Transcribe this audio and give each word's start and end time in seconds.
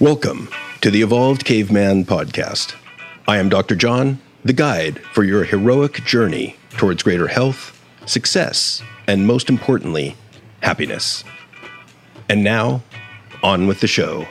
Welcome 0.00 0.48
to 0.80 0.90
the 0.90 1.02
Evolved 1.02 1.44
Caveman 1.44 2.06
podcast. 2.06 2.74
I 3.28 3.36
am 3.36 3.50
Dr. 3.50 3.74
John, 3.76 4.18
the 4.42 4.54
guide 4.54 4.98
for 5.12 5.24
your 5.24 5.44
heroic 5.44 6.02
journey 6.06 6.56
towards 6.70 7.02
greater 7.02 7.28
health, 7.28 7.78
success, 8.06 8.80
and 9.06 9.26
most 9.26 9.50
importantly, 9.50 10.16
happiness. 10.62 11.22
And 12.30 12.42
now, 12.42 12.82
on 13.42 13.66
with 13.66 13.80
the 13.80 13.86
show. 13.86 14.26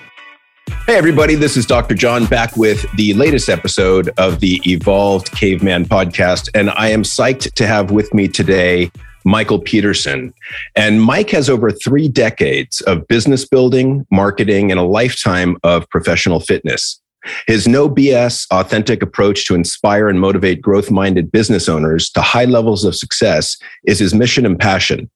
Hey, 0.87 0.97
everybody, 0.97 1.35
this 1.35 1.55
is 1.55 1.67
Dr. 1.67 1.93
John 1.93 2.25
back 2.25 2.57
with 2.57 2.83
the 2.97 3.13
latest 3.13 3.47
episode 3.47 4.09
of 4.17 4.39
the 4.39 4.59
Evolved 4.65 5.31
Caveman 5.33 5.85
podcast. 5.85 6.49
And 6.55 6.71
I 6.71 6.89
am 6.89 7.03
psyched 7.03 7.53
to 7.53 7.67
have 7.67 7.91
with 7.91 8.11
me 8.11 8.27
today 8.27 8.91
Michael 9.29 9.59
Pedersen. 9.59 10.33
And 10.75 11.03
Mike 11.03 11.29
has 11.29 11.49
over 11.49 11.69
three 11.71 12.07
decades 12.09 12.81
of 12.81 13.07
business 13.07 13.47
building, 13.47 14.07
marketing, 14.09 14.71
and 14.71 14.79
a 14.79 14.83
lifetime 14.83 15.55
of 15.63 15.87
professional 15.89 16.39
fitness. 16.39 16.99
His 17.45 17.67
no 17.67 17.87
BS, 17.87 18.47
authentic 18.49 19.03
approach 19.03 19.45
to 19.45 19.53
inspire 19.53 20.09
and 20.09 20.19
motivate 20.19 20.61
growth 20.61 20.89
minded 20.89 21.31
business 21.31 21.69
owners 21.69 22.09
to 22.11 22.21
high 22.21 22.45
levels 22.45 22.83
of 22.83 22.95
success 22.95 23.55
is 23.85 23.99
his 23.99 24.15
mission 24.15 24.47
and 24.47 24.57
passion. 24.57 25.11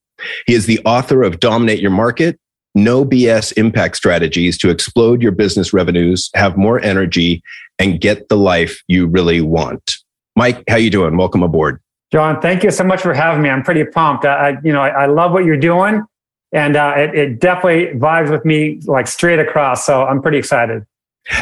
He 0.46 0.54
is 0.54 0.68
the 0.68 0.80
author 0.86 1.24
of 1.24 1.40
Dominate 1.40 1.80
Your 1.80 1.92
Market, 1.92 2.40
No 2.76 3.04
BS 3.04 3.54
Impact 3.58 3.96
Strategies 3.96 4.60
to 4.60 4.70
Explode 4.70 5.24
Your 5.24 5.32
Business 5.32 5.74
Revenues, 5.74 6.30
Have 6.36 6.56
More 6.56 6.80
Energy, 6.82 7.42
and 7.80 8.00
Get 8.00 8.30
the 8.30 8.38
Life 8.38 8.84
You 8.88 9.08
Really 9.08 9.42
Want. 9.42 9.96
Mike, 10.36 10.64
how 10.70 10.76
you 10.76 10.92
doing? 10.92 11.18
Welcome 11.18 11.42
aboard. 11.42 11.80
John, 12.14 12.40
thank 12.42 12.64
you 12.64 12.70
so 12.70 12.84
much 12.84 13.02
for 13.02 13.12
having 13.16 13.42
me. 13.42 13.50
I'm 13.50 13.64
pretty 13.64 13.84
pumped. 13.86 14.24
I, 14.24 14.58
you 14.64 14.72
know, 14.72 14.82
I, 14.82 14.90
I 14.90 15.06
love 15.08 15.32
what 15.32 15.46
you're 15.46 15.58
doing, 15.58 16.04
and 16.52 16.76
uh, 16.76 16.94
it, 16.96 17.16
it 17.16 17.40
definitely 17.40 18.00
vibes 18.00 18.30
with 18.30 18.46
me 18.46 18.80
like 18.86 19.08
straight 19.08 19.40
across. 19.40 19.84
So 19.84 20.06
I'm 20.06 20.22
pretty 20.22 20.38
excited. 20.38 20.86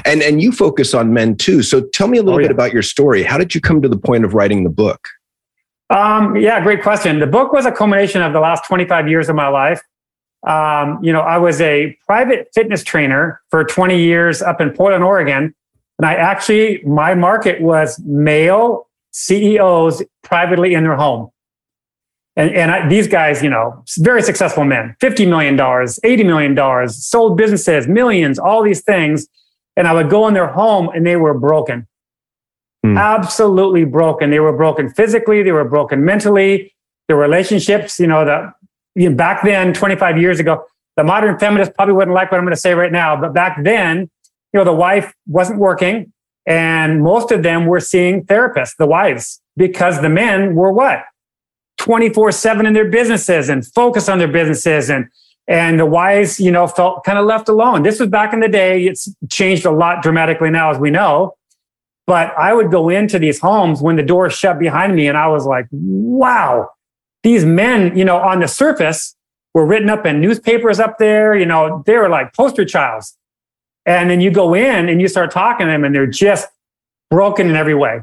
And 0.05 0.23
and 0.23 0.41
you 0.41 0.53
focus 0.53 0.93
on 0.93 1.13
men 1.13 1.35
too. 1.35 1.61
So 1.61 1.81
tell 1.89 2.07
me 2.07 2.19
a 2.19 2.23
little 2.23 2.39
oh, 2.39 2.41
yeah. 2.41 2.47
bit 2.47 2.51
about 2.51 2.71
your 2.71 2.83
story. 2.83 3.21
How 3.21 3.37
did 3.37 3.53
you 3.53 3.59
come 3.59 3.81
to 3.81 3.89
the 3.89 3.97
point 3.97 4.23
of 4.23 4.33
writing 4.33 4.63
the 4.63 4.69
book? 4.69 5.09
Um, 5.89 6.37
yeah, 6.37 6.61
great 6.61 6.81
question. 6.81 7.19
The 7.19 7.27
book 7.27 7.51
was 7.51 7.65
a 7.65 7.71
culmination 7.73 8.21
of 8.21 8.31
the 8.31 8.39
last 8.39 8.63
25 8.65 9.09
years 9.09 9.27
of 9.27 9.35
my 9.35 9.49
life. 9.49 9.81
Um, 10.47 11.03
you 11.03 11.11
know, 11.11 11.19
I 11.19 11.37
was 11.37 11.59
a 11.59 11.97
private 12.07 12.47
fitness 12.53 12.81
trainer 12.81 13.41
for 13.49 13.65
20 13.65 14.01
years 14.01 14.41
up 14.41 14.61
in 14.61 14.71
Portland, 14.71 15.03
Oregon. 15.03 15.53
And 15.99 16.05
I 16.05 16.13
actually, 16.13 16.81
my 16.85 17.13
market 17.13 17.59
was 17.59 17.99
male 18.05 18.87
CEOs 19.11 20.03
privately 20.23 20.73
in 20.73 20.83
their 20.83 20.95
home. 20.95 21.29
And, 22.35 22.55
and 22.55 22.71
I, 22.71 22.87
these 22.87 23.07
guys, 23.07 23.43
you 23.43 23.49
know, 23.49 23.83
very 23.99 24.21
successful 24.21 24.63
men, 24.63 24.95
$50 25.01 25.27
million, 25.27 25.57
$80 25.57 26.25
million, 26.25 26.89
sold 26.89 27.37
businesses, 27.37 27.87
millions, 27.87 28.39
all 28.39 28.63
these 28.63 28.81
things. 28.81 29.27
And 29.75 29.87
I 29.87 29.93
would 29.93 30.09
go 30.09 30.27
in 30.27 30.33
their 30.33 30.47
home 30.47 30.89
and 30.95 31.05
they 31.05 31.17
were 31.17 31.33
broken. 31.33 31.87
Mm. 32.85 32.97
Absolutely 32.97 33.85
broken. 33.85 34.31
They 34.31 34.39
were 34.39 34.55
broken 34.55 34.89
physically, 34.89 35.43
they 35.43 35.51
were 35.51 35.65
broken 35.65 36.03
mentally, 36.03 36.73
their 37.07 37.17
relationships, 37.17 37.99
you 37.99 38.07
know, 38.07 38.25
the 38.25 38.53
you 38.95 39.09
know, 39.09 39.15
back 39.15 39.43
then, 39.43 39.73
25 39.73 40.17
years 40.17 40.39
ago, 40.39 40.65
the 40.97 41.03
modern 41.03 41.37
feminist 41.39 41.73
probably 41.75 41.93
wouldn't 41.93 42.13
like 42.13 42.31
what 42.31 42.37
I'm 42.37 42.43
going 42.43 42.55
to 42.55 42.59
say 42.59 42.73
right 42.73 42.91
now, 42.91 43.19
but 43.19 43.33
back 43.33 43.63
then, 43.63 44.09
you 44.53 44.57
know, 44.57 44.63
the 44.63 44.73
wife 44.73 45.13
wasn't 45.25 45.59
working. 45.59 46.11
And 46.45 47.03
most 47.03 47.31
of 47.31 47.43
them 47.43 47.65
were 47.65 47.79
seeing 47.79 48.25
therapists, 48.25 48.75
the 48.77 48.87
wives, 48.87 49.41
because 49.55 50.01
the 50.01 50.09
men 50.09 50.55
were 50.55 50.71
what? 50.71 51.03
24 51.77 52.31
7 52.31 52.65
in 52.65 52.73
their 52.73 52.89
businesses 52.89 53.49
and 53.49 53.65
focus 53.65 54.09
on 54.09 54.19
their 54.19 54.27
businesses. 54.27 54.89
And, 54.89 55.07
and 55.47 55.79
the 55.79 55.85
wives, 55.85 56.39
you 56.39 56.51
know, 56.51 56.67
felt 56.67 57.03
kind 57.03 57.17
of 57.17 57.25
left 57.25 57.49
alone. 57.49 57.83
This 57.83 57.99
was 57.99 58.09
back 58.09 58.33
in 58.33 58.39
the 58.39 58.47
day. 58.47 58.85
It's 58.85 59.13
changed 59.29 59.65
a 59.65 59.71
lot 59.71 60.03
dramatically 60.03 60.49
now, 60.49 60.71
as 60.71 60.77
we 60.77 60.89
know. 60.89 61.35
But 62.07 62.37
I 62.37 62.53
would 62.53 62.71
go 62.71 62.89
into 62.89 63.19
these 63.19 63.39
homes 63.39 63.81
when 63.81 63.95
the 63.95 64.03
door 64.03 64.29
shut 64.29 64.59
behind 64.59 64.95
me, 64.95 65.07
and 65.07 65.17
I 65.17 65.27
was 65.27 65.45
like, 65.45 65.67
wow, 65.71 66.69
these 67.23 67.45
men, 67.45 67.97
you 67.97 68.03
know, 68.03 68.17
on 68.17 68.39
the 68.39 68.47
surface 68.47 69.15
were 69.53 69.65
written 69.65 69.89
up 69.89 70.05
in 70.05 70.21
newspapers 70.21 70.79
up 70.79 70.97
there. 70.97 71.35
You 71.35 71.45
know, 71.45 71.83
they 71.85 71.95
were 71.95 72.09
like 72.09 72.33
poster 72.33 72.65
childs. 72.65 73.17
And 73.85 74.09
then 74.09 74.21
you 74.21 74.31
go 74.31 74.53
in 74.53 74.89
and 74.89 75.01
you 75.01 75.07
start 75.07 75.31
talking 75.31 75.67
to 75.67 75.71
them 75.71 75.83
and 75.83 75.95
they're 75.95 76.07
just 76.07 76.47
broken 77.09 77.49
in 77.49 77.55
every 77.55 77.75
way. 77.75 78.01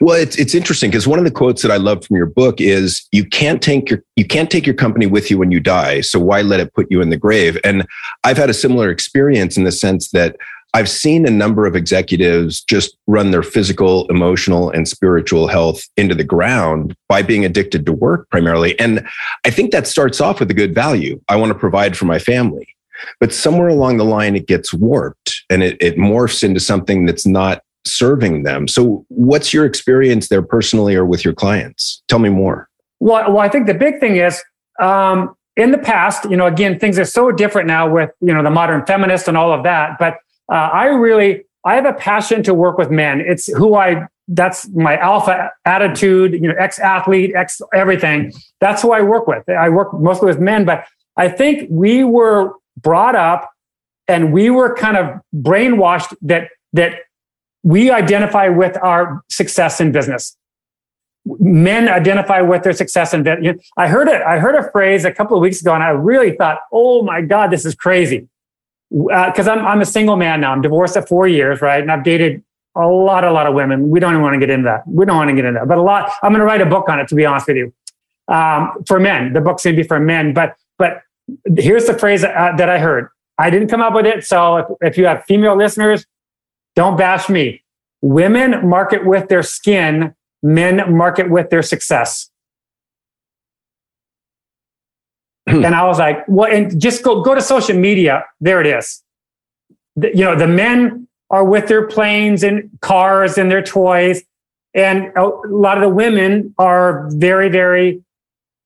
Well, 0.00 0.16
it's 0.20 0.36
it's 0.36 0.54
interesting 0.54 0.90
because 0.90 1.06
one 1.06 1.18
of 1.18 1.24
the 1.24 1.30
quotes 1.30 1.62
that 1.62 1.70
I 1.70 1.76
love 1.76 2.04
from 2.04 2.16
your 2.16 2.26
book 2.26 2.60
is 2.60 3.06
you 3.12 3.24
can't 3.24 3.62
take 3.62 3.90
your 3.90 4.02
you 4.16 4.26
can't 4.26 4.50
take 4.50 4.66
your 4.66 4.74
company 4.74 5.06
with 5.06 5.30
you 5.30 5.38
when 5.38 5.50
you 5.50 5.60
die. 5.60 6.00
So 6.00 6.18
why 6.18 6.42
let 6.42 6.58
it 6.58 6.74
put 6.74 6.90
you 6.90 7.00
in 7.00 7.10
the 7.10 7.16
grave? 7.16 7.58
And 7.64 7.86
I've 8.24 8.36
had 8.36 8.50
a 8.50 8.54
similar 8.54 8.90
experience 8.90 9.56
in 9.56 9.64
the 9.64 9.72
sense 9.72 10.10
that 10.10 10.36
I've 10.74 10.88
seen 10.88 11.26
a 11.26 11.30
number 11.30 11.66
of 11.66 11.74
executives 11.74 12.60
just 12.60 12.96
run 13.06 13.30
their 13.30 13.42
physical, 13.42 14.06
emotional, 14.08 14.70
and 14.70 14.86
spiritual 14.86 15.48
health 15.48 15.82
into 15.96 16.14
the 16.14 16.24
ground 16.24 16.94
by 17.08 17.22
being 17.22 17.44
addicted 17.44 17.86
to 17.86 17.92
work 17.92 18.28
primarily. 18.30 18.78
And 18.78 19.06
I 19.46 19.50
think 19.50 19.70
that 19.72 19.86
starts 19.86 20.20
off 20.20 20.40
with 20.40 20.50
a 20.50 20.54
good 20.54 20.74
value. 20.74 21.20
I 21.28 21.36
want 21.36 21.52
to 21.52 21.58
provide 21.58 21.96
for 21.96 22.04
my 22.04 22.18
family. 22.18 22.74
But 23.20 23.32
somewhere 23.32 23.68
along 23.68 23.96
the 23.96 24.04
line, 24.04 24.36
it 24.36 24.46
gets 24.46 24.72
warped 24.72 25.42
and 25.50 25.62
it, 25.62 25.76
it 25.80 25.96
morphs 25.96 26.42
into 26.42 26.60
something 26.60 27.06
that's 27.06 27.26
not 27.26 27.62
serving 27.86 28.42
them. 28.42 28.68
So, 28.68 29.04
what's 29.08 29.52
your 29.52 29.64
experience 29.64 30.28
there 30.28 30.42
personally 30.42 30.94
or 30.94 31.04
with 31.04 31.24
your 31.24 31.34
clients? 31.34 32.02
Tell 32.08 32.18
me 32.18 32.28
more. 32.28 32.68
Well, 33.00 33.32
well 33.32 33.40
I 33.40 33.48
think 33.48 33.66
the 33.66 33.74
big 33.74 34.00
thing 34.00 34.16
is 34.16 34.42
um, 34.80 35.34
in 35.56 35.72
the 35.72 35.78
past, 35.78 36.24
you 36.30 36.36
know, 36.36 36.46
again, 36.46 36.78
things 36.78 36.98
are 36.98 37.04
so 37.04 37.32
different 37.32 37.66
now 37.66 37.90
with, 37.90 38.10
you 38.20 38.32
know, 38.32 38.42
the 38.42 38.50
modern 38.50 38.86
feminist 38.86 39.28
and 39.28 39.36
all 39.36 39.52
of 39.52 39.64
that. 39.64 39.98
But 39.98 40.18
uh, 40.50 40.70
I 40.72 40.86
really, 40.86 41.44
I 41.64 41.74
have 41.74 41.84
a 41.84 41.92
passion 41.92 42.42
to 42.44 42.54
work 42.54 42.78
with 42.78 42.90
men. 42.90 43.20
It's 43.20 43.52
who 43.52 43.74
I, 43.74 44.06
that's 44.28 44.68
my 44.70 44.96
alpha 44.98 45.50
attitude, 45.64 46.34
you 46.34 46.48
know, 46.48 46.54
ex 46.58 46.78
athlete, 46.78 47.32
ex 47.34 47.60
everything. 47.74 48.32
That's 48.60 48.82
who 48.82 48.92
I 48.92 49.02
work 49.02 49.26
with. 49.26 49.48
I 49.48 49.68
work 49.68 49.92
mostly 49.94 50.26
with 50.26 50.38
men, 50.38 50.64
but 50.64 50.86
I 51.16 51.28
think 51.28 51.66
we 51.70 52.04
were 52.04 52.52
brought 52.82 53.16
up 53.16 53.50
and 54.08 54.32
we 54.32 54.50
were 54.50 54.74
kind 54.74 54.96
of 54.96 55.20
brainwashed 55.34 56.14
that 56.22 56.48
that 56.72 57.00
we 57.62 57.90
identify 57.90 58.48
with 58.48 58.76
our 58.82 59.22
success 59.28 59.80
in 59.80 59.92
business. 59.92 60.36
Men 61.26 61.88
identify 61.88 62.40
with 62.40 62.62
their 62.62 62.72
success 62.72 63.12
in 63.12 63.22
business. 63.22 63.62
I 63.76 63.88
heard 63.88 64.08
it 64.08 64.22
i 64.22 64.38
heard 64.38 64.54
a 64.54 64.70
phrase 64.70 65.04
a 65.04 65.12
couple 65.12 65.36
of 65.36 65.42
weeks 65.42 65.60
ago 65.60 65.74
and 65.74 65.82
i 65.82 65.90
really 65.90 66.32
thought 66.36 66.60
oh 66.72 67.02
my 67.02 67.20
god 67.20 67.50
this 67.50 67.64
is 67.64 67.74
crazy. 67.74 68.28
Because 68.90 69.46
uh, 69.46 69.52
I'm, 69.52 69.66
I'm 69.66 69.80
a 69.82 69.86
single 69.86 70.16
man 70.16 70.40
now. 70.40 70.50
I'm 70.50 70.62
divorced 70.62 70.96
at 70.96 71.08
four 71.08 71.28
years 71.28 71.60
right? 71.60 71.82
And 71.82 71.92
i've 71.92 72.04
dated 72.04 72.42
a 72.74 72.86
lot 72.86 73.24
a 73.24 73.32
lot 73.32 73.46
of 73.46 73.54
women. 73.54 73.90
We 73.90 74.00
don't 74.00 74.12
even 74.12 74.22
want 74.22 74.34
to 74.34 74.40
get 74.40 74.50
into 74.50 74.64
that. 74.64 74.86
We 74.86 75.04
don't 75.04 75.16
want 75.16 75.28
to 75.28 75.34
get 75.34 75.44
into 75.44 75.60
that. 75.60 75.68
But 75.68 75.78
a 75.78 75.82
lot 75.82 76.10
i'm 76.22 76.30
going 76.30 76.40
to 76.40 76.46
write 76.46 76.62
a 76.62 76.66
book 76.66 76.88
on 76.88 76.98
it 76.98 77.08
to 77.08 77.14
be 77.14 77.26
honest 77.26 77.48
with 77.48 77.58
you. 77.58 77.74
Um, 78.28 78.84
for 78.86 79.00
men. 79.00 79.32
The 79.32 79.40
book's 79.40 79.64
going 79.64 79.76
to 79.76 79.82
be 79.82 79.86
for 79.86 79.98
men. 79.98 80.32
But 80.32 80.56
but 80.78 81.02
here's 81.56 81.86
the 81.86 81.98
phrase 81.98 82.24
uh, 82.24 82.52
that 82.56 82.68
I 82.68 82.78
heard. 82.78 83.08
I 83.38 83.50
didn't 83.50 83.68
come 83.68 83.80
up 83.80 83.94
with 83.94 84.06
it. 84.06 84.24
So 84.24 84.56
if, 84.56 84.66
if 84.80 84.98
you 84.98 85.06
have 85.06 85.24
female 85.24 85.56
listeners, 85.56 86.04
don't 86.74 86.96
bash 86.96 87.28
me. 87.28 87.62
Women 88.00 88.68
market 88.68 89.06
with 89.06 89.28
their 89.28 89.42
skin, 89.42 90.14
men 90.42 90.96
market 90.96 91.30
with 91.30 91.50
their 91.50 91.62
success. 91.62 92.30
and 95.46 95.74
I 95.74 95.84
was 95.84 95.98
like, 95.98 96.24
well, 96.28 96.50
and 96.50 96.80
just 96.80 97.02
go, 97.02 97.22
go 97.22 97.34
to 97.34 97.40
social 97.40 97.76
media. 97.76 98.24
There 98.40 98.60
it 98.60 98.66
is. 98.66 99.02
The, 99.96 100.10
you 100.14 100.24
know, 100.24 100.36
the 100.36 100.46
men 100.46 101.08
are 101.30 101.44
with 101.44 101.68
their 101.68 101.86
planes 101.86 102.42
and 102.42 102.70
cars 102.80 103.38
and 103.38 103.50
their 103.50 103.62
toys. 103.62 104.22
And 104.74 105.10
a 105.16 105.30
lot 105.48 105.78
of 105.78 105.82
the 105.82 105.88
women 105.88 106.54
are 106.58 107.08
very, 107.12 107.48
very 107.48 108.02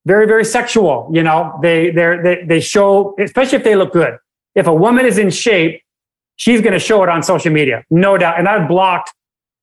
very, 0.04 0.26
very 0.26 0.44
sexual. 0.44 1.08
You 1.12 1.22
know, 1.22 1.58
they, 1.62 1.90
they 1.90 2.44
they, 2.46 2.60
show, 2.60 3.14
especially 3.18 3.58
if 3.58 3.64
they 3.64 3.76
look 3.76 3.92
good. 3.92 4.18
If 4.54 4.66
a 4.66 4.74
woman 4.74 5.06
is 5.06 5.18
in 5.18 5.30
shape, 5.30 5.82
she's 6.36 6.60
going 6.60 6.72
to 6.72 6.78
show 6.78 7.02
it 7.02 7.08
on 7.08 7.22
social 7.22 7.52
media, 7.52 7.84
no 7.90 8.18
doubt. 8.18 8.38
And 8.38 8.48
I've 8.48 8.68
blocked 8.68 9.12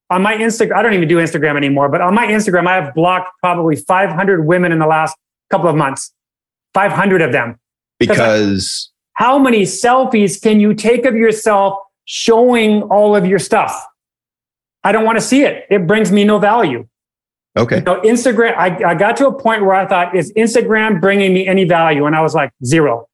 on 0.08 0.22
my 0.22 0.34
Instagram. 0.36 0.76
I 0.76 0.82
don't 0.82 0.94
even 0.94 1.08
do 1.08 1.18
Instagram 1.18 1.56
anymore, 1.56 1.88
but 1.88 2.00
on 2.00 2.14
my 2.14 2.26
Instagram, 2.26 2.66
I 2.66 2.74
have 2.82 2.94
blocked 2.94 3.30
probably 3.40 3.76
500 3.76 4.44
women 4.44 4.72
in 4.72 4.78
the 4.78 4.86
last 4.86 5.16
couple 5.50 5.68
of 5.68 5.76
months. 5.76 6.12
500 6.74 7.22
of 7.22 7.32
them. 7.32 7.58
Because 7.98 8.90
how 9.14 9.38
many 9.38 9.62
selfies 9.62 10.40
can 10.40 10.60
you 10.60 10.74
take 10.74 11.04
of 11.04 11.14
yourself 11.14 11.78
showing 12.06 12.82
all 12.84 13.14
of 13.14 13.26
your 13.26 13.38
stuff? 13.38 13.86
I 14.82 14.92
don't 14.92 15.04
want 15.04 15.18
to 15.18 15.22
see 15.22 15.42
it. 15.42 15.66
It 15.70 15.86
brings 15.86 16.10
me 16.10 16.24
no 16.24 16.38
value. 16.38 16.88
Okay. 17.56 17.78
You 17.78 17.82
know, 17.82 18.00
Instagram, 18.02 18.56
I, 18.56 18.90
I 18.90 18.94
got 18.94 19.16
to 19.18 19.26
a 19.26 19.32
point 19.32 19.62
where 19.62 19.74
I 19.74 19.86
thought, 19.86 20.14
is 20.14 20.32
Instagram 20.34 21.00
bringing 21.00 21.34
me 21.34 21.46
any 21.46 21.64
value? 21.64 22.06
And 22.06 22.14
I 22.14 22.20
was 22.20 22.34
like, 22.34 22.52
zero. 22.64 23.08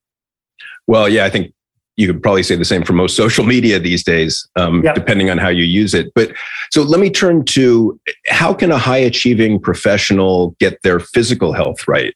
Well, 0.85 1.09
yeah, 1.09 1.25
I 1.25 1.29
think 1.29 1.53
you 1.97 2.05
could 2.05 2.21
probably 2.21 2.43
say 2.43 2.55
the 2.55 2.63
same 2.63 2.83
for 2.83 2.93
most 2.93 3.15
social 3.15 3.43
media 3.43 3.79
these 3.79 4.03
days, 4.03 4.47
um, 4.55 4.83
yep. 4.83 4.93
depending 4.93 5.31
on 5.31 5.39
how 5.39 5.49
you 5.49 5.63
use 5.63 5.95
it. 5.95 6.13
But 6.13 6.31
so 6.69 6.83
let 6.83 6.99
me 6.99 7.09
turn 7.09 7.43
to 7.45 7.99
how 8.27 8.53
can 8.53 8.71
a 8.71 8.77
high 8.77 8.97
achieving 8.97 9.59
professional 9.59 10.55
get 10.59 10.81
their 10.83 10.99
physical 10.99 11.53
health 11.53 11.87
right? 11.87 12.13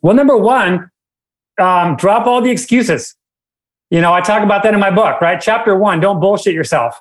Well, 0.00 0.14
number 0.14 0.36
one, 0.36 0.90
um, 1.60 1.96
drop 1.96 2.26
all 2.26 2.40
the 2.40 2.50
excuses. 2.50 3.16
You 3.90 4.00
know, 4.00 4.12
I 4.12 4.20
talk 4.20 4.42
about 4.42 4.62
that 4.62 4.74
in 4.74 4.80
my 4.80 4.90
book, 4.90 5.20
right? 5.20 5.40
Chapter 5.40 5.76
one, 5.76 5.98
don't 5.98 6.20
bullshit 6.20 6.54
yourself. 6.54 7.00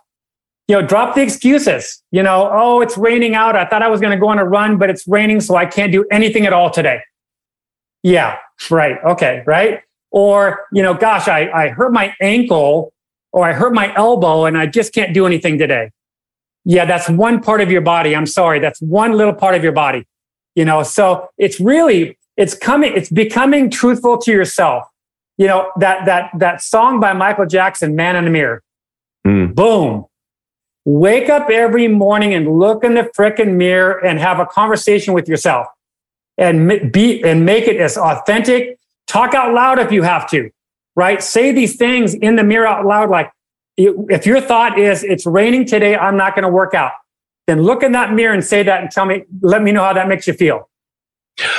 You 0.68 0.76
know, 0.76 0.86
drop 0.86 1.16
the 1.16 1.22
excuses. 1.22 2.04
You 2.12 2.24
know, 2.24 2.50
oh, 2.52 2.82
it's 2.82 2.98
raining 2.98 3.36
out. 3.36 3.56
I 3.56 3.66
thought 3.66 3.82
I 3.82 3.88
was 3.88 4.02
going 4.02 4.12
to 4.12 4.20
go 4.20 4.28
on 4.28 4.38
a 4.38 4.44
run, 4.44 4.78
but 4.78 4.90
it's 4.90 5.08
raining, 5.08 5.40
so 5.40 5.56
I 5.56 5.66
can't 5.66 5.92
do 5.92 6.06
anything 6.12 6.46
at 6.46 6.54
all 6.54 6.70
today. 6.70 7.02
Yeah, 8.04 8.38
right. 8.70 8.98
Okay, 9.04 9.44
right. 9.46 9.82
Or, 10.12 10.66
you 10.72 10.84
know, 10.84 10.94
gosh, 10.94 11.28
I, 11.28 11.50
I 11.52 11.70
hurt 11.70 11.92
my 11.92 12.14
ankle 12.22 12.94
or 13.32 13.48
I 13.48 13.54
hurt 13.54 13.74
my 13.74 13.94
elbow 13.96 14.46
and 14.46 14.58
I 14.58 14.66
just 14.66 14.94
can't 14.94 15.14
do 15.14 15.26
anything 15.26 15.58
today. 15.58 15.92
Yeah, 16.64 16.86
that's 16.86 17.10
one 17.10 17.42
part 17.42 17.62
of 17.62 17.72
your 17.72 17.82
body. 17.82 18.16
I'm 18.16 18.26
sorry. 18.26 18.60
That's 18.60 18.82
one 18.82 19.14
little 19.14 19.34
part 19.34 19.56
of 19.56 19.64
your 19.64 19.74
body. 19.74 20.08
You 20.56 20.66
know, 20.66 20.84
so 20.84 21.30
it's 21.38 21.60
really, 21.60 22.18
it's 22.36 22.56
coming, 22.56 22.94
it's 22.96 23.10
becoming 23.10 23.70
truthful 23.70 24.18
to 24.20 24.32
yourself. 24.32 24.86
You 25.38 25.48
know, 25.48 25.72
that, 25.78 26.06
that, 26.06 26.32
that 26.40 26.62
song 26.62 27.00
by 27.00 27.14
Michael 27.14 27.46
Jackson, 27.46 27.96
Man 27.96 28.16
in 28.16 28.26
the 28.26 28.32
Mirror. 28.32 28.64
Mm. 29.26 29.54
Boom. 29.54 30.06
Wake 30.90 31.30
up 31.30 31.50
every 31.50 31.88
morning 31.88 32.34
and 32.34 32.58
look 32.58 32.84
in 32.84 32.94
the 32.94 33.12
frickin' 33.16 33.56
mirror 33.56 34.04
and 34.04 34.20
have 34.20 34.40
a 34.40 34.46
conversation 34.46 35.14
with 35.14 35.28
yourself 35.28 35.68
and 36.38 36.92
be, 36.92 37.22
and 37.24 37.46
make 37.46 37.68
it 37.68 37.78
as 37.78 37.98
authentic. 37.98 38.80
Talk 39.06 39.34
out 39.34 39.54
loud 39.54 39.80
if 39.80 39.92
you 39.92 40.04
have 40.04 40.30
to 40.32 40.50
right? 40.98 41.24
Say 41.24 41.54
these 41.54 41.78
things 41.78 42.14
in 42.16 42.36
the 42.36 42.44
mirror 42.44 42.68
out 42.68 42.86
loud. 42.86 43.10
Like 43.10 43.32
if 43.78 44.26
your 44.26 44.42
thought 44.42 44.78
is, 44.78 45.04
it's 45.04 45.26
raining 45.26 45.66
today, 45.66 45.96
I'm 45.96 46.18
not 46.18 46.36
going 46.36 46.44
to 46.44 46.50
work 46.50 46.74
out. 46.74 46.92
Then 47.46 47.62
look 47.62 47.84
in 47.84 47.94
that 47.94 48.12
mirror 48.12 48.34
and 48.34 48.44
say 48.44 48.64
that 48.64 48.82
and 48.82 48.92
tell 48.92 49.06
me, 49.06 49.24
let 49.42 49.62
me 49.62 49.72
know 49.72 49.84
how 49.84 49.94
that 49.94 50.10
makes 50.10 50.28
you 50.28 50.34
feel. 50.34 50.70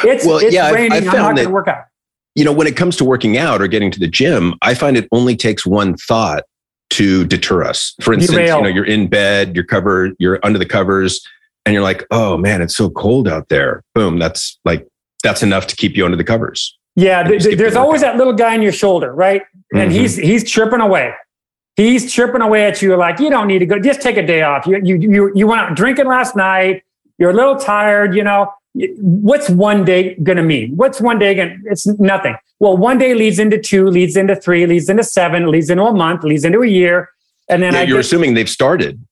It's, 0.05 0.27
well, 0.27 0.39
it's 0.39 0.53
yeah, 0.53 0.71
raining. 0.71 0.93
I've, 0.93 1.09
I've 1.09 1.15
I'm 1.15 1.21
not 1.21 1.37
going 1.37 1.49
to 1.49 1.55
work 1.55 1.69
out. 1.69 1.85
You 2.35 2.45
know, 2.45 2.53
when 2.53 2.67
it 2.67 2.77
comes 2.77 2.97
to 2.97 3.05
working 3.05 3.39
out 3.39 3.63
or 3.63 3.69
getting 3.69 3.91
to 3.93 4.01
the 4.01 4.09
gym, 4.09 4.55
I 4.61 4.75
find 4.75 4.97
it 4.97 5.09
only 5.13 5.37
takes 5.37 5.65
one 5.65 5.97
thought 5.97 6.43
to 6.91 7.27
deter 7.27 7.63
us. 7.63 7.95
For 8.01 8.13
instance, 8.13 8.37
Derail. 8.37 8.59
you 8.59 8.63
know, 8.63 8.69
you're 8.69 8.85
in 8.85 9.09
bed, 9.09 9.55
you're 9.55 9.65
covered, 9.65 10.17
you're 10.19 10.41
under 10.43 10.59
the 10.59 10.67
covers, 10.67 11.27
and 11.67 11.75
you're 11.75 11.83
like, 11.83 12.07
oh 12.11 12.37
man, 12.37 12.63
it's 12.63 12.77
so 12.77 12.91
cold 12.91 13.29
out 13.29 13.49
there. 13.49 13.85
Boom. 13.95 14.19
That's 14.19 14.59
like, 14.65 14.87
that's 15.23 15.43
enough 15.43 15.67
to 15.69 15.77
keep 15.77 15.97
you 15.97 16.05
under 16.05 16.17
the 16.17 16.25
covers. 16.25 16.77
Yeah, 16.97 17.23
th- 17.23 17.57
there's 17.57 17.77
always 17.77 18.01
that 18.01 18.17
little 18.17 18.33
guy 18.33 18.55
on 18.55 18.63
your 18.63 18.73
shoulder, 18.73 19.13
right? 19.13 19.43
And 19.73 19.83
mm-hmm. 19.83 20.01
he's 20.01 20.17
he's 20.17 20.43
chirping 20.43 20.81
away. 20.81 21.13
He's 21.77 22.13
chirping 22.13 22.41
away 22.41 22.65
at 22.65 22.83
you 22.83 22.97
like 22.97 23.21
you 23.21 23.31
don't 23.31 23.47
need 23.47 23.61
to 23.61 23.67
go. 23.67 23.79
Just 23.79 24.01
take 24.01 24.17
a 24.17 24.27
day 24.27 24.43
off. 24.43 24.67
You 24.67 24.81
you 24.83 24.97
you 24.97 25.33
you 25.35 25.47
went 25.47 25.61
out 25.61 25.77
drinking 25.77 26.07
last 26.07 26.35
night. 26.35 26.83
You're 27.19 27.31
a 27.31 27.35
little 27.35 27.55
tired. 27.55 28.17
You 28.17 28.25
know 28.25 28.53
what's 28.75 29.49
one 29.49 29.85
day 29.85 30.15
going 30.17 30.37
to 30.37 30.43
mean? 30.43 30.77
What's 30.77 31.01
one 31.01 31.19
day 31.19 31.35
going? 31.35 31.63
to 31.63 31.71
It's 31.71 31.87
nothing. 31.87 32.37
Well, 32.61 32.77
one 32.77 32.99
day 32.99 33.15
leads 33.15 33.39
into 33.39 33.59
two, 33.59 33.87
leads 33.87 34.17
into 34.17 34.35
three, 34.35 34.67
leads 34.67 34.89
into 34.89 35.05
seven, 35.05 35.49
leads 35.51 35.71
into 35.71 35.85
a 35.85 35.93
month, 35.93 36.25
leads 36.25 36.45
into 36.45 36.61
a 36.63 36.67
year, 36.67 37.11
and 37.49 37.63
then 37.63 37.73
yeah, 37.73 37.83
you're 37.83 38.01
assuming 38.01 38.35
they've 38.35 38.49
started. 38.49 39.05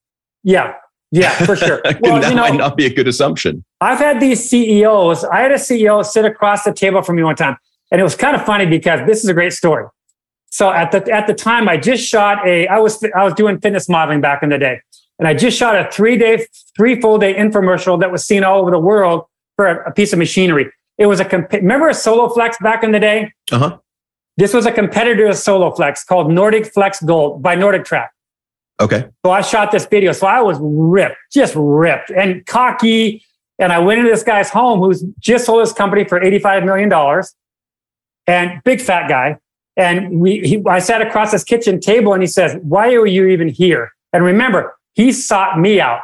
Yeah, 0.43 0.73
yeah, 1.11 1.31
for 1.45 1.55
sure. 1.55 1.81
well, 2.01 2.21
that 2.21 2.29
you 2.29 2.35
know, 2.35 2.41
might 2.41 2.55
not 2.55 2.75
be 2.77 2.85
a 2.85 2.93
good 2.93 3.07
assumption. 3.07 3.63
I've 3.81 3.99
had 3.99 4.19
these 4.19 4.47
CEOs. 4.49 5.23
I 5.23 5.39
had 5.39 5.51
a 5.51 5.55
CEO 5.55 6.03
sit 6.05 6.25
across 6.25 6.63
the 6.63 6.73
table 6.73 7.01
from 7.01 7.15
me 7.15 7.23
one 7.23 7.35
time. 7.35 7.57
And 7.91 8.01
it 8.01 8.03
was 8.03 8.15
kind 8.15 8.35
of 8.35 8.45
funny 8.45 8.65
because 8.65 9.01
this 9.07 9.23
is 9.23 9.29
a 9.29 9.33
great 9.33 9.53
story. 9.53 9.85
So 10.49 10.71
at 10.71 10.91
the 10.91 11.09
at 11.11 11.27
the 11.27 11.33
time, 11.33 11.69
I 11.69 11.77
just 11.77 12.07
shot 12.07 12.45
a. 12.45 12.67
I 12.67 12.79
was 12.79 13.03
I 13.15 13.23
was 13.23 13.33
doing 13.33 13.59
fitness 13.59 13.87
modeling 13.87 14.21
back 14.21 14.43
in 14.43 14.49
the 14.49 14.57
day, 14.57 14.79
and 15.19 15.27
I 15.27 15.33
just 15.33 15.57
shot 15.57 15.75
a 15.75 15.89
three 15.91 16.17
day, 16.17 16.45
three 16.75 16.99
full 16.99 17.17
day 17.17 17.33
infomercial 17.33 17.99
that 17.99 18.11
was 18.11 18.25
seen 18.25 18.43
all 18.43 18.61
over 18.61 18.71
the 18.71 18.79
world 18.79 19.25
for 19.55 19.67
a, 19.67 19.89
a 19.89 19.93
piece 19.93 20.13
of 20.13 20.19
machinery. 20.19 20.71
It 20.97 21.05
was 21.05 21.19
a 21.19 21.25
comp- 21.25 21.51
remember 21.53 21.89
a 21.89 21.93
Soloflex 21.93 22.59
back 22.61 22.83
in 22.83 22.91
the 22.91 22.99
day. 22.99 23.33
Uh 23.51 23.59
huh. 23.59 23.77
This 24.37 24.53
was 24.53 24.65
a 24.65 24.71
competitor 24.71 25.27
to 25.27 25.33
Soloflex 25.33 26.05
called 26.05 26.31
Nordic 26.31 26.71
Flex 26.71 27.01
Gold 27.01 27.41
by 27.41 27.55
NordicTrack. 27.55 28.09
Okay. 28.79 29.07
So 29.25 29.31
I 29.31 29.41
shot 29.41 29.71
this 29.71 29.85
video. 29.87 30.11
So 30.11 30.27
I 30.27 30.41
was 30.41 30.57
ripped, 30.61 31.17
just 31.33 31.55
ripped 31.55 32.11
and 32.11 32.45
cocky. 32.45 33.23
And 33.59 33.73
I 33.73 33.79
went 33.79 33.99
into 33.99 34.11
this 34.11 34.21
guy's 34.21 34.49
home 34.49 34.79
who's 34.79 35.03
just 35.19 35.45
sold 35.45 35.61
his 35.61 35.73
company 35.73 36.03
for 36.03 36.19
$85 36.19 36.65
million 36.65 37.23
and 38.27 38.61
big 38.63 38.79
fat 38.81 39.09
guy. 39.09 39.37
And 39.75 40.19
we, 40.19 40.39
he, 40.41 40.63
I 40.67 40.79
sat 40.79 41.01
across 41.01 41.31
his 41.31 41.43
kitchen 41.43 41.79
table 41.79 42.13
and 42.13 42.21
he 42.21 42.27
says, 42.27 42.55
why 42.61 42.93
are 42.93 43.07
you 43.07 43.25
even 43.27 43.47
here? 43.47 43.91
And 44.13 44.23
remember, 44.23 44.75
he 44.93 45.11
sought 45.11 45.59
me 45.59 45.79
out. 45.81 46.01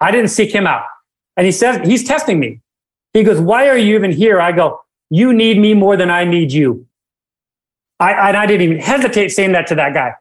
I 0.00 0.10
didn't 0.10 0.30
seek 0.30 0.52
him 0.52 0.66
out. 0.66 0.84
And 1.36 1.46
he 1.46 1.52
says, 1.52 1.86
he's 1.86 2.02
testing 2.02 2.40
me. 2.40 2.60
He 3.12 3.22
goes, 3.22 3.40
why 3.40 3.68
are 3.68 3.76
you 3.76 3.94
even 3.94 4.12
here? 4.12 4.40
I 4.40 4.52
go, 4.52 4.80
you 5.10 5.32
need 5.32 5.58
me 5.58 5.74
more 5.74 5.96
than 5.96 6.10
I 6.10 6.24
need 6.24 6.52
you. 6.52 6.86
I, 8.00 8.28
and 8.28 8.36
I 8.36 8.46
didn't 8.46 8.62
even 8.62 8.78
hesitate 8.78 9.28
saying 9.30 9.52
that 9.52 9.66
to 9.68 9.74
that 9.76 9.94
guy. 9.94 10.14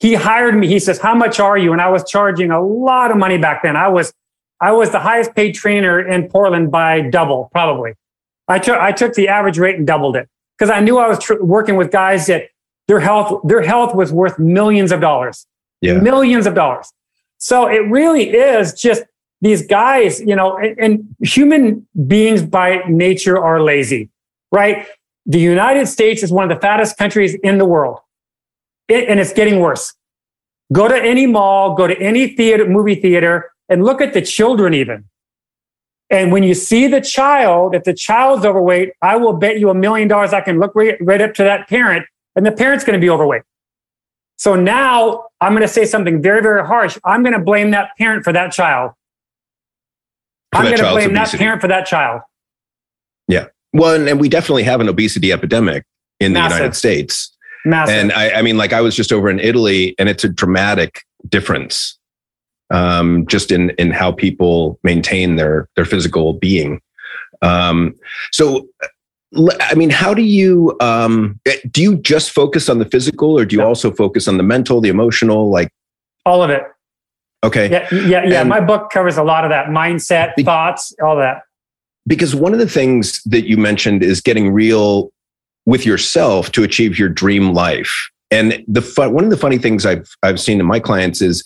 He 0.00 0.14
hired 0.14 0.54
me. 0.56 0.68
He 0.68 0.78
says, 0.78 0.98
how 0.98 1.14
much 1.14 1.40
are 1.40 1.56
you? 1.56 1.72
And 1.72 1.80
I 1.80 1.88
was 1.88 2.04
charging 2.08 2.50
a 2.50 2.62
lot 2.62 3.10
of 3.10 3.16
money 3.16 3.38
back 3.38 3.62
then. 3.62 3.76
I 3.76 3.88
was, 3.88 4.12
I 4.60 4.72
was 4.72 4.90
the 4.90 5.00
highest 5.00 5.34
paid 5.34 5.52
trainer 5.52 6.00
in 6.00 6.28
Portland 6.28 6.70
by 6.70 7.00
double, 7.00 7.48
probably. 7.52 7.94
I 8.46 8.58
took, 8.58 8.76
I 8.76 8.92
took 8.92 9.14
the 9.14 9.28
average 9.28 9.58
rate 9.58 9.76
and 9.76 9.86
doubled 9.86 10.16
it 10.16 10.28
because 10.56 10.70
I 10.70 10.80
knew 10.80 10.98
I 10.98 11.08
was 11.08 11.18
tr- 11.18 11.42
working 11.42 11.76
with 11.76 11.90
guys 11.90 12.26
that 12.26 12.48
their 12.86 13.00
health 13.00 13.40
their 13.44 13.62
health 13.62 13.94
was 13.94 14.12
worth 14.12 14.38
millions 14.38 14.92
of 14.92 15.00
dollars, 15.00 15.46
yeah. 15.80 15.98
millions 16.00 16.46
of 16.46 16.54
dollars. 16.54 16.92
So 17.38 17.66
it 17.66 17.78
really 17.90 18.30
is 18.30 18.74
just 18.74 19.04
these 19.44 19.66
guys, 19.66 20.20
you 20.20 20.34
know, 20.34 20.56
and, 20.56 20.78
and 20.78 21.16
human 21.20 21.86
beings 22.06 22.42
by 22.42 22.82
nature 22.88 23.38
are 23.38 23.62
lazy, 23.62 24.10
right? 24.50 24.86
The 25.26 25.38
United 25.38 25.86
States 25.86 26.22
is 26.22 26.32
one 26.32 26.50
of 26.50 26.56
the 26.56 26.60
fattest 26.60 26.96
countries 26.96 27.34
in 27.34 27.58
the 27.58 27.64
world, 27.64 28.00
it, 28.88 29.08
and 29.08 29.20
it's 29.20 29.32
getting 29.32 29.60
worse. 29.60 29.94
Go 30.72 30.88
to 30.88 30.96
any 30.96 31.26
mall, 31.26 31.74
go 31.74 31.86
to 31.86 31.96
any 32.00 32.28
theater, 32.28 32.66
movie 32.66 32.94
theater, 32.94 33.52
and 33.68 33.84
look 33.84 34.00
at 34.00 34.14
the 34.14 34.22
children 34.22 34.72
even. 34.72 35.04
And 36.10 36.32
when 36.32 36.42
you 36.42 36.54
see 36.54 36.86
the 36.86 37.00
child, 37.00 37.74
if 37.74 37.84
the 37.84 37.94
child's 37.94 38.44
overweight, 38.44 38.92
I 39.02 39.16
will 39.16 39.34
bet 39.34 39.58
you 39.58 39.70
a 39.70 39.74
million 39.74 40.08
dollars 40.08 40.32
I 40.32 40.40
can 40.40 40.58
look 40.58 40.74
right, 40.74 40.96
right 41.00 41.20
up 41.20 41.34
to 41.34 41.44
that 41.44 41.68
parent 41.68 42.06
and 42.36 42.44
the 42.44 42.52
parent's 42.52 42.84
going 42.84 42.98
to 42.98 43.04
be 43.04 43.10
overweight. 43.10 43.42
So 44.36 44.56
now 44.56 45.26
I'm 45.40 45.52
going 45.52 45.62
to 45.62 45.68
say 45.68 45.84
something 45.84 46.22
very, 46.22 46.42
very 46.42 46.66
harsh. 46.66 46.98
I'm 47.04 47.22
going 47.22 47.34
to 47.34 47.40
blame 47.40 47.70
that 47.70 47.90
parent 47.98 48.24
for 48.24 48.32
that 48.32 48.52
child. 48.52 48.92
For 50.54 50.60
I'm 50.60 50.64
going 50.64 50.76
to 50.78 50.90
blame 50.90 51.14
that 51.14 51.30
parent 51.32 51.60
for 51.60 51.68
that 51.68 51.86
child. 51.86 52.22
Yeah. 53.28 53.46
Well, 53.72 53.94
and, 53.94 54.08
and 54.08 54.20
we 54.20 54.28
definitely 54.28 54.62
have 54.64 54.80
an 54.80 54.88
obesity 54.88 55.32
epidemic 55.32 55.84
in 56.20 56.32
the 56.32 56.40
United 56.40 56.76
States. 56.76 57.30
Massive. 57.64 57.94
And 57.94 58.12
I, 58.12 58.30
I 58.30 58.42
mean, 58.42 58.56
like 58.56 58.72
I 58.72 58.80
was 58.80 58.94
just 58.94 59.12
over 59.12 59.28
in 59.30 59.40
Italy 59.40 59.94
and 59.98 60.08
it's 60.08 60.22
a 60.22 60.28
dramatic 60.28 61.02
difference 61.28 61.98
um, 62.70 63.26
just 63.26 63.52
in 63.52 63.70
in 63.70 63.90
how 63.90 64.12
people 64.12 64.78
maintain 64.82 65.36
their 65.36 65.68
their 65.76 65.84
physical 65.84 66.34
being. 66.34 66.80
Um, 67.42 67.94
so, 68.32 68.68
I 69.60 69.74
mean, 69.74 69.90
how 69.90 70.14
do 70.14 70.22
you 70.22 70.76
um, 70.80 71.40
do? 71.70 71.82
You 71.82 71.96
just 71.96 72.30
focus 72.30 72.68
on 72.68 72.78
the 72.78 72.84
physical, 72.84 73.38
or 73.38 73.44
do 73.44 73.56
you 73.56 73.62
no. 73.62 73.68
also 73.68 73.92
focus 73.92 74.28
on 74.28 74.36
the 74.36 74.42
mental, 74.42 74.80
the 74.80 74.88
emotional, 74.88 75.50
like 75.50 75.70
all 76.24 76.42
of 76.42 76.50
it? 76.50 76.62
Okay. 77.44 77.70
Yeah, 77.70 77.86
yeah, 77.92 78.24
yeah. 78.24 78.40
And 78.40 78.48
My 78.48 78.60
book 78.60 78.90
covers 78.90 79.16
a 79.16 79.22
lot 79.22 79.44
of 79.44 79.50
that 79.50 79.66
mindset, 79.66 80.34
be- 80.34 80.42
thoughts, 80.42 80.94
all 81.02 81.16
that. 81.16 81.42
Because 82.06 82.34
one 82.34 82.52
of 82.52 82.58
the 82.58 82.68
things 82.68 83.22
that 83.24 83.46
you 83.46 83.56
mentioned 83.56 84.02
is 84.02 84.20
getting 84.20 84.50
real 84.50 85.12
with 85.66 85.86
yourself 85.86 86.52
to 86.52 86.62
achieve 86.62 86.98
your 86.98 87.08
dream 87.08 87.52
life. 87.52 88.10
And 88.30 88.64
the 88.66 88.82
fun, 88.82 89.14
one 89.14 89.24
of 89.24 89.30
the 89.30 89.36
funny 89.36 89.58
things 89.58 89.86
I've 89.86 90.10
I've 90.22 90.40
seen 90.40 90.58
in 90.58 90.66
my 90.66 90.80
clients 90.80 91.22
is 91.22 91.44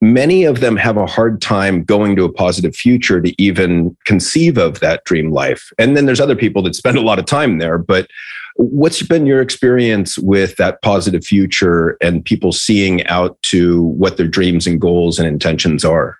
many 0.00 0.44
of 0.44 0.60
them 0.60 0.76
have 0.76 0.96
a 0.96 1.06
hard 1.06 1.40
time 1.40 1.84
going 1.84 2.16
to 2.16 2.24
a 2.24 2.32
positive 2.32 2.74
future 2.74 3.20
to 3.20 3.42
even 3.42 3.96
conceive 4.04 4.58
of 4.58 4.80
that 4.80 5.04
dream 5.04 5.30
life. 5.30 5.70
And 5.78 5.96
then 5.96 6.06
there's 6.06 6.20
other 6.20 6.36
people 6.36 6.62
that 6.62 6.74
spend 6.74 6.98
a 6.98 7.02
lot 7.02 7.18
of 7.18 7.24
time 7.24 7.58
there. 7.58 7.78
But 7.78 8.08
what's 8.56 9.02
been 9.02 9.26
your 9.26 9.40
experience 9.40 10.18
with 10.18 10.56
that 10.56 10.82
positive 10.82 11.24
future 11.24 11.96
and 12.00 12.24
people 12.24 12.52
seeing 12.52 13.06
out 13.06 13.40
to 13.42 13.82
what 13.82 14.16
their 14.16 14.28
dreams 14.28 14.66
and 14.66 14.80
goals 14.80 15.18
and 15.18 15.26
intentions 15.26 15.84
are? 15.84 16.18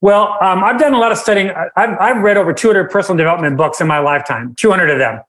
Well, 0.00 0.36
um, 0.40 0.64
I've 0.64 0.80
done 0.80 0.94
a 0.94 0.98
lot 0.98 1.12
of 1.12 1.18
studying. 1.18 1.50
I've, 1.76 1.96
I've, 2.00 2.22
read 2.22 2.38
over 2.38 2.54
200 2.54 2.90
personal 2.90 3.18
development 3.18 3.58
books 3.58 3.80
in 3.80 3.86
my 3.86 3.98
lifetime, 3.98 4.54
200 4.56 4.88
of 4.90 4.98
them. 4.98 5.20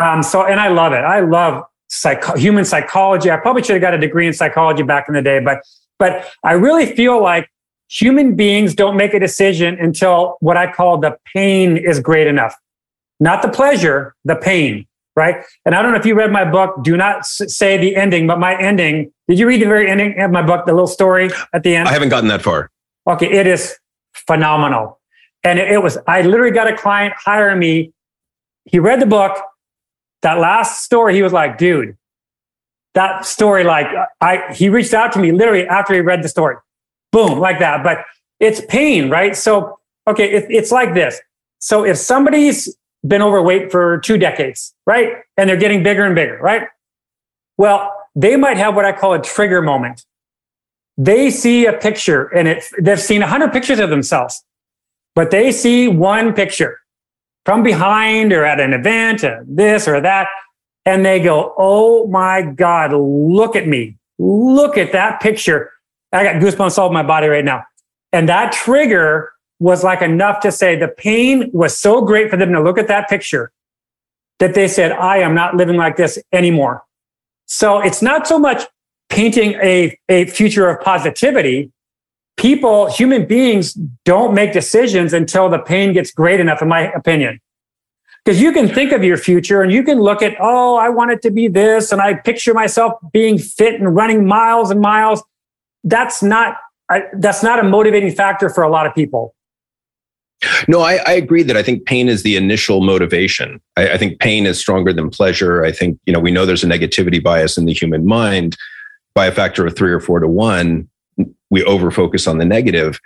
Um, 0.00 0.22
so, 0.22 0.46
and 0.46 0.60
I 0.60 0.68
love 0.68 0.92
it. 0.92 1.04
I 1.04 1.20
love 1.20 1.64
human 2.36 2.64
psychology. 2.64 3.30
I 3.30 3.36
probably 3.36 3.62
should 3.62 3.74
have 3.74 3.82
got 3.82 3.94
a 3.94 3.98
degree 3.98 4.26
in 4.26 4.32
psychology 4.32 4.82
back 4.82 5.06
in 5.08 5.14
the 5.14 5.22
day, 5.22 5.40
but 5.40 5.62
but 5.98 6.28
I 6.42 6.52
really 6.52 6.86
feel 6.86 7.22
like 7.22 7.48
human 7.88 8.34
beings 8.34 8.74
don't 8.74 8.96
make 8.96 9.12
a 9.14 9.20
decision 9.20 9.78
until 9.78 10.36
what 10.40 10.56
I 10.56 10.72
call 10.72 10.98
the 10.98 11.16
pain 11.34 11.76
is 11.76 12.00
great 12.00 12.26
enough. 12.26 12.56
Not 13.20 13.42
the 13.42 13.48
pleasure, 13.48 14.14
the 14.24 14.34
pain, 14.34 14.86
right? 15.14 15.44
And 15.64 15.74
I 15.74 15.82
don't 15.82 15.92
know 15.92 15.98
if 15.98 16.06
you 16.06 16.14
read 16.14 16.32
my 16.32 16.44
book, 16.44 16.82
do 16.82 16.96
not 16.96 17.26
say 17.26 17.76
the 17.76 17.96
ending, 17.96 18.26
but 18.26 18.38
my 18.38 18.58
ending, 18.60 19.12
did 19.28 19.38
you 19.38 19.46
read 19.46 19.60
the 19.60 19.66
very 19.66 19.90
ending 19.90 20.20
of 20.20 20.30
my 20.30 20.42
book, 20.42 20.66
the 20.66 20.72
little 20.72 20.86
story 20.86 21.30
at 21.52 21.62
the 21.62 21.76
end? 21.76 21.88
I 21.88 21.92
haven't 21.92 22.08
gotten 22.08 22.28
that 22.28 22.42
far. 22.42 22.70
Okay, 23.06 23.30
it 23.30 23.46
is 23.46 23.76
phenomenal. 24.14 25.00
And 25.44 25.58
it, 25.58 25.72
it 25.72 25.82
was, 25.82 25.98
I 26.06 26.22
literally 26.22 26.52
got 26.52 26.68
a 26.68 26.76
client 26.76 27.14
hire 27.16 27.54
me. 27.56 27.92
He 28.64 28.78
read 28.78 29.00
the 29.00 29.06
book. 29.06 29.38
That 30.22 30.38
last 30.38 30.84
story, 30.84 31.16
he 31.16 31.22
was 31.22 31.32
like, 31.32 31.58
dude, 31.58 31.96
that 32.94 33.24
story, 33.26 33.64
like 33.64 33.88
I, 34.20 34.52
he 34.52 34.68
reached 34.68 34.94
out 34.94 35.10
to 35.12 35.18
me 35.18 35.32
literally 35.32 35.66
after 35.66 35.94
he 35.94 36.00
read 36.00 36.22
the 36.22 36.28
story, 36.28 36.56
boom, 37.10 37.40
like 37.40 37.58
that. 37.58 37.82
But 37.82 38.04
it's 38.38 38.60
pain, 38.66 39.10
right? 39.10 39.36
So, 39.36 39.80
okay, 40.06 40.30
it, 40.30 40.46
it's 40.48 40.70
like 40.70 40.94
this. 40.94 41.20
So 41.58 41.84
if 41.84 41.96
somebody's 41.96 42.76
been 43.06 43.22
overweight 43.22 43.70
for 43.70 43.98
two 43.98 44.18
decades, 44.18 44.74
right? 44.86 45.16
And 45.36 45.48
they're 45.48 45.56
getting 45.56 45.82
bigger 45.82 46.04
and 46.04 46.14
bigger, 46.14 46.38
right? 46.38 46.68
Well, 47.56 47.94
they 48.14 48.36
might 48.36 48.56
have 48.56 48.74
what 48.74 48.84
I 48.84 48.92
call 48.92 49.14
a 49.14 49.22
trigger 49.22 49.62
moment. 49.62 50.04
They 50.96 51.30
see 51.30 51.66
a 51.66 51.72
picture 51.72 52.26
and 52.28 52.48
it, 52.48 52.64
they've 52.80 53.00
seen 53.00 53.22
a 53.22 53.26
hundred 53.26 53.52
pictures 53.52 53.78
of 53.78 53.90
themselves, 53.90 54.44
but 55.14 55.30
they 55.30 55.50
see 55.52 55.88
one 55.88 56.32
picture 56.32 56.78
from 57.44 57.62
behind 57.62 58.32
or 58.32 58.44
at 58.44 58.60
an 58.60 58.72
event, 58.72 59.24
or 59.24 59.44
this 59.48 59.88
or 59.88 60.00
that 60.00 60.28
and 60.84 61.04
they 61.04 61.20
go, 61.20 61.54
Oh 61.56 62.06
my 62.08 62.42
God, 62.42 62.92
look 62.92 63.56
at 63.56 63.66
me. 63.66 63.96
Look 64.18 64.76
at 64.76 64.92
that 64.92 65.20
picture. 65.20 65.72
I 66.12 66.24
got 66.24 66.36
goosebumps 66.36 66.78
all 66.78 66.86
over 66.86 66.94
my 66.94 67.02
body 67.02 67.28
right 67.28 67.44
now. 67.44 67.64
And 68.12 68.28
that 68.28 68.52
trigger 68.52 69.31
was 69.62 69.84
like 69.84 70.02
enough 70.02 70.40
to 70.40 70.50
say 70.50 70.74
the 70.74 70.88
pain 70.88 71.48
was 71.52 71.78
so 71.78 72.02
great 72.02 72.28
for 72.28 72.36
them 72.36 72.52
to 72.52 72.60
look 72.60 72.78
at 72.78 72.88
that 72.88 73.08
picture 73.08 73.52
that 74.40 74.54
they 74.54 74.66
said, 74.66 74.90
I 74.90 75.18
am 75.18 75.36
not 75.36 75.54
living 75.54 75.76
like 75.76 75.96
this 75.96 76.18
anymore. 76.32 76.82
So 77.46 77.78
it's 77.78 78.02
not 78.02 78.26
so 78.26 78.40
much 78.40 78.64
painting 79.08 79.52
a, 79.62 79.96
a 80.08 80.26
future 80.26 80.68
of 80.68 80.82
positivity. 80.82 81.70
People, 82.36 82.90
human 82.90 83.24
beings 83.24 83.74
don't 84.04 84.34
make 84.34 84.52
decisions 84.52 85.12
until 85.12 85.48
the 85.48 85.60
pain 85.60 85.92
gets 85.92 86.10
great 86.10 86.40
enough, 86.40 86.60
in 86.60 86.66
my 86.66 86.90
opinion. 86.92 87.40
Because 88.24 88.42
you 88.42 88.52
can 88.52 88.68
think 88.68 88.90
of 88.90 89.04
your 89.04 89.16
future 89.16 89.62
and 89.62 89.70
you 89.70 89.84
can 89.84 90.00
look 90.00 90.22
at, 90.22 90.34
oh, 90.40 90.76
I 90.76 90.88
want 90.88 91.12
it 91.12 91.22
to 91.22 91.30
be 91.30 91.46
this. 91.46 91.92
And 91.92 92.00
I 92.00 92.14
picture 92.14 92.52
myself 92.52 92.94
being 93.12 93.38
fit 93.38 93.74
and 93.74 93.94
running 93.94 94.26
miles 94.26 94.72
and 94.72 94.80
miles. 94.80 95.22
That's 95.84 96.20
not, 96.20 96.56
I, 96.88 97.04
that's 97.14 97.44
not 97.44 97.60
a 97.60 97.62
motivating 97.62 98.12
factor 98.12 98.48
for 98.48 98.64
a 98.64 98.70
lot 98.70 98.86
of 98.86 98.94
people. 98.94 99.36
No, 100.66 100.80
I, 100.80 100.96
I, 101.06 101.12
agree 101.12 101.42
that 101.44 101.56
I 101.56 101.62
think 101.62 101.86
pain 101.86 102.08
is 102.08 102.22
the 102.22 102.36
initial 102.36 102.80
motivation. 102.80 103.60
I, 103.76 103.92
I, 103.92 103.98
think 103.98 104.18
pain 104.18 104.44
is 104.44 104.58
stronger 104.58 104.92
than 104.92 105.08
pleasure. 105.08 105.64
I 105.64 105.70
think, 105.70 106.00
you 106.04 106.12
know, 106.12 106.18
we 106.18 106.32
know 106.32 106.46
there's 106.46 106.64
a 106.64 106.68
negativity 106.68 107.22
bias 107.22 107.56
in 107.56 107.64
the 107.64 107.72
human 107.72 108.06
mind 108.06 108.56
by 109.14 109.26
a 109.26 109.32
factor 109.32 109.64
of 109.66 109.76
three 109.76 109.92
or 109.92 110.00
four 110.00 110.18
to 110.18 110.26
one. 110.26 110.88
We 111.50 111.62
overfocus 111.62 112.28
on 112.28 112.38
the 112.38 112.44
negative. 112.44 112.98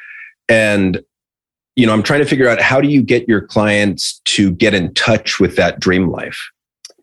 And 0.48 1.04
you 1.76 1.86
know, 1.86 1.92
I'm 1.92 2.02
trying 2.02 2.20
to 2.20 2.26
figure 2.26 2.48
out 2.48 2.60
how 2.60 2.80
do 2.80 2.88
you 2.88 3.02
get 3.02 3.28
your 3.28 3.42
clients 3.42 4.20
to 4.24 4.50
get 4.50 4.74
in 4.74 4.92
touch 4.94 5.38
with 5.38 5.56
that 5.56 5.78
dream 5.78 6.08
life? 6.08 6.50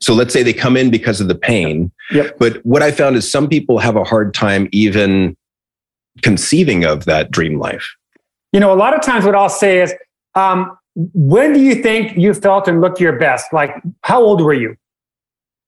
So 0.02 0.13
let's 0.13 0.34
say 0.34 0.44
they 0.44 0.52
come 0.52 0.75
in 0.75 0.90
because 0.90 1.22
of 1.22 1.28
the 1.28 1.36
pain. 1.36 1.92
Yep. 2.12 2.38
But 2.40 2.66
what 2.66 2.82
I 2.82 2.92
found 2.92 3.16
is 3.16 3.32
some 3.32 3.48
people 3.48 3.78
have 3.80 3.96
a 3.96 4.04
hard 4.04 4.34
time 4.34 4.68
even 4.72 5.38
conceiving 6.22 6.84
of 6.84 7.06
that 7.06 7.32
dream 7.32 7.60
life. 7.60 7.96
You 8.52 8.60
know, 8.60 8.74
a 8.74 8.75
lot 8.75 8.94
of 8.96 9.02
times 9.02 9.25
what 9.25 9.36
I'll 9.36 9.48
say 9.48 9.82
is, 9.82 9.94
um, 10.36 10.78
when 10.96 11.54
do 11.54 11.60
you 11.60 11.75
think 11.75 12.18
you 12.18 12.34
felt 12.34 12.68
and 12.68 12.82
looked 12.82 13.00
your 13.00 13.18
best? 13.18 13.52
Like, 13.52 13.75
how 14.02 14.22
old 14.22 14.42
were 14.42 14.54
you? 14.54 14.75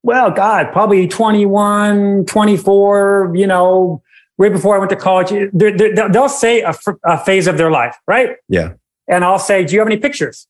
Well, 0.03 0.29
God, 0.29 0.71
probably 0.71 1.07
21, 1.07 2.25
24, 2.25 3.31
you 3.33 3.47
know, 3.47 4.03
right 4.37 4.51
before 4.51 4.75
I 4.75 4.79
went 4.79 4.91
to 4.91 4.95
college. 4.95 5.49
They're, 5.51 6.09
they'll 6.09 6.29
say 6.29 6.61
a, 6.61 6.75
a 7.03 7.17
phase 7.17 7.47
of 7.47 7.57
their 7.57 7.71
life, 7.71 7.97
right? 8.07 8.35
Yeah. 8.47 8.73
And 9.07 9.23
I'll 9.23 9.39
say, 9.39 9.63
Do 9.65 9.73
you 9.73 9.79
have 9.79 9.87
any 9.87 9.97
pictures? 9.97 10.47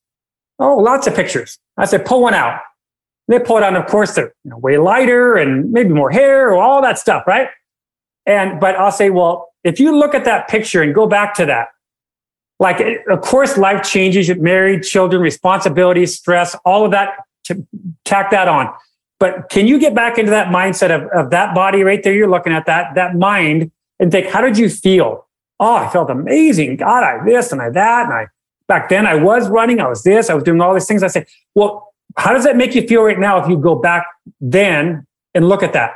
Oh, 0.60 0.78
lots 0.78 1.08
of 1.08 1.16
pictures. 1.16 1.58
I 1.78 1.86
said, 1.86 2.06
Pull 2.06 2.22
one 2.22 2.34
out. 2.34 2.60
And 3.28 3.40
they 3.40 3.44
pull 3.44 3.58
it 3.58 3.64
out. 3.64 3.74
And 3.74 3.78
of 3.78 3.90
course, 3.90 4.16
they're 4.16 4.34
you 4.44 4.52
know, 4.52 4.58
way 4.58 4.78
lighter 4.78 5.36
and 5.36 5.72
maybe 5.72 5.90
more 5.90 6.12
hair 6.12 6.50
or 6.52 6.62
all 6.62 6.82
that 6.82 7.00
stuff, 7.00 7.24
right? 7.26 7.48
And, 8.26 8.60
but 8.60 8.76
I'll 8.76 8.92
say, 8.92 9.10
Well, 9.10 9.54
if 9.64 9.80
you 9.80 9.98
look 9.98 10.14
at 10.14 10.26
that 10.26 10.48
picture 10.48 10.82
and 10.82 10.94
go 10.94 11.08
back 11.08 11.34
to 11.36 11.46
that, 11.46 11.70
like, 12.60 12.80
of 13.10 13.22
course, 13.22 13.58
life 13.58 13.84
changes, 13.84 14.34
married, 14.38 14.84
children, 14.84 15.22
responsibilities, 15.22 16.16
stress, 16.16 16.56
all 16.66 16.86
of 16.86 16.92
that, 16.92 17.16
to 17.46 17.66
tack 18.06 18.32
that 18.32 18.48
on. 18.48 18.74
But 19.20 19.50
can 19.50 19.68
you 19.68 19.80
get 19.80 19.96
back 19.96 20.18
into 20.18 20.32
that 20.32 20.48
mindset 20.48 20.92
of, 20.92 21.10
of 21.12 21.32
that 21.32 21.56
body 21.56 21.84
right 21.84 22.02
there? 22.04 22.14
You're 22.14 22.30
looking 22.30 22.54
at 22.54 22.66
that, 22.66 22.96
that 22.96 23.16
mind 23.16 23.72
and 24.00 24.12
think, 24.12 24.28
how 24.28 24.42
did 24.42 24.58
you 24.58 24.70
feel? 24.70 25.28
Oh, 25.60 25.76
I 25.76 25.90
felt 25.90 26.10
amazing. 26.10 26.78
God, 26.78 27.04
I 27.04 27.24
this 27.24 27.52
and 27.52 27.62
I 27.62 27.70
that. 27.72 28.06
And 28.06 28.14
I 28.14 28.28
back 28.68 28.90
then 28.90 29.06
I 29.06 29.16
was 29.16 29.50
running, 29.50 29.80
I 29.80 29.88
was 29.88 30.04
this, 30.04 30.30
I 30.30 30.34
was 30.34 30.44
doing 30.44 30.62
all 30.62 30.74
these 30.74 30.88
things. 30.88 31.04
I 31.04 31.08
say, 31.08 31.26
well, 31.54 31.94
how 32.18 32.34
does 32.34 32.44
that 32.46 32.56
make 32.56 32.76
you 32.76 32.88
feel 32.88 33.04
right 33.04 33.20
now 33.20 33.42
if 33.42 33.50
you 33.50 33.58
go 33.58 33.76
back 33.76 34.06
then 34.40 35.06
and 35.34 35.48
look 35.50 35.64
at 35.64 35.74
that? 35.74 35.96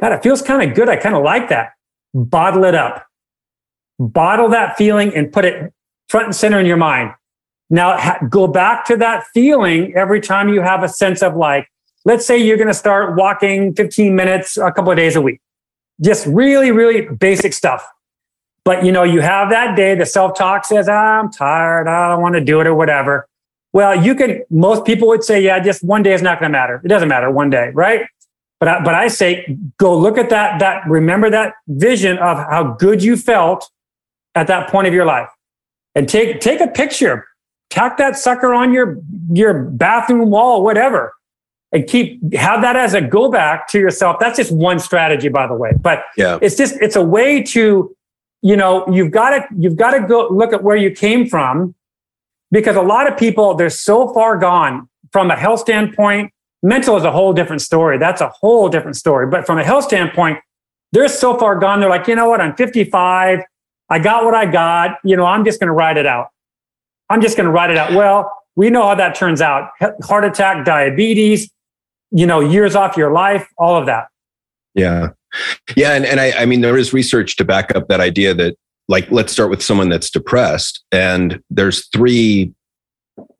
God, 0.00 0.12
it 0.12 0.22
feels 0.22 0.42
kind 0.42 0.68
of 0.68 0.74
good. 0.74 0.88
I 0.88 0.96
kind 0.96 1.14
of 1.14 1.22
like 1.22 1.48
that. 1.50 1.72
Bottle 2.14 2.64
it 2.64 2.74
up. 2.74 3.06
Bottle 3.98 4.48
that 4.48 4.76
feeling 4.76 5.14
and 5.14 5.32
put 5.32 5.44
it 5.44 5.72
front 6.08 6.26
and 6.26 6.34
center 6.34 6.58
in 6.58 6.66
your 6.66 6.76
mind. 6.76 7.14
Now 7.70 7.96
ha- 7.96 8.18
go 8.28 8.46
back 8.46 8.84
to 8.86 8.96
that 8.98 9.24
feeling 9.32 9.94
every 9.96 10.20
time 10.20 10.48
you 10.48 10.60
have 10.60 10.82
a 10.82 10.88
sense 10.88 11.22
of 11.22 11.36
like, 11.36 11.68
let's 12.04 12.26
say 12.26 12.36
you're 12.38 12.56
going 12.56 12.68
to 12.68 12.74
start 12.74 13.16
walking 13.16 13.74
15 13.74 14.14
minutes 14.14 14.56
a 14.56 14.70
couple 14.70 14.90
of 14.90 14.96
days 14.96 15.16
a 15.16 15.20
week. 15.20 15.40
Just 16.00 16.26
really, 16.26 16.70
really 16.70 17.02
basic 17.02 17.52
stuff. 17.52 17.86
But 18.64 18.84
you 18.84 18.92
know, 18.92 19.02
you 19.02 19.20
have 19.20 19.50
that 19.50 19.76
day, 19.76 19.94
the 19.94 20.06
self-talk 20.06 20.64
says, 20.64 20.88
ah, 20.88 21.18
I'm 21.20 21.30
tired, 21.30 21.86
I 21.86 22.08
don't 22.08 22.22
want 22.22 22.34
to 22.34 22.40
do 22.40 22.60
it 22.60 22.66
or 22.66 22.74
whatever. 22.74 23.28
Well, 23.72 24.02
you 24.02 24.14
can, 24.14 24.42
most 24.50 24.84
people 24.84 25.08
would 25.08 25.24
say, 25.24 25.42
yeah, 25.42 25.58
just 25.58 25.82
one 25.82 26.02
day 26.02 26.14
is 26.14 26.22
not 26.22 26.38
going 26.38 26.50
to 26.50 26.56
matter. 26.56 26.80
It 26.84 26.88
doesn't 26.88 27.08
matter 27.08 27.30
one 27.30 27.50
day, 27.50 27.70
right? 27.74 28.06
But 28.60 28.68
I, 28.68 28.84
but 28.84 28.94
I 28.94 29.08
say, 29.08 29.58
go 29.78 29.98
look 29.98 30.16
at 30.16 30.30
that, 30.30 30.60
that, 30.60 30.88
remember 30.88 31.28
that 31.28 31.54
vision 31.66 32.18
of 32.18 32.38
how 32.38 32.76
good 32.78 33.02
you 33.02 33.16
felt 33.16 33.68
at 34.34 34.46
that 34.46 34.70
point 34.70 34.86
of 34.86 34.94
your 34.94 35.04
life 35.04 35.28
and 35.94 36.08
take, 36.08 36.40
take 36.40 36.60
a 36.60 36.68
picture, 36.68 37.26
tack 37.70 37.98
that 37.98 38.16
sucker 38.16 38.52
on 38.52 38.72
your, 38.72 38.98
your 39.30 39.64
bathroom 39.64 40.30
wall, 40.30 40.62
whatever, 40.62 41.14
and 41.72 41.86
keep, 41.86 42.34
have 42.34 42.62
that 42.62 42.76
as 42.76 42.94
a 42.94 43.00
go 43.00 43.30
back 43.30 43.68
to 43.68 43.78
yourself. 43.78 44.18
That's 44.20 44.36
just 44.36 44.52
one 44.52 44.78
strategy, 44.78 45.28
by 45.28 45.46
the 45.46 45.54
way, 45.54 45.72
but 45.80 46.04
yeah. 46.16 46.38
it's 46.40 46.56
just, 46.56 46.76
it's 46.80 46.96
a 46.96 47.02
way 47.02 47.42
to 47.42 47.94
you 48.44 48.56
know, 48.56 48.86
you've 48.92 49.10
got 49.10 49.30
to, 49.30 49.46
you've 49.58 49.76
got 49.76 49.92
to 49.92 50.06
go 50.06 50.28
look 50.28 50.52
at 50.52 50.62
where 50.62 50.76
you 50.76 50.90
came 50.90 51.26
from 51.26 51.74
because 52.50 52.76
a 52.76 52.82
lot 52.82 53.10
of 53.10 53.18
people, 53.18 53.54
they're 53.54 53.70
so 53.70 54.12
far 54.12 54.36
gone 54.36 54.86
from 55.12 55.30
a 55.30 55.36
health 55.36 55.60
standpoint. 55.60 56.30
Mental 56.62 56.94
is 56.98 57.04
a 57.04 57.10
whole 57.10 57.32
different 57.32 57.62
story. 57.62 57.96
That's 57.96 58.20
a 58.20 58.28
whole 58.28 58.68
different 58.68 58.96
story. 58.96 59.26
But 59.26 59.46
from 59.46 59.58
a 59.58 59.64
health 59.64 59.84
standpoint, 59.84 60.40
they're 60.92 61.08
so 61.08 61.38
far 61.38 61.58
gone. 61.58 61.80
They're 61.80 61.88
like, 61.88 62.06
you 62.06 62.14
know 62.14 62.28
what? 62.28 62.42
I'm 62.42 62.54
55. 62.54 63.40
I 63.90 63.98
got 63.98 64.24
what 64.24 64.34
I 64.34 64.46
got. 64.46 64.98
You 65.04 65.16
know, 65.16 65.26
I'm 65.26 65.44
just 65.44 65.60
going 65.60 65.68
to 65.68 65.74
ride 65.74 65.96
it 65.96 66.06
out. 66.06 66.28
I'm 67.10 67.20
just 67.20 67.36
going 67.36 67.46
to 67.46 67.52
ride 67.52 67.70
it 67.70 67.76
out. 67.76 67.92
Well, 67.92 68.32
we 68.56 68.70
know 68.70 68.82
how 68.82 68.94
that 68.94 69.14
turns 69.14 69.40
out. 69.40 69.70
Heart 70.02 70.24
attack, 70.24 70.64
diabetes, 70.64 71.50
you 72.10 72.26
know, 72.26 72.40
years 72.40 72.74
off 72.76 72.96
your 72.96 73.12
life, 73.12 73.48
all 73.58 73.76
of 73.76 73.86
that. 73.86 74.08
Yeah. 74.74 75.10
Yeah, 75.76 75.94
and, 75.94 76.06
and 76.06 76.20
I, 76.20 76.30
I 76.32 76.46
mean, 76.46 76.60
there 76.60 76.78
is 76.78 76.92
research 76.92 77.36
to 77.36 77.44
back 77.44 77.74
up 77.74 77.88
that 77.88 78.00
idea 78.00 78.34
that, 78.34 78.56
like, 78.86 79.10
let's 79.10 79.32
start 79.32 79.50
with 79.50 79.62
someone 79.62 79.88
that's 79.88 80.10
depressed, 80.10 80.84
and 80.92 81.40
there's 81.50 81.88
three 81.88 82.52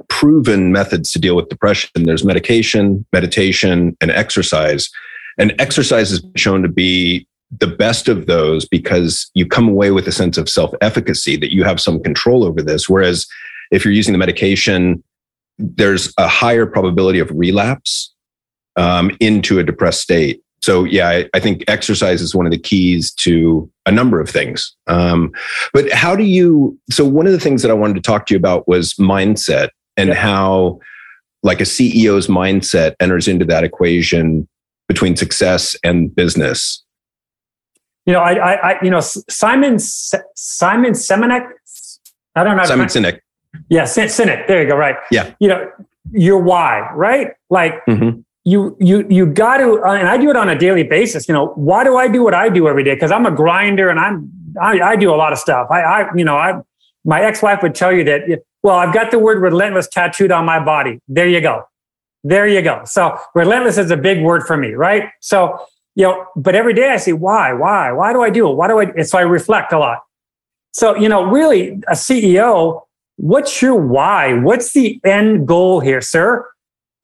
proven 0.08 0.72
methods 0.72 1.12
to 1.12 1.18
deal 1.18 1.36
with 1.36 1.48
depression. 1.48 1.90
There's 1.94 2.24
medication, 2.24 3.06
meditation, 3.12 3.96
and 4.00 4.10
exercise. 4.10 4.90
And 5.38 5.54
exercise 5.60 6.10
has 6.10 6.20
been 6.20 6.34
shown 6.34 6.62
to 6.62 6.68
be 6.68 7.28
the 7.61 7.66
best 7.66 8.08
of 8.08 8.26
those 8.26 8.66
because 8.66 9.30
you 9.34 9.46
come 9.46 9.68
away 9.68 9.90
with 9.90 10.06
a 10.08 10.12
sense 10.12 10.38
of 10.38 10.49
self 10.49 10.73
efficacy 10.80 11.37
that 11.37 11.52
you 11.52 11.64
have 11.64 11.80
some 11.80 12.02
control 12.02 12.44
over 12.44 12.62
this. 12.62 12.88
Whereas 12.88 13.26
if 13.70 13.84
you're 13.84 13.94
using 13.94 14.12
the 14.12 14.18
medication, 14.18 15.02
there's 15.58 16.12
a 16.18 16.28
higher 16.28 16.66
probability 16.66 17.18
of 17.18 17.30
relapse 17.32 18.12
um, 18.76 19.16
into 19.20 19.58
a 19.58 19.64
depressed 19.64 20.00
state 20.00 20.44
so 20.64 20.84
yeah, 20.84 21.11
I, 21.11 21.28
I, 21.34 21.40
think 21.40 21.62
exercise 21.68 22.23
is 22.23 22.34
one 22.34 22.46
of 22.46 22.50
the 22.50 22.58
keys 22.58 23.12
to 23.16 23.70
a 23.84 23.92
number 23.92 24.18
of 24.18 24.30
things. 24.30 24.75
Um, 24.87 25.30
but 25.75 25.92
how 25.92 26.16
do 26.16 26.23
you? 26.23 26.78
So 26.88 27.04
one 27.04 27.26
of 27.26 27.32
the 27.32 27.38
things 27.38 27.61
that 27.61 27.70
I 27.70 27.75
wanted 27.75 27.96
to 27.96 28.00
talk 28.00 28.25
to 28.26 28.34
you 28.34 28.38
about 28.38 28.66
was 28.66 28.94
mindset 28.94 29.68
and 29.99 30.14
how, 30.14 30.78
like 31.42 31.61
a 31.61 31.64
CEO's 31.64 32.28
mindset 32.28 32.94
enters 32.99 33.28
into 33.28 33.44
that 33.44 33.62
equation 33.62 34.49
between 34.88 35.16
success 35.16 35.76
and 35.84 36.14
business. 36.14 36.82
You 38.06 38.12
know, 38.12 38.20
I, 38.20 38.32
I, 38.32 38.70
I 38.73 38.82
you 38.82 38.90
know, 38.90 39.00
Simon 39.00 39.78
Simon 39.78 40.92
Semenek. 40.92 41.49
I 42.37 42.44
don't 42.44 42.56
know. 42.56 42.64
Simon 42.64 42.88
Sinek. 42.88 43.20
Yeah, 43.68 43.84
Sinek. 43.84 44.46
There 44.46 44.62
you 44.62 44.68
go. 44.68 44.76
Right. 44.76 44.96
Yeah. 45.11 45.34
You 45.38 45.49
know, 45.49 45.70
your 46.12 46.38
why, 46.38 46.90
right? 46.94 47.32
Like. 47.50 47.84
Mm-hmm 47.87 48.20
you 48.44 48.76
you 48.78 49.06
you 49.08 49.26
got 49.26 49.56
to 49.56 49.82
uh, 49.82 49.94
and 49.94 50.06
i 50.06 50.16
do 50.16 50.30
it 50.30 50.37
on 50.37 50.49
a 50.49 50.58
daily 50.58 50.82
basis 50.82 51.26
you 51.28 51.34
know 51.34 51.49
why 51.54 51.82
do 51.82 51.96
i 51.96 52.06
do 52.06 52.23
what 52.23 52.34
i 52.34 52.49
do 52.49 52.68
every 52.68 52.84
day 52.84 52.94
because 52.94 53.11
i'm 53.11 53.26
a 53.26 53.30
grinder 53.30 53.88
and 53.88 53.99
i'm 53.99 54.30
I, 54.61 54.80
I, 54.80 54.96
do 54.96 55.12
a 55.12 55.16
lot 55.16 55.32
of 55.32 55.38
stuff 55.38 55.68
i 55.70 55.80
i 55.80 56.14
you 56.14 56.25
know 56.25 56.37
i 56.37 56.61
my 57.04 57.23
ex-wife 57.23 57.62
would 57.62 57.75
tell 57.75 57.92
you 57.92 58.04
that 58.04 58.42
well 58.62 58.76
i've 58.76 58.94
got 58.94 59.11
the 59.11 59.18
word 59.18 59.40
relentless 59.40 59.88
tattooed 59.88 60.30
on 60.30 60.44
my 60.44 60.62
body 60.62 61.00
there 61.08 61.26
you 61.26 61.40
go 61.40 61.64
there 62.23 62.46
you 62.46 62.62
go 62.62 62.82
so 62.84 63.18
relentless 63.34 63.78
is 63.78 63.90
a 63.90 63.96
big 63.96 64.23
word 64.23 64.46
for 64.46 64.56
me 64.56 64.75
right 64.75 65.08
so 65.20 65.58
you 65.94 66.04
know, 66.04 66.26
but 66.36 66.54
every 66.54 66.74
day 66.74 66.90
I 66.90 66.96
say, 66.96 67.12
why, 67.12 67.52
why, 67.52 67.92
why 67.92 68.12
do 68.12 68.22
I 68.22 68.30
do 68.30 68.50
it? 68.50 68.54
Why 68.54 68.68
do 68.68 68.78
I? 68.80 68.84
And 68.84 69.06
so 69.06 69.18
I 69.18 69.22
reflect 69.22 69.72
a 69.72 69.78
lot. 69.78 70.00
So, 70.72 70.96
you 70.96 71.08
know, 71.08 71.24
really 71.24 71.80
a 71.86 71.92
CEO, 71.92 72.82
what's 73.16 73.62
your 73.62 73.76
why? 73.76 74.34
What's 74.34 74.72
the 74.72 75.00
end 75.04 75.46
goal 75.46 75.80
here, 75.80 76.00
sir? 76.00 76.48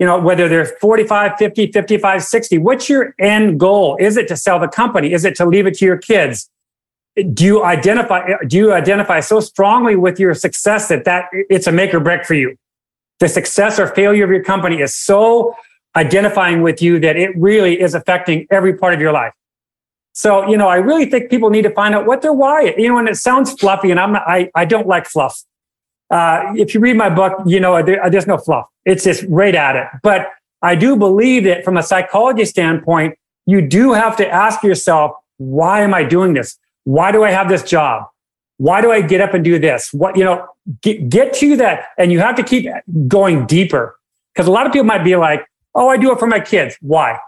You 0.00 0.06
know, 0.06 0.18
whether 0.18 0.49
they're 0.49 0.64
45, 0.64 1.37
50, 1.38 1.73
55, 1.73 2.25
60, 2.25 2.59
what's 2.59 2.88
your 2.88 3.14
end 3.20 3.61
goal? 3.61 3.97
Is 4.00 4.16
it 4.16 4.26
to 4.28 4.37
sell 4.37 4.59
the 4.59 4.66
company? 4.66 5.12
Is 5.12 5.25
it 5.25 5.37
to 5.37 5.47
leave 5.47 5.66
it 5.66 5.75
to 5.75 5.85
your 5.85 5.99
kids? 5.99 6.50
Do 7.32 7.44
you 7.44 7.64
identify, 7.64 8.32
do 8.47 8.56
you 8.56 8.73
identify 8.73 9.20
so 9.20 9.40
strongly 9.40 9.94
with 9.94 10.18
your 10.18 10.35
success 10.35 10.88
that 10.88 11.04
that 11.04 11.26
it's 11.32 11.66
a 11.66 11.73
make 11.73 11.94
or 11.94 12.00
break 12.00 12.25
for 12.25 12.35
you? 12.35 12.56
The 13.20 13.28
success 13.28 13.78
or 13.78 13.87
failure 13.88 14.25
of 14.25 14.30
your 14.30 14.42
company 14.42 14.80
is 14.80 14.97
so 14.97 15.54
identifying 15.97 16.62
with 16.62 16.80
you 16.80 16.99
that 17.00 17.16
it 17.16 17.37
really 17.37 17.80
is 17.80 17.94
affecting 17.94 18.47
every 18.50 18.76
part 18.76 18.94
of 18.94 19.00
your 19.00 19.12
life. 19.12 19.32
So, 20.12 20.49
you 20.49 20.56
know, 20.56 20.68
I 20.68 20.76
really 20.76 21.06
think 21.06 21.30
people 21.30 21.50
need 21.50 21.62
to 21.62 21.70
find 21.70 21.94
out 21.94 22.06
what 22.06 22.23
their 22.23 22.32
why 22.32 22.62
is. 22.62 22.75
You 22.76 22.88
know, 22.88 22.99
and 22.99 23.09
it 23.09 23.16
sounds 23.16 23.52
fluffy, 23.52 23.90
and 23.90 24.00
I'm 24.00 24.12
not, 24.12 24.23
I, 24.26 24.50
I 24.54 24.64
don't 24.64 24.87
like 24.87 25.06
fluff. 25.06 25.42
Uh, 26.11 26.52
if 26.56 26.75
you 26.75 26.80
read 26.80 26.97
my 26.97 27.09
book, 27.09 27.35
you 27.47 27.61
know, 27.61 27.82
there, 27.82 28.11
there's 28.11 28.26
no 28.26 28.37
fluff. 28.37 28.66
It's 28.85 29.04
just 29.04 29.25
right 29.28 29.54
at 29.54 29.76
it. 29.76 29.87
But 30.02 30.30
I 30.62 30.75
do 30.75 30.97
believe 30.97 31.44
that 31.44 31.64
from 31.64 31.76
a 31.76 31.82
psychology 31.82 32.44
standpoint, 32.44 33.16
you 33.47 33.66
do 33.66 33.92
have 33.92 34.16
to 34.16 34.28
ask 34.28 34.62
yourself, 34.62 35.12
why 35.38 35.80
am 35.82 35.94
I 35.94 36.04
doing 36.04 36.35
this? 36.35 36.59
Why 36.85 37.12
do 37.12 37.23
I 37.23 37.30
have 37.30 37.49
this 37.49 37.62
job? 37.62 38.06
Why 38.59 38.80
do 38.80 38.90
I 38.90 39.00
get 39.00 39.20
up 39.20 39.32
and 39.32 39.44
do 39.44 39.59
this? 39.59 39.92
What, 39.92 40.16
you 40.16 40.25
know, 40.25 40.47
get, 40.82 41.09
get 41.09 41.32
to 41.35 41.56
that. 41.56 41.87
And 41.97 42.12
you 42.12 42.20
have 42.20 42.35
to 42.37 42.42
keep 42.42 42.66
going 43.09 43.47
deeper 43.47 43.97
because 44.35 44.47
a 44.47 44.50
lot 44.50 44.66
of 44.66 44.73
people 44.73 44.85
might 44.85 45.04
be 45.04 45.16
like, 45.16 45.47
Oh, 45.74 45.88
I 45.88 45.96
do 45.96 46.12
it 46.12 46.18
for 46.18 46.26
my 46.26 46.40
kids. 46.40 46.76
Why? 46.80 47.18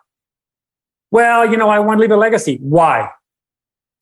Well, 1.11 1.51
you 1.51 1.57
know, 1.57 1.69
I 1.69 1.79
want 1.79 1.99
to 1.99 2.01
leave 2.01 2.11
a 2.11 2.17
legacy. 2.17 2.59
Why? 2.61 3.11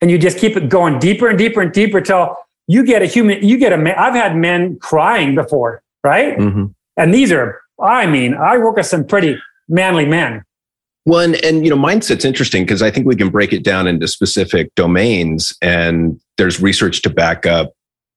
And 0.00 0.10
you 0.10 0.18
just 0.18 0.38
keep 0.38 0.56
it 0.56 0.68
going 0.68 0.98
deeper 0.98 1.28
and 1.28 1.36
deeper 1.38 1.60
and 1.60 1.72
deeper 1.72 2.00
till 2.00 2.36
you 2.66 2.84
get 2.84 3.02
a 3.02 3.06
human, 3.06 3.46
you 3.46 3.58
get 3.58 3.72
a 3.72 3.76
man. 3.76 3.96
I've 3.98 4.14
had 4.14 4.36
men 4.36 4.78
crying 4.78 5.34
before, 5.34 5.82
right? 6.04 6.38
Mm-hmm. 6.38 6.66
And 6.96 7.14
these 7.14 7.32
are, 7.32 7.60
I 7.82 8.06
mean, 8.06 8.34
I 8.34 8.58
work 8.58 8.76
with 8.76 8.86
some 8.86 9.04
pretty 9.04 9.38
manly 9.68 10.06
men. 10.06 10.44
Well, 11.06 11.20
and, 11.20 11.44
and 11.44 11.64
you 11.64 11.70
know, 11.70 11.76
mindset's 11.76 12.24
interesting 12.24 12.64
because 12.64 12.82
I 12.82 12.90
think 12.90 13.06
we 13.06 13.16
can 13.16 13.30
break 13.30 13.52
it 13.52 13.64
down 13.64 13.86
into 13.86 14.06
specific 14.06 14.74
domains, 14.74 15.56
and 15.62 16.20
there's 16.36 16.60
research 16.60 17.02
to 17.02 17.10
back 17.10 17.46
up 17.46 17.72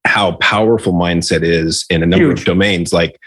how 0.06 0.34
powerful 0.34 0.94
mindset 0.94 1.44
is 1.44 1.86
in 1.90 2.04
a 2.04 2.06
number 2.06 2.28
Huge. 2.28 2.40
of 2.40 2.46
domains. 2.46 2.92
Like 2.92 3.20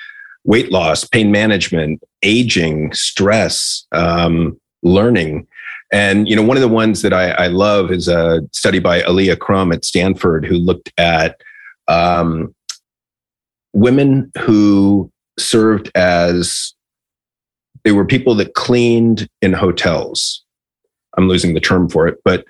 weight 0.47 0.71
loss, 0.71 1.05
pain 1.05 1.31
management, 1.31 2.01
aging, 2.23 2.93
stress, 2.93 3.87
um, 3.93 4.59
learning. 4.83 5.47
And 5.93 6.29
you 6.29 6.35
know, 6.35 6.43
one 6.43 6.57
of 6.57 6.63
the 6.63 6.69
ones 6.69 7.03
that 7.03 7.13
I, 7.13 7.31
I, 7.33 7.47
love 7.49 7.91
is 7.91 8.09
a 8.09 8.41
study 8.53 8.79
by 8.79 9.03
Alia 9.03 9.37
Crum 9.37 9.73
at 9.73 9.85
Stanford, 9.85 10.47
who 10.47 10.55
looked 10.55 10.93
at 10.99 11.41
um, 11.89 12.55
women 13.73 14.33
who 14.39 15.11
served 15.39 15.91
as 15.95 16.75
they 17.85 17.93
were 17.93 18.05
people 18.05 18.35
that 18.37 18.55
cleaned 18.55 19.29
in 19.43 19.53
hotels. 19.53 20.45
I'm 21.17 21.29
losing 21.29 21.55
the 21.55 21.61
term 21.61 21.89
for 21.89 22.09
it, 22.09 22.19
but 22.25 22.45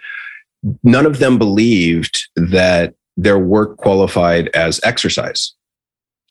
none 0.82 1.06
of 1.06 1.18
them 1.18 1.38
believed 1.38 2.28
that 2.36 2.94
their 3.16 3.38
work 3.38 3.76
qualified 3.76 4.48
as 4.54 4.80
exercise. 4.82 5.52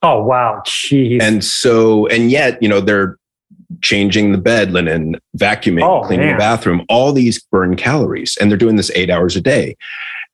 Oh 0.06 0.24
wow, 0.24 0.62
jeez. 0.68 1.20
And 1.20 1.44
so, 1.44 2.06
and 2.08 2.30
yet, 2.30 2.62
you 2.62 2.70
know, 2.70 2.80
they're 2.80 3.18
changing 3.82 4.32
the 4.32 4.38
bed 4.38 4.72
linen, 4.72 5.20
vacuuming, 5.36 5.84
oh, 5.84 6.06
cleaning 6.06 6.28
man. 6.28 6.36
the 6.36 6.40
bathroom. 6.40 6.86
All 6.90 7.12
these 7.12 7.42
burn 7.42 7.76
calories, 7.76 8.38
and 8.40 8.52
they're 8.52 8.58
doing 8.58 8.76
this 8.76 8.92
eight 8.94 9.10
hours 9.10 9.36
a 9.36 9.42
day. 9.42 9.76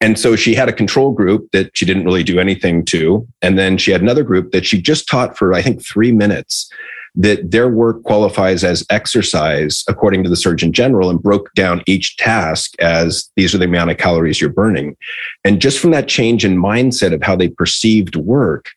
And 0.02 0.20
so 0.20 0.36
she 0.36 0.56
had 0.56 0.68
a 0.68 0.74
control 0.74 1.14
group 1.14 1.50
that 1.54 1.72
she 1.74 1.86
didn't 1.86 2.04
really 2.04 2.24
do 2.24 2.38
anything 2.38 2.84
to, 2.86 3.26
and 3.42 3.58
then 3.58 3.78
she 3.78 3.92
had 3.92 4.02
another 4.02 4.24
group 4.24 4.52
that 4.52 4.66
she 4.66 4.82
just 4.82 5.08
taught 5.08 5.38
for 5.38 5.54
I 5.54 5.62
think 5.62 5.82
three 5.82 6.12
minutes. 6.12 6.70
That 7.14 7.52
their 7.52 7.68
work 7.68 8.04
qualifies 8.04 8.64
as 8.64 8.86
exercise 8.90 9.84
according 9.90 10.24
to 10.24 10.30
the 10.30 10.38
Surgeon 10.38 10.72
General 10.72 11.10
and 11.10 11.22
broke 11.22 11.54
down 11.56 11.84
each 11.86 12.16
task 12.16 12.72
as 12.80 13.30
these 13.36 13.54
are 13.54 13.58
the 13.58 13.66
amount 13.66 13.92
of 13.92 13.98
calories 13.98 14.40
you're 14.40 14.50
burning. 14.50 14.96
And 15.44 15.62
just 15.62 15.80
from 15.80 15.92
that 15.92 16.08
change 16.08 16.46
in 16.46 16.56
mindset 16.56 17.14
of 17.14 17.22
how 17.22 17.36
they 17.36 17.50
perceived 17.50 18.16
work, 18.16 18.70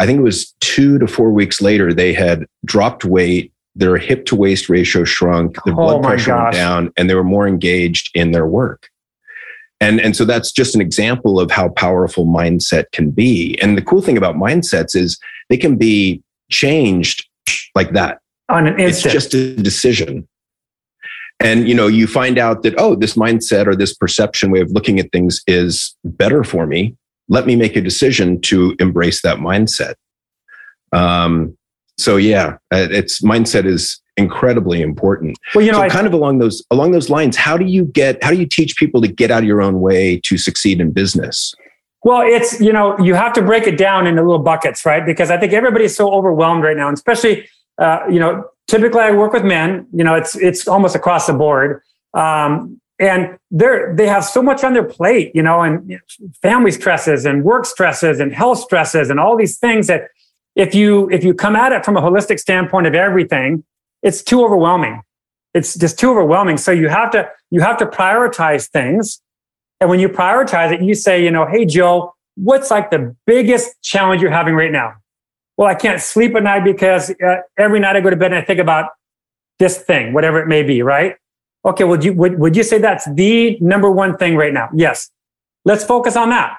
I 0.00 0.06
think 0.06 0.18
it 0.18 0.22
was 0.22 0.54
two 0.60 0.98
to 0.98 1.06
four 1.06 1.30
weeks 1.30 1.60
later, 1.60 1.92
they 1.92 2.14
had 2.14 2.46
dropped 2.64 3.04
weight. 3.04 3.52
Their 3.76 3.98
hip 3.98 4.26
to 4.26 4.34
waist 4.34 4.68
ratio 4.68 5.04
shrunk, 5.04 5.56
their 5.64 5.74
oh 5.74 5.76
blood 5.76 6.02
pressure 6.02 6.34
went 6.34 6.54
down, 6.54 6.92
and 6.96 7.08
they 7.08 7.14
were 7.14 7.22
more 7.22 7.46
engaged 7.46 8.10
in 8.14 8.32
their 8.32 8.46
work. 8.46 8.88
And, 9.80 10.00
and 10.00 10.16
so 10.16 10.24
that's 10.24 10.50
just 10.50 10.74
an 10.74 10.80
example 10.80 11.38
of 11.38 11.50
how 11.50 11.68
powerful 11.68 12.26
mindset 12.26 12.86
can 12.92 13.10
be. 13.10 13.58
And 13.62 13.78
the 13.78 13.82
cool 13.82 14.02
thing 14.02 14.18
about 14.18 14.34
mindsets 14.34 14.96
is 14.96 15.18
they 15.48 15.56
can 15.56 15.76
be 15.76 16.22
changed 16.50 17.26
like 17.74 17.92
that. 17.92 18.18
On 18.48 18.66
an 18.66 18.78
instant. 18.80 19.14
It's 19.14 19.30
just 19.30 19.34
a 19.34 19.54
decision. 19.54 20.26
And 21.38 21.68
you 21.68 21.74
know, 21.74 21.86
you 21.86 22.06
find 22.06 22.38
out 22.38 22.62
that, 22.64 22.74
oh, 22.76 22.96
this 22.96 23.14
mindset 23.14 23.66
or 23.66 23.76
this 23.76 23.94
perception 23.94 24.50
way 24.50 24.60
of 24.60 24.70
looking 24.72 24.98
at 24.98 25.12
things 25.12 25.42
is 25.46 25.96
better 26.04 26.42
for 26.42 26.66
me 26.66 26.96
let 27.30 27.46
me 27.46 27.56
make 27.56 27.76
a 27.76 27.80
decision 27.80 28.40
to 28.42 28.76
embrace 28.78 29.22
that 29.22 29.38
mindset. 29.38 29.94
Um, 30.92 31.56
so 31.96 32.16
yeah, 32.16 32.56
uh, 32.72 32.88
it's 32.90 33.22
mindset 33.22 33.64
is 33.64 34.00
incredibly 34.16 34.82
important. 34.82 35.38
Well, 35.54 35.64
you 35.64 35.72
know, 35.72 35.78
so 35.78 35.84
I, 35.84 35.88
kind 35.88 36.06
of 36.06 36.12
along 36.12 36.38
those 36.38 36.62
along 36.70 36.90
those 36.90 37.08
lines, 37.08 37.36
how 37.36 37.56
do 37.56 37.64
you 37.64 37.86
get 37.86 38.22
how 38.22 38.30
do 38.30 38.36
you 38.36 38.46
teach 38.46 38.76
people 38.76 39.00
to 39.00 39.08
get 39.08 39.30
out 39.30 39.38
of 39.38 39.44
your 39.44 39.62
own 39.62 39.80
way 39.80 40.20
to 40.24 40.36
succeed 40.36 40.80
in 40.80 40.90
business? 40.92 41.54
Well, 42.02 42.22
it's 42.22 42.60
you 42.60 42.72
know 42.72 42.98
you 42.98 43.14
have 43.14 43.32
to 43.34 43.42
break 43.42 43.66
it 43.66 43.78
down 43.78 44.06
into 44.06 44.22
little 44.22 44.42
buckets, 44.42 44.84
right? 44.84 45.04
Because 45.04 45.30
I 45.30 45.38
think 45.38 45.52
everybody's 45.52 45.94
so 45.94 46.12
overwhelmed 46.12 46.64
right 46.64 46.76
now, 46.76 46.88
and 46.88 46.96
especially 46.96 47.48
uh, 47.78 48.00
you 48.10 48.18
know 48.18 48.44
typically 48.66 49.02
I 49.02 49.12
work 49.12 49.32
with 49.32 49.44
men. 49.44 49.86
You 49.92 50.04
know, 50.04 50.14
it's 50.14 50.34
it's 50.36 50.66
almost 50.66 50.96
across 50.96 51.26
the 51.26 51.34
board. 51.34 51.82
Um, 52.14 52.80
and 53.00 53.38
they're 53.50 53.94
they 53.96 54.06
have 54.06 54.24
so 54.24 54.42
much 54.42 54.62
on 54.62 54.74
their 54.74 54.84
plate 54.84 55.32
you 55.34 55.42
know 55.42 55.62
and 55.62 56.00
family 56.42 56.70
stresses 56.70 57.24
and 57.24 57.42
work 57.42 57.64
stresses 57.64 58.20
and 58.20 58.32
health 58.32 58.58
stresses 58.58 59.10
and 59.10 59.18
all 59.18 59.36
these 59.36 59.58
things 59.58 59.86
that 59.88 60.08
if 60.54 60.74
you 60.74 61.10
if 61.10 61.24
you 61.24 61.34
come 61.34 61.56
at 61.56 61.72
it 61.72 61.84
from 61.84 61.96
a 61.96 62.02
holistic 62.02 62.38
standpoint 62.38 62.86
of 62.86 62.94
everything 62.94 63.64
it's 64.02 64.22
too 64.22 64.44
overwhelming. 64.44 65.02
It's 65.52 65.76
just 65.76 65.98
too 65.98 66.10
overwhelming. 66.10 66.56
So 66.56 66.72
you 66.72 66.88
have 66.88 67.10
to 67.10 67.28
you 67.50 67.60
have 67.60 67.76
to 67.78 67.86
prioritize 67.86 68.68
things. 68.68 69.20
And 69.80 69.90
when 69.90 69.98
you 69.98 70.08
prioritize 70.08 70.72
it 70.72 70.82
you 70.82 70.94
say 70.94 71.24
you 71.24 71.30
know 71.30 71.46
hey 71.46 71.64
joe 71.64 72.14
what's 72.36 72.70
like 72.70 72.90
the 72.90 73.14
biggest 73.26 73.82
challenge 73.82 74.22
you're 74.22 74.30
having 74.30 74.54
right 74.54 74.72
now? 74.72 74.94
Well 75.56 75.68
i 75.68 75.74
can't 75.74 76.00
sleep 76.00 76.34
at 76.36 76.42
night 76.42 76.64
because 76.64 77.10
uh, 77.10 77.36
every 77.58 77.80
night 77.80 77.96
i 77.96 78.00
go 78.00 78.10
to 78.10 78.16
bed 78.16 78.32
and 78.32 78.42
i 78.42 78.44
think 78.44 78.60
about 78.60 78.90
this 79.58 79.78
thing 79.78 80.12
whatever 80.12 80.40
it 80.40 80.46
may 80.46 80.62
be 80.62 80.82
right 80.82 81.16
Okay, 81.64 81.84
would 81.84 82.04
you 82.04 82.12
would, 82.14 82.38
would 82.38 82.56
you 82.56 82.62
say 82.62 82.78
that's 82.78 83.10
the 83.12 83.58
number 83.60 83.90
one 83.90 84.16
thing 84.16 84.36
right 84.36 84.52
now? 84.52 84.68
Yes. 84.74 85.10
Let's 85.64 85.84
focus 85.84 86.16
on 86.16 86.30
that. 86.30 86.56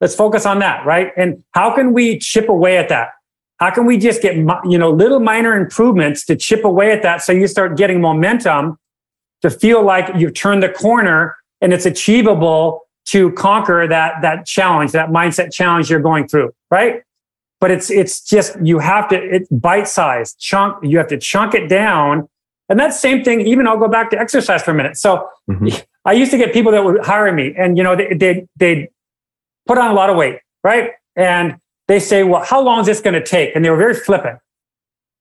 Let's 0.00 0.14
focus 0.14 0.46
on 0.46 0.60
that, 0.60 0.86
right? 0.86 1.12
And 1.16 1.44
how 1.52 1.74
can 1.74 1.92
we 1.92 2.18
chip 2.18 2.48
away 2.48 2.78
at 2.78 2.88
that? 2.88 3.10
How 3.58 3.70
can 3.70 3.84
we 3.84 3.98
just 3.98 4.22
get 4.22 4.36
you 4.36 4.78
know 4.78 4.90
little 4.90 5.20
minor 5.20 5.54
improvements 5.54 6.24
to 6.26 6.36
chip 6.36 6.64
away 6.64 6.90
at 6.92 7.02
that 7.02 7.22
so 7.22 7.32
you 7.32 7.46
start 7.46 7.76
getting 7.76 8.00
momentum 8.00 8.78
to 9.42 9.50
feel 9.50 9.82
like 9.82 10.10
you've 10.18 10.34
turned 10.34 10.62
the 10.62 10.70
corner 10.70 11.36
and 11.60 11.72
it's 11.74 11.84
achievable 11.84 12.82
to 13.06 13.32
conquer 13.32 13.86
that 13.86 14.22
that 14.22 14.46
challenge, 14.46 14.92
that 14.92 15.10
mindset 15.10 15.52
challenge 15.52 15.90
you're 15.90 16.00
going 16.00 16.26
through, 16.26 16.50
right? 16.70 17.02
But 17.60 17.70
it's 17.70 17.90
it's 17.90 18.22
just 18.22 18.56
you 18.62 18.78
have 18.78 19.08
to 19.08 19.16
it's 19.16 19.50
bite 19.50 19.88
size 19.88 20.34
chunk. 20.34 20.82
You 20.82 20.96
have 20.96 21.08
to 21.08 21.18
chunk 21.18 21.52
it 21.52 21.68
down 21.68 22.26
and 22.70 22.78
that 22.78 22.94
same 22.94 23.24
thing, 23.24 23.40
even 23.40 23.66
I'll 23.66 23.78
go 23.78 23.88
back 23.88 24.10
to 24.10 24.18
exercise 24.18 24.62
for 24.62 24.70
a 24.70 24.74
minute. 24.74 24.96
So 24.96 25.28
mm-hmm. 25.50 25.68
I 26.04 26.12
used 26.12 26.30
to 26.30 26.38
get 26.38 26.52
people 26.52 26.70
that 26.70 26.84
would 26.84 27.04
hire 27.04 27.30
me 27.32 27.52
and, 27.58 27.76
you 27.76 27.82
know, 27.82 27.96
they, 27.96 28.14
they, 28.14 28.46
they'd 28.56 28.88
put 29.66 29.76
on 29.76 29.90
a 29.90 29.94
lot 29.94 30.08
of 30.08 30.16
weight, 30.16 30.38
right? 30.62 30.92
And 31.16 31.56
they 31.88 31.98
say, 31.98 32.22
well, 32.22 32.44
how 32.44 32.62
long 32.62 32.80
is 32.80 32.86
this 32.86 33.00
going 33.00 33.14
to 33.14 33.24
take? 33.24 33.56
And 33.56 33.64
they 33.64 33.70
were 33.70 33.76
very 33.76 33.94
flippant, 33.94 34.38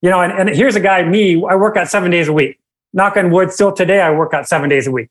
you 0.04 0.12
know, 0.12 0.22
and, 0.22 0.32
and 0.32 0.56
here's 0.56 0.76
a 0.76 0.80
guy, 0.80 1.04
me, 1.04 1.44
I 1.44 1.56
work 1.56 1.76
out 1.76 1.90
seven 1.90 2.12
days 2.12 2.28
a 2.28 2.34
week. 2.34 2.60
Knock 2.94 3.18
on 3.18 3.32
wood, 3.32 3.52
still 3.52 3.72
today, 3.72 4.00
I 4.00 4.12
work 4.12 4.34
out 4.34 4.48
seven 4.48 4.70
days 4.70 4.86
a 4.86 4.92
week, 4.92 5.10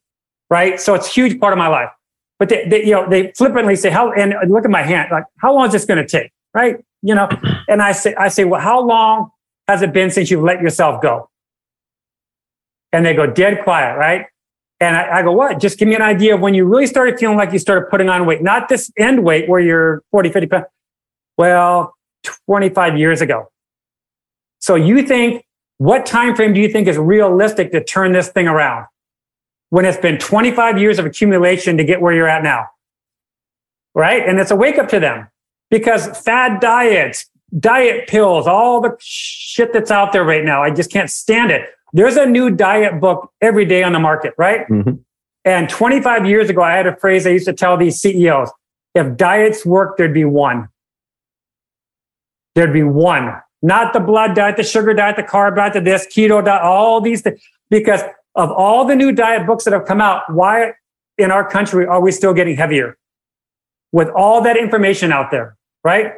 right? 0.49 0.81
So 0.81 0.95
it's 0.95 1.09
a 1.09 1.11
huge 1.11 1.41
part 1.41 1.53
of 1.53 1.59
my 1.59 1.69
life. 1.69 1.91
But 2.39 2.51
they, 2.51 2.69
they 2.69 2.85
you 2.85 2.93
know, 2.93 3.09
they 3.09 3.33
flippantly 3.37 3.75
say, 3.75 3.91
how, 3.91 4.13
and 4.13 4.35
look 4.49 4.65
at 4.65 4.71
my 4.71 4.83
hand, 4.83 5.09
like, 5.11 5.25
how 5.39 5.53
long 5.53 5.67
is 5.67 5.73
this 5.73 5.85
going 5.85 6.05
to 6.05 6.07
take? 6.07 6.31
Right. 6.55 6.77
You 7.03 7.17
know, 7.17 7.29
and 7.69 7.83
I 7.83 7.93
say, 7.93 8.15
I 8.15 8.29
say, 8.29 8.45
well, 8.45 8.61
how 8.61 8.81
long 8.81 9.31
has 9.67 9.83
it 9.83 9.93
been 9.93 10.11
since 10.11 10.31
you've 10.31 10.43
let 10.43 10.61
yourself 10.61 11.03
go? 11.03 11.28
And 12.93 13.05
they 13.05 13.15
go 13.15 13.27
dead 13.27 13.65
quiet, 13.65 13.97
right? 13.97 14.27
And 14.81 14.97
I, 14.97 15.19
I, 15.19 15.23
go, 15.23 15.33
what? 15.33 15.59
Just 15.61 15.79
give 15.79 15.89
me 15.89 15.97
an 15.97 16.03
idea 16.03 16.35
of 16.35 16.41
when 16.41 16.55
you 16.55 16.65
really 16.65 16.87
started 16.87 17.19
feeling 17.19 17.37
like 17.37 17.53
you 17.53 17.59
started 17.59 17.89
putting 17.91 18.09
on 18.09 18.27
weight, 18.27 18.43
not 18.43 18.69
this 18.69 18.93
end 18.97 19.25
weight 19.25 19.49
where 19.49 19.61
you're 19.61 20.03
40, 20.13 20.31
50 20.31 20.47
pounds. 20.47 20.67
Well, 21.37 21.95
25 22.47 22.99
years 22.99 23.21
ago. 23.21 23.51
So 24.61 24.75
you 24.75 25.03
think, 25.03 25.45
what 25.79 26.07
time 26.07 26.35
frame 26.35 26.53
do 26.53 26.61
you 26.61 26.69
think 26.69 26.89
is 26.89 26.97
realistic 26.97 27.73
to 27.73 27.83
turn 27.83 28.13
this 28.13 28.29
thing 28.29 28.49
around? 28.49 28.87
when 29.71 29.85
it's 29.85 29.99
been 29.99 30.19
25 30.19 30.79
years 30.79 30.99
of 30.99 31.07
accumulation 31.07 31.77
to 31.77 31.85
get 31.85 32.01
where 32.01 32.13
you're 32.13 32.29
at 32.29 32.43
now? 32.43 32.67
Right. 33.95 34.27
And 34.27 34.39
it's 34.39 34.51
a 34.51 34.57
wake 34.57 34.79
up 34.79 34.89
to 34.91 35.01
them 35.01 35.29
because 35.71 36.07
fad 36.21 36.61
diets, 36.61 37.27
diet 37.59 38.09
pills, 38.09 38.47
all 38.47 38.81
the 38.81 38.97
shit 39.01 39.73
that's 39.73 39.91
out 39.91 40.13
there 40.13 40.25
right 40.25 40.45
now, 40.45 40.63
I 40.63 40.71
just 40.71 40.91
can't 40.91 41.11
stand 41.11 41.51
it. 41.51 41.69
There's 41.93 42.17
a 42.17 42.27
new 42.27 42.51
diet 42.51 43.01
book 43.01 43.33
every 43.41 43.65
day 43.65 43.83
on 43.83 43.93
the 43.93 43.99
market, 43.99 44.35
right? 44.37 44.69
Mm-hmm. 44.69 44.97
And 45.45 45.69
25 45.69 46.27
years 46.27 46.51
ago, 46.51 46.63
I 46.63 46.73
had 46.73 46.87
a 46.87 46.97
phrase 46.97 47.27
I 47.27 47.31
used 47.31 47.47
to 47.47 47.53
tell 47.53 47.77
these 47.77 48.01
CEOs 48.01 48.51
if 48.95 49.17
diets 49.17 49.65
work, 49.65 49.97
there'd 49.97 50.15
be 50.15 50.25
one. 50.25 50.69
There'd 52.55 52.73
be 52.73 52.83
one, 52.83 53.41
not 53.63 53.93
the 53.93 54.01
blood 54.01 54.35
diet, 54.35 54.57
the 54.57 54.65
sugar 54.65 54.93
diet, 54.93 55.17
the 55.17 55.23
carb 55.23 55.57
diet, 55.57 55.75
the 55.75 55.81
this, 55.81 56.07
keto 56.07 56.45
diet, 56.45 56.63
all 56.63 57.01
these 57.01 57.23
things. 57.23 57.41
Because 57.71 58.03
of 58.35 58.51
all 58.51 58.85
the 58.85 58.97
new 58.97 59.13
diet 59.13 59.47
books 59.47 59.65
that 59.65 59.73
have 59.73 59.85
come 59.85 60.01
out, 60.01 60.23
why 60.33 60.73
in 61.17 61.31
our 61.31 61.49
country 61.49 61.87
are 61.87 62.01
we 62.01 62.11
still 62.11 62.35
getting 62.35 62.57
heavier? 62.57 62.97
With 63.93 64.09
all 64.09 64.43
that 64.43 64.57
information 64.57 65.13
out 65.13 65.31
there, 65.31 65.57
right? 65.85 66.15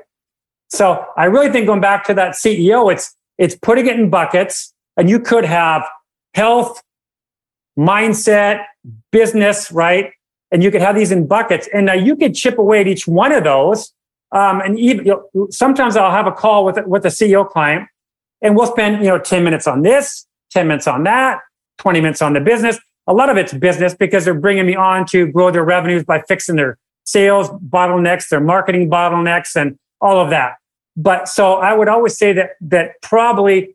So 0.71 1.05
I 1.17 1.25
really 1.27 1.51
think 1.51 1.67
going 1.67 1.81
back 1.81 2.05
to 2.07 2.15
that 2.15 2.33
CEO, 2.33 2.91
it's 2.91 3.15
it's 3.39 3.55
putting 3.55 3.87
it 3.87 3.99
in 3.99 4.11
buckets, 4.11 4.73
and 5.01 5.09
you 5.09 5.19
could 5.19 5.47
have 5.47 5.83
health, 6.35 6.83
mindset, 7.79 8.67
business, 9.11 9.73
right? 9.73 10.13
And 10.53 10.63
you 10.63 10.71
could 10.71 10.83
have 10.83 10.95
these 10.95 11.11
in 11.11 11.27
buckets, 11.27 11.71
and 11.73 11.87
now 11.87 11.95
you 11.95 12.15
could 12.15 12.35
chip 12.35 12.59
away 12.59 12.83
at 12.83 12.87
each 12.87 13.09
one 13.09 13.33
of 13.33 13.43
those. 13.43 13.95
Um, 14.33 14.61
and 14.61 14.79
even 14.79 15.07
you 15.07 15.25
know, 15.33 15.47
sometimes 15.51 15.97
I'll 15.97 16.11
have 16.11 16.27
a 16.27 16.33
call 16.33 16.67
with 16.67 16.79
with 16.87 17.07
a 17.07 17.09
CEO 17.09 17.49
client, 17.49 17.89
and 18.43 18.55
we'll 18.55 18.67
spend 18.67 19.03
you 19.03 19.09
know 19.09 19.19
ten 19.19 19.43
minutes 19.43 19.67
on 19.67 19.81
this, 19.81 20.27
ten 20.51 20.69
minutes 20.69 20.87
on 20.87 21.05
that, 21.05 21.41
twenty 21.79 22.03
minutes 22.03 22.21
on 22.21 22.35
the 22.35 22.41
business. 22.41 22.79
A 23.07 23.15
lot 23.15 23.31
of 23.31 23.39
it's 23.39 23.55
business 23.55 23.95
because 23.95 24.27
they're 24.27 24.35
bringing 24.35 24.67
me 24.67 24.77
on 24.77 25.07
to 25.07 25.27
grow 25.29 25.51
their 25.51 25.65
revenues 25.65 26.05
by 26.05 26.21
fixing 26.29 26.57
their 26.57 26.77
sales 27.05 27.49
bottlenecks, 27.49 28.29
their 28.29 28.41
marketing 28.41 28.91
bottlenecks, 28.91 29.57
and 29.57 29.79
all 30.03 30.21
of 30.21 30.29
that. 30.29 30.57
But 30.95 31.27
so 31.27 31.55
I 31.55 31.73
would 31.73 31.89
always 31.89 32.19
say 32.19 32.35
that 32.35 32.51
that 32.61 33.01
probably 33.01 33.75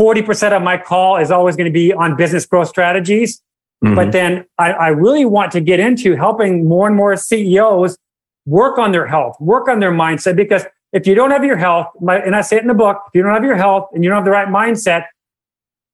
40% 0.00 0.56
of 0.56 0.62
my 0.62 0.78
call 0.78 1.18
is 1.18 1.30
always 1.30 1.56
going 1.56 1.66
to 1.66 1.72
be 1.72 1.92
on 1.92 2.16
business 2.16 2.46
growth 2.46 2.68
strategies. 2.68 3.42
Mm-hmm. 3.84 3.94
But 3.94 4.12
then 4.12 4.46
I, 4.58 4.72
I 4.72 4.88
really 4.88 5.26
want 5.26 5.52
to 5.52 5.60
get 5.60 5.78
into 5.78 6.16
helping 6.16 6.66
more 6.66 6.86
and 6.86 6.96
more 6.96 7.14
CEOs 7.16 7.98
work 8.46 8.78
on 8.78 8.92
their 8.92 9.06
health, 9.06 9.36
work 9.40 9.68
on 9.68 9.80
their 9.80 9.92
mindset. 9.92 10.36
Because 10.36 10.64
if 10.94 11.06
you 11.06 11.14
don't 11.14 11.30
have 11.30 11.44
your 11.44 11.58
health, 11.58 11.88
and 12.00 12.34
I 12.34 12.40
say 12.40 12.56
it 12.56 12.62
in 12.62 12.68
the 12.68 12.74
book, 12.74 12.96
if 13.08 13.14
you 13.14 13.22
don't 13.22 13.34
have 13.34 13.44
your 13.44 13.56
health 13.56 13.90
and 13.92 14.02
you 14.02 14.08
don't 14.08 14.16
have 14.16 14.24
the 14.24 14.30
right 14.30 14.48
mindset, 14.48 15.04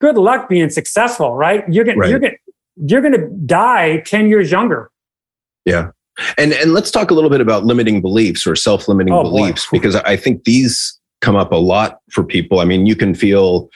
good 0.01 0.16
luck 0.16 0.49
being 0.49 0.71
successful, 0.71 1.35
right? 1.35 1.64
You're 1.69 1.85
going 1.85 1.99
right. 1.99 2.11
you're 2.11 2.21
going 2.21 2.37
you're 2.77 3.01
to 3.01 3.29
die 3.45 4.01
10 4.07 4.29
years 4.29 4.53
younger. 4.53 4.90
Yeah. 5.64 5.90
And 6.38 6.53
and 6.53 6.73
let's 6.73 6.92
talk 6.92 7.11
a 7.11 7.14
little 7.14 7.31
bit 7.31 7.40
about 7.40 7.64
limiting 7.64 8.01
beliefs 8.01 8.47
or 8.47 8.55
self-limiting 8.55 9.12
oh, 9.12 9.23
beliefs 9.23 9.66
boy. 9.66 9.79
because 9.79 9.97
I 9.97 10.16
think 10.16 10.45
these 10.45 10.99
come 11.21 11.35
up 11.35 11.51
a 11.51 11.57
lot 11.57 11.99
for 12.11 12.23
people. 12.23 12.61
I 12.61 12.64
mean, 12.64 12.87
you 12.87 12.95
can 12.95 13.14
feel 13.14 13.69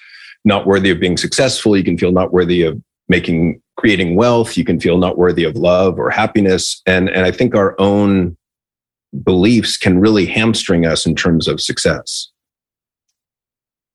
not 0.44 0.66
worthy 0.66 0.90
of 0.90 1.00
being 1.00 1.16
successful, 1.16 1.76
you 1.76 1.84
can 1.84 1.98
feel 1.98 2.12
not 2.12 2.32
worthy 2.32 2.62
of 2.62 2.80
making 3.08 3.60
creating 3.76 4.14
wealth, 4.14 4.56
you 4.56 4.64
can 4.64 4.78
feel 4.78 4.98
not 4.98 5.16
worthy 5.18 5.44
of 5.44 5.56
love 5.56 5.98
or 5.98 6.10
happiness 6.10 6.80
and 6.86 7.08
and 7.08 7.24
I 7.26 7.30
think 7.30 7.54
our 7.54 7.74
own 7.80 8.36
beliefs 9.24 9.76
can 9.76 9.98
really 9.98 10.26
hamstring 10.26 10.86
us 10.86 11.06
in 11.06 11.14
terms 11.14 11.48
of 11.48 11.60
success. 11.60 12.30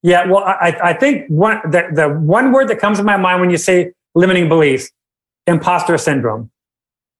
Yeah, 0.03 0.25
well, 0.29 0.43
I, 0.43 0.77
I 0.83 0.93
think 0.93 1.27
one 1.29 1.59
the, 1.63 1.87
the 1.93 2.09
one 2.09 2.51
word 2.51 2.67
that 2.67 2.79
comes 2.79 2.97
to 2.97 3.03
my 3.03 3.17
mind 3.17 3.41
when 3.41 3.49
you 3.49 3.57
say 3.57 3.93
limiting 4.13 4.49
beliefs, 4.49 4.91
imposter 5.47 5.97
syndrome. 5.97 6.51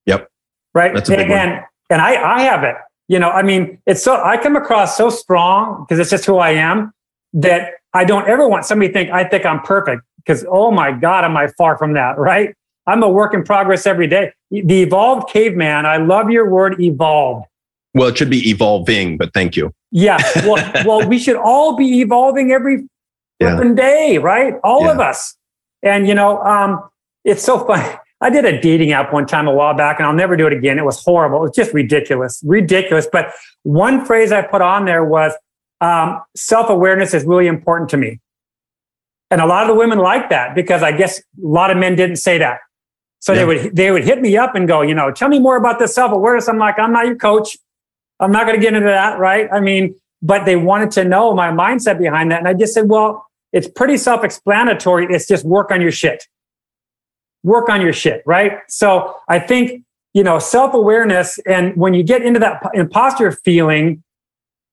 Yep 0.06 0.30
right? 0.76 0.94
That's 0.94 1.10
a 1.10 1.16
big 1.16 1.32
and, 1.32 1.52
one. 1.54 1.64
and 1.90 2.02
I, 2.02 2.36
I 2.36 2.42
have 2.42 2.64
it. 2.64 2.76
You 3.08 3.18
know, 3.18 3.32
I 3.32 3.42
mean, 3.42 3.80
it's 3.88 4.04
so 4.04 4.22
I 4.22 4.38
come 4.38 4.56
across 4.56 4.96
so 4.96 5.10
strong 5.10 5.84
because 5.84 5.98
it's 6.00 6.12
just 6.12 6.26
who 6.26 6.38
I 6.38 6.52
am 6.52 6.94
that 7.34 7.72
I 7.96 8.04
don't 8.04 8.28
ever 8.28 8.48
want 8.48 8.66
somebody 8.66 8.90
to 8.90 8.94
think 8.94 9.10
I 9.10 9.24
think 9.24 9.46
I'm 9.46 9.62
perfect 9.62 10.04
because 10.18 10.46
oh 10.50 10.70
my 10.70 10.92
God, 10.92 11.24
am 11.24 11.38
I 11.38 11.48
far 11.58 11.78
from 11.78 11.94
that, 11.94 12.18
right? 12.18 12.54
I'm 12.88 13.02
a 13.02 13.10
work 13.10 13.34
in 13.34 13.44
progress 13.44 13.88
every 13.88 14.06
day. 14.06 14.34
The 14.52 14.84
evolved 14.84 15.30
caveman, 15.30 15.86
I 15.86 15.98
love 15.98 16.30
your 16.30 16.50
word 16.50 16.80
evolved. 16.80 17.48
Well, 17.94 18.10
it 18.10 18.18
should 18.18 18.30
be 18.30 18.50
evolving, 18.50 19.18
but 19.18 19.34
thank 19.34 19.56
you. 19.56 19.74
Yeah. 19.92 20.18
Well, 20.46 20.72
well, 20.86 21.08
we 21.08 21.18
should 21.18 21.38
all 21.38 21.78
be 21.78 22.02
evolving 22.02 22.52
every 22.52 22.86
yeah. 23.40 23.64
day, 23.74 24.18
right? 24.18 24.56
All 24.64 24.82
yeah. 24.82 24.92
of 24.92 25.00
us. 25.00 25.36
And 25.82 26.06
you 26.06 26.14
know, 26.14 26.44
um, 26.44 26.88
it's 27.24 27.44
so 27.44 27.66
funny. 27.66 27.96
I 28.22 28.30
did 28.30 28.46
a 28.46 28.60
dating 28.60 28.92
app 28.92 29.14
one 29.14 29.26
time 29.26 29.48
a 29.48 29.54
while 29.54 29.74
back 29.74 30.00
and 30.00 30.08
I'll 30.08 30.14
never 30.14 30.36
do 30.36 30.48
it 30.48 30.54
again. 30.54 30.80
It 30.80 30.86
was 30.86 31.04
horrible. 31.04 31.40
It 31.40 31.42
was 31.42 31.56
just 31.56 31.74
ridiculous, 31.74 32.42
ridiculous. 32.46 33.08
But 33.12 33.34
one 33.64 34.06
phrase 34.06 34.32
I 34.32 34.42
put 34.42 34.62
on 34.62 34.86
there 34.86 35.04
was 35.04 35.34
um, 35.86 36.22
self 36.36 36.70
awareness 36.70 37.14
is 37.14 37.24
really 37.26 37.48
important 37.48 37.90
to 37.92 37.98
me. 37.98 38.20
And 39.32 39.42
a 39.42 39.46
lot 39.46 39.64
of 39.64 39.68
the 39.68 39.76
women 39.76 40.00
like 40.00 40.30
that 40.30 40.56
because 40.56 40.84
I 40.84 40.92
guess 40.92 41.20
a 41.20 41.24
lot 41.38 41.72
of 41.72 41.78
men 41.78 41.96
didn't 41.96 42.18
say 42.18 42.38
that. 42.38 42.60
So 43.20 43.34
yeah. 43.34 43.40
they 43.40 43.46
would 43.46 43.76
they 43.76 43.92
would 43.92 44.04
hit 44.04 44.22
me 44.22 44.38
up 44.38 44.56
and 44.56 44.68
go, 44.68 44.82
you 44.82 44.94
know, 44.94 45.12
tell 45.12 45.30
me 45.30 45.40
more 45.40 45.58
about 45.58 45.80
this 45.80 45.96
self 45.96 46.12
awareness. 46.12 46.48
I'm 46.48 46.58
like, 46.58 46.78
I'm 46.80 46.94
not 46.94 47.06
your 47.06 47.16
coach. 47.16 47.58
I'm 48.20 48.32
not 48.32 48.46
going 48.46 48.56
to 48.56 48.62
get 48.62 48.74
into 48.74 48.88
that, 48.88 49.20
right? 49.20 49.50
I 49.52 49.60
mean, 49.60 49.96
but 50.22 50.46
they 50.46 50.56
wanted 50.56 50.92
to 50.92 51.04
know 51.04 51.34
my 51.34 51.52
mindset 51.52 52.00
behind 52.00 52.32
that, 52.32 52.40
and 52.40 52.48
I 52.48 52.54
just 52.54 52.74
said, 52.74 52.88
well, 52.88 53.26
it's 53.52 53.68
pretty 53.68 53.98
self 53.98 54.24
explanatory. 54.24 55.08
It's 55.10 55.28
just 55.28 55.46
work 55.46 55.72
on 55.72 55.82
your 55.82 55.92
shit 55.92 56.24
work 57.46 57.70
on 57.70 57.80
your 57.80 57.94
shit, 57.94 58.24
right? 58.26 58.58
So 58.68 59.16
I 59.30 59.40
think, 59.40 59.84
you 60.14 60.24
know, 60.24 60.40
self 60.40 60.74
awareness. 60.74 61.40
And 61.46 61.78
when 61.78 61.94
you 61.94 62.04
get 62.04 62.24
into 62.24 62.40
that 62.40 62.62
imposter 62.74 63.32
feeling, 63.32 64.04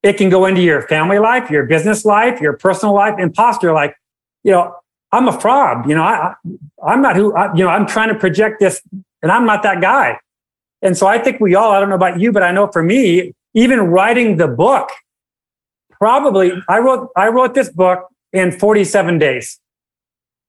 it 0.03 0.15
can 0.15 0.31
go 0.31 0.47
into 0.47 0.61
your 0.61 0.83
family 0.89 1.19
life, 1.19 1.51
your 1.51 1.65
business 1.65 2.05
life, 2.05 2.41
your 2.41 2.55
personal 2.55 2.95
life, 2.95 3.19
imposter 3.19 3.73
like, 3.73 3.97
you 4.43 4.53
know, 4.53 4.75
I'm 5.13 5.29
a 5.29 5.41
fraud. 5.41 5.89
You 5.89 5.95
know, 5.95 6.03
I, 6.03 6.35
I'm 6.85 7.03
not 7.03 7.17
who, 7.17 7.35
I, 7.35 7.55
you 7.55 7.65
know, 7.65 7.71
I'm 7.71 7.87
trying 7.87 8.09
to 8.09 8.15
project 8.15 8.61
this 8.61 8.83
and 9.23 9.31
I'm 9.31 9.47
not 9.47 9.63
that 9.63 9.81
guy. 9.81 10.19
And 10.81 10.97
so 10.97 11.07
I 11.07 11.19
think 11.19 11.41
we 11.41 11.55
all, 11.55 11.71
I 11.71 11.79
don't 11.79 11.89
know 11.89 11.95
about 11.95 12.19
you, 12.19 12.33
but 12.33 12.43
I 12.43 12.51
know 12.51 12.67
for 12.67 12.83
me, 12.83 13.35
even 13.55 13.81
writing 13.81 14.39
the 14.39 14.49
book, 14.49 14.89
probably 15.91 16.53
I 16.69 16.79
wrote, 16.79 17.11
I 17.17 17.29
wrote 17.29 17.55
this 17.55 17.71
book 17.71 18.09
in 18.33 18.51
47 18.51 19.19
days. 19.19 19.61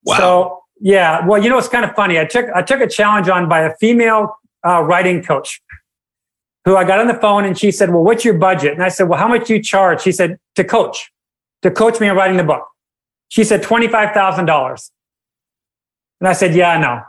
Wow. 0.04 0.16
So 0.16 0.64
yeah, 0.80 1.26
well, 1.26 1.42
you 1.42 1.48
know, 1.48 1.58
it's 1.58 1.68
kind 1.68 1.84
of 1.84 1.94
funny. 1.94 2.18
I 2.18 2.24
took 2.24 2.46
I 2.54 2.62
took 2.62 2.80
a 2.80 2.88
challenge 2.88 3.28
on 3.28 3.48
by 3.48 3.60
a 3.60 3.74
female 3.76 4.36
uh, 4.66 4.82
writing 4.82 5.22
coach, 5.22 5.62
who 6.64 6.76
I 6.76 6.84
got 6.84 6.98
on 6.98 7.06
the 7.06 7.14
phone 7.14 7.44
and 7.44 7.58
she 7.58 7.70
said, 7.70 7.90
"Well, 7.90 8.02
what's 8.02 8.24
your 8.24 8.34
budget?" 8.34 8.72
And 8.72 8.82
I 8.82 8.88
said, 8.88 9.08
"Well, 9.08 9.18
how 9.18 9.28
much 9.28 9.46
do 9.46 9.54
you 9.54 9.62
charge?" 9.62 10.02
She 10.02 10.12
said, 10.12 10.38
"To 10.56 10.64
coach, 10.64 11.10
to 11.62 11.70
coach 11.70 12.00
me 12.00 12.08
in 12.08 12.16
writing 12.16 12.36
the 12.36 12.44
book." 12.44 12.66
She 13.28 13.44
said, 13.44 13.62
twenty 13.62 13.88
five 13.88 14.12
thousand 14.14 14.46
dollars. 14.46 14.90
And 16.20 16.28
I 16.28 16.32
said, 16.32 16.54
"Yeah, 16.54 16.78
no, 16.78 17.02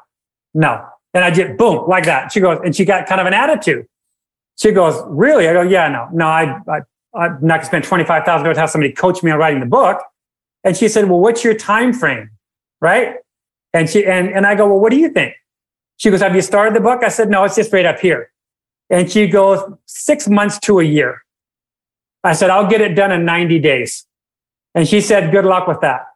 no." 0.54 0.86
And 1.14 1.24
I 1.24 1.30
did 1.30 1.58
boom 1.58 1.88
like 1.88 2.06
that. 2.06 2.32
She 2.32 2.40
goes, 2.40 2.60
and 2.64 2.76
she 2.76 2.84
got 2.84 3.08
kind 3.08 3.22
of 3.22 3.28
an 3.28 3.34
attitude. 3.34 3.86
She 4.58 4.72
goes, 4.72 5.02
"Really?" 5.08 5.48
I 5.48 5.54
go, 5.54 5.62
"Yeah, 5.62 5.88
no, 5.88 6.10
no. 6.12 6.28
I, 6.28 6.60
I 6.68 6.80
I'm 7.14 7.38
not 7.42 7.66
spend 7.66 7.84
twenty 7.84 8.04
five 8.04 8.26
thousand 8.26 8.44
dollars 8.44 8.58
to 8.58 8.62
have 8.62 8.70
somebody 8.70 8.94
coach 8.94 9.24
me 9.24 9.32
on 9.32 9.40
writing 9.40 9.60
the 9.60 9.66
book." 9.66 10.02
And 10.64 10.76
she 10.76 10.88
said, 10.88 11.10
"Well, 11.10 11.20
what's 11.20 11.44
your 11.44 11.54
time 11.54 11.94
frame?" 11.94 12.32
Right? 12.82 13.16
And 13.76 13.90
she 13.90 14.06
and, 14.06 14.30
and 14.30 14.46
I 14.46 14.56
go, 14.56 14.68
well, 14.68 14.80
what 14.80 14.90
do 14.90 14.98
you 14.98 15.10
think? 15.10 15.36
She 15.98 16.10
goes, 16.10 16.22
have 16.22 16.34
you 16.34 16.42
started 16.42 16.74
the 16.74 16.80
book? 16.80 17.04
I 17.04 17.10
said, 17.10 17.30
no, 17.30 17.44
it's 17.44 17.58
just 17.58 17.74
right 17.74 17.86
up 17.86 18.00
here. 18.00 18.32
And 18.90 19.12
she 19.12 19.28
goes, 19.28 19.60
six 19.86 20.28
months 20.28 20.60
to 20.60 20.80
a 20.80 20.84
year. 20.84 21.24
I 22.24 22.34
said, 22.34 22.50
I'll 22.50 22.68
get 22.68 22.82
it 22.82 22.96
done 22.96 23.12
in 23.12 23.26
90 23.26 23.60
days. 23.60 24.06
And 24.74 24.88
she 24.88 25.02
said, 25.02 25.32
good 25.32 25.46
luck 25.46 25.68
with 25.68 25.82
that. 25.82 26.08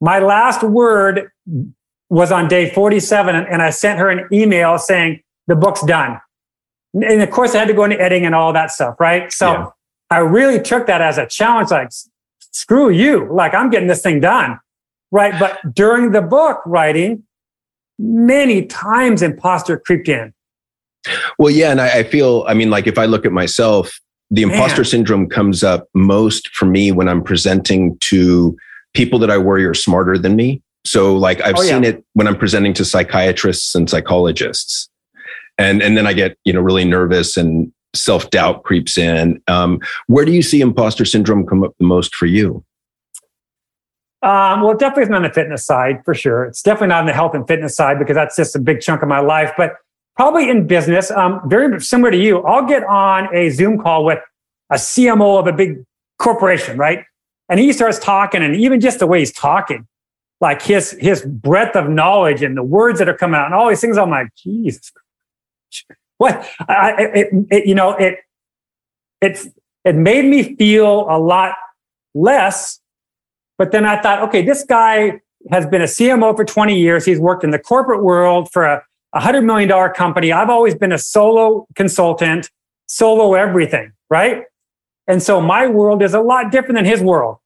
My 0.00 0.18
last 0.18 0.62
word 0.62 1.30
was 2.10 2.30
on 2.30 2.48
day 2.48 2.70
47. 2.70 3.34
And 3.34 3.62
I 3.62 3.70
sent 3.70 3.98
her 3.98 4.10
an 4.10 4.28
email 4.32 4.78
saying, 4.78 5.22
the 5.46 5.56
book's 5.56 5.84
done. 5.84 6.20
And 6.94 7.22
of 7.22 7.30
course, 7.30 7.54
I 7.54 7.58
had 7.58 7.68
to 7.68 7.74
go 7.74 7.84
into 7.84 8.00
editing 8.00 8.26
and 8.26 8.34
all 8.34 8.52
that 8.52 8.70
stuff, 8.70 8.96
right? 9.00 9.32
So 9.32 9.52
yeah. 9.52 9.66
I 10.10 10.18
really 10.18 10.60
took 10.60 10.86
that 10.86 11.00
as 11.00 11.18
a 11.18 11.26
challenge, 11.26 11.70
like, 11.70 11.88
screw 12.38 12.90
you. 12.90 13.28
Like, 13.32 13.54
I'm 13.54 13.70
getting 13.70 13.88
this 13.88 14.02
thing 14.02 14.20
done 14.20 14.60
right? 15.14 15.38
But 15.38 15.72
during 15.72 16.10
the 16.10 16.20
book 16.20 16.60
writing, 16.66 17.22
many 17.98 18.66
times 18.66 19.22
imposter 19.22 19.78
creeped 19.78 20.08
in. 20.08 20.33
Well, 21.38 21.50
yeah. 21.50 21.70
And 21.70 21.80
I, 21.80 21.98
I 21.98 22.02
feel, 22.04 22.44
I 22.48 22.54
mean, 22.54 22.70
like 22.70 22.86
if 22.86 22.98
I 22.98 23.04
look 23.06 23.26
at 23.26 23.32
myself, 23.32 24.00
the 24.30 24.42
imposter 24.42 24.82
Man. 24.82 24.84
syndrome 24.86 25.28
comes 25.28 25.62
up 25.62 25.88
most 25.94 26.48
for 26.54 26.66
me 26.66 26.92
when 26.92 27.08
I'm 27.08 27.22
presenting 27.22 27.98
to 28.00 28.56
people 28.94 29.18
that 29.20 29.30
I 29.30 29.38
worry 29.38 29.64
are 29.64 29.74
smarter 29.74 30.16
than 30.16 30.34
me. 30.34 30.62
So 30.86 31.16
like 31.16 31.40
I've 31.40 31.56
oh, 31.56 31.62
seen 31.62 31.82
yeah. 31.82 31.90
it 31.90 32.04
when 32.14 32.26
I'm 32.26 32.36
presenting 32.36 32.72
to 32.74 32.84
psychiatrists 32.84 33.74
and 33.74 33.88
psychologists. 33.88 34.88
And 35.56 35.82
and 35.82 35.96
then 35.96 36.06
I 36.06 36.14
get, 36.14 36.36
you 36.44 36.52
know, 36.52 36.60
really 36.60 36.84
nervous 36.84 37.36
and 37.36 37.72
self-doubt 37.94 38.64
creeps 38.64 38.98
in. 38.98 39.40
Um, 39.46 39.78
where 40.08 40.24
do 40.24 40.32
you 40.32 40.42
see 40.42 40.60
imposter 40.60 41.04
syndrome 41.04 41.46
come 41.46 41.62
up 41.62 41.74
the 41.78 41.86
most 41.86 42.14
for 42.14 42.26
you? 42.26 42.64
Um, 44.22 44.62
well, 44.62 44.72
it 44.72 44.78
definitely 44.78 45.04
isn't 45.04 45.14
on 45.14 45.22
the 45.22 45.30
fitness 45.30 45.64
side 45.64 46.02
for 46.04 46.14
sure. 46.14 46.44
It's 46.44 46.62
definitely 46.62 46.88
not 46.88 47.00
on 47.00 47.06
the 47.06 47.12
health 47.12 47.34
and 47.34 47.46
fitness 47.46 47.76
side 47.76 47.98
because 47.98 48.14
that's 48.14 48.34
just 48.34 48.56
a 48.56 48.58
big 48.58 48.80
chunk 48.80 49.02
of 49.02 49.08
my 49.08 49.20
life. 49.20 49.52
But 49.56 49.74
probably 50.16 50.48
in 50.48 50.66
business, 50.66 51.10
um, 51.10 51.40
very 51.46 51.80
similar 51.80 52.10
to 52.10 52.16
you. 52.16 52.42
I'll 52.42 52.66
get 52.66 52.84
on 52.84 53.34
a 53.34 53.50
Zoom 53.50 53.78
call 53.78 54.04
with 54.04 54.20
a 54.70 54.76
CMO 54.76 55.38
of 55.38 55.46
a 55.46 55.52
big 55.52 55.84
corporation, 56.18 56.78
right? 56.78 57.04
And 57.48 57.60
he 57.60 57.72
starts 57.72 57.98
talking, 57.98 58.42
and 58.42 58.56
even 58.56 58.80
just 58.80 58.98
the 58.98 59.06
way 59.06 59.18
he's 59.18 59.32
talking, 59.32 59.86
like 60.40 60.62
his 60.62 60.92
his 60.92 61.22
breadth 61.22 61.76
of 61.76 61.88
knowledge 61.88 62.42
and 62.42 62.56
the 62.56 62.62
words 62.62 62.98
that 62.98 63.08
are 63.08 63.16
coming 63.16 63.38
out, 63.38 63.46
and 63.46 63.54
all 63.54 63.68
these 63.68 63.80
things. 63.80 63.98
I'm 63.98 64.10
like, 64.10 64.28
Jesus, 64.36 64.92
what? 66.18 66.48
I, 66.68 66.94
it, 66.98 67.28
it, 67.50 67.66
you 67.66 67.74
know, 67.74 67.90
it 67.92 68.18
it's 69.20 69.48
it 69.84 69.94
made 69.94 70.24
me 70.24 70.56
feel 70.56 71.06
a 71.10 71.18
lot 71.18 71.54
less. 72.14 72.80
But 73.58 73.72
then 73.72 73.84
I 73.84 74.00
thought, 74.00 74.22
okay, 74.22 74.42
this 74.42 74.64
guy 74.64 75.20
has 75.50 75.66
been 75.66 75.82
a 75.82 75.86
CMO 75.86 76.34
for 76.34 76.44
20 76.44 76.78
years. 76.78 77.04
He's 77.04 77.20
worked 77.20 77.44
in 77.44 77.50
the 77.50 77.58
corporate 77.58 78.02
world 78.02 78.50
for 78.50 78.64
a 78.64 78.82
$100 79.14 79.44
million 79.44 79.92
company. 79.92 80.32
I've 80.32 80.50
always 80.50 80.74
been 80.74 80.92
a 80.92 80.98
solo 80.98 81.66
consultant, 81.74 82.50
solo 82.86 83.34
everything, 83.34 83.92
right? 84.10 84.42
And 85.06 85.22
so 85.22 85.40
my 85.40 85.66
world 85.66 86.02
is 86.02 86.14
a 86.14 86.20
lot 86.20 86.50
different 86.50 86.76
than 86.76 86.84
his 86.84 87.00
world. 87.00 87.38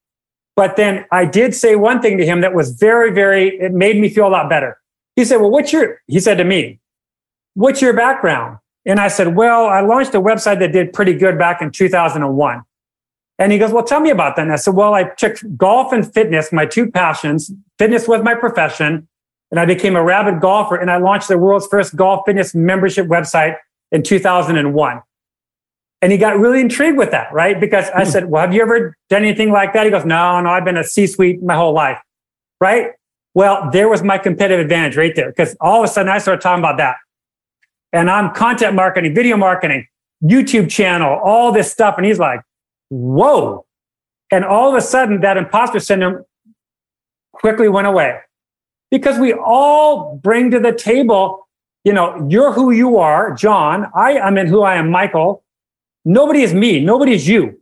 But 0.57 0.77
then 0.77 1.05
I 1.13 1.25
did 1.25 1.55
say 1.55 1.77
one 1.77 2.01
thing 2.01 2.19
to 2.19 2.27
him 2.27 2.41
that 2.41 2.55
was 2.55 2.73
very, 2.73 3.13
very, 3.13 3.59
it 3.61 3.73
made 3.73 3.97
me 3.97 4.09
feel 4.09 4.27
a 4.27 4.29
lot 4.29 4.49
better. 4.49 4.79
He 5.15 5.25
said, 5.25 5.37
Well, 5.37 5.51
what's 5.51 5.73
your, 5.73 6.01
he 6.07 6.21
said 6.21 6.39
to 6.39 6.45
me, 6.45 6.81
What's 7.55 7.83
your 7.83 7.93
background? 7.93 8.59
And 8.85 8.99
I 8.99 9.09
said, 9.09 9.37
Well, 9.37 9.67
I 9.67 9.81
launched 9.83 10.15
a 10.15 10.21
website 10.21 10.59
that 10.61 10.73
did 10.73 10.93
pretty 10.93 11.13
good 11.13 11.39
back 11.39 11.63
in 11.63 11.71
2001. 11.71 12.63
And 13.39 13.53
he 13.53 13.59
goes, 13.59 13.73
Well, 13.73 13.85
tell 13.85 14.01
me 14.01 14.11
about 14.11 14.37
that. 14.37 14.43
And 14.43 14.53
I 14.53 14.57
said, 14.57 14.75
Well, 14.75 14.95
I 14.95 15.05
took 15.05 15.39
golf 15.57 15.93
and 15.93 16.13
fitness, 16.13 16.53
my 16.53 16.67
two 16.67 16.91
passions. 16.91 17.53
Fitness 17.79 18.09
was 18.09 18.23
my 18.23 18.35
profession. 18.35 19.07
And 19.51 19.59
I 19.59 19.65
became 19.65 19.97
a 19.97 20.03
rabid 20.03 20.41
golfer 20.41 20.77
and 20.77 20.91
I 20.91 20.99
launched 20.99 21.29
the 21.29 21.39
world's 21.39 21.67
first 21.67 21.97
golf 21.97 22.23
fitness 22.27 22.55
membership 22.55 23.07
website 23.07 23.57
in 23.91 24.03
2001. 24.03 25.03
And 26.01 26.13
he 26.13 26.19
got 26.19 26.39
really 26.39 26.61
intrigued 26.61 26.99
with 26.99 27.11
that, 27.11 27.33
right? 27.33 27.59
Because 27.59 27.91
I 27.91 28.05
hmm. 28.05 28.11
said, 28.11 28.31
Well, 28.31 28.43
have 28.43 28.55
you 28.55 28.63
ever 28.63 28.97
done 29.09 29.23
anything 29.23 29.51
like 29.51 29.73
that? 29.73 29.85
He 29.85 29.91
goes, 29.91 30.05
No, 30.05 30.41
no, 30.41 30.51
I've 30.51 30.65
been 30.65 30.77
a 30.77 30.85
C 30.85 31.07
suite 31.07 31.43
my 31.43 31.57
whole 31.57 31.73
life, 31.73 31.99
right? 32.61 32.93
Well, 33.35 33.71
there 33.73 33.89
was 33.89 34.03
my 34.03 34.19
competitive 34.19 34.61
advantage 34.61 34.97
right 34.97 35.15
there 35.15 35.29
because 35.31 35.57
all 35.61 35.83
of 35.83 35.91
a 35.91 35.93
sudden 35.93 36.11
I 36.11 36.19
started 36.19 36.41
talking 36.41 36.63
about 36.63 36.77
that. 36.79 36.97
And 37.93 38.11
I'm 38.11 38.35
content 38.35 38.75
marketing, 38.75 39.15
video 39.15 39.37
marketing, 39.37 39.87
YouTube 40.23 40.71
channel, 40.71 41.19
all 41.25 41.53
this 41.53 41.73
stuff. 41.73 41.97
And 41.97 42.07
he's 42.07 42.19
like, 42.19 42.43
Whoa. 42.91 43.65
And 44.31 44.45
all 44.45 44.69
of 44.69 44.75
a 44.75 44.83
sudden, 44.83 45.23
that 45.23 45.39
imposter 45.39 45.81
syndrome 45.81 46.25
quickly 47.33 47.69
went 47.69 47.87
away 47.87 48.21
because 48.91 49.19
we 49.19 49.33
all 49.33 50.17
bring 50.23 50.51
to 50.51 50.61
the 50.61 50.73
table, 50.73 51.49
you 51.85 51.93
know, 51.93 52.27
you're 52.29 52.53
who 52.53 52.71
you 52.71 52.99
are, 52.99 53.35
John. 53.35 53.91
I 53.95 54.13
am 54.13 54.39
in 54.39 54.47
who 54.47 54.63
I 54.63 54.77
am, 54.77 54.91
Michael. 54.91 55.43
Nobody 56.05 56.43
is 56.43 56.55
me. 56.55 56.81
Nobody 56.81 57.13
is 57.13 57.29
you. 57.29 57.61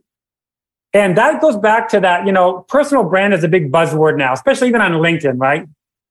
And 0.93 1.17
that 1.17 1.41
goes 1.41 1.57
back 1.57 1.89
to 1.89 1.99
that, 1.99 2.25
you 2.25 2.31
know, 2.31 2.65
personal 2.69 3.03
brand 3.03 3.33
is 3.33 3.43
a 3.43 3.47
big 3.47 3.71
buzzword 3.71 4.17
now, 4.17 4.33
especially 4.33 4.69
even 4.69 4.81
on 4.81 4.93
LinkedIn, 4.93 5.39
right? 5.39 5.67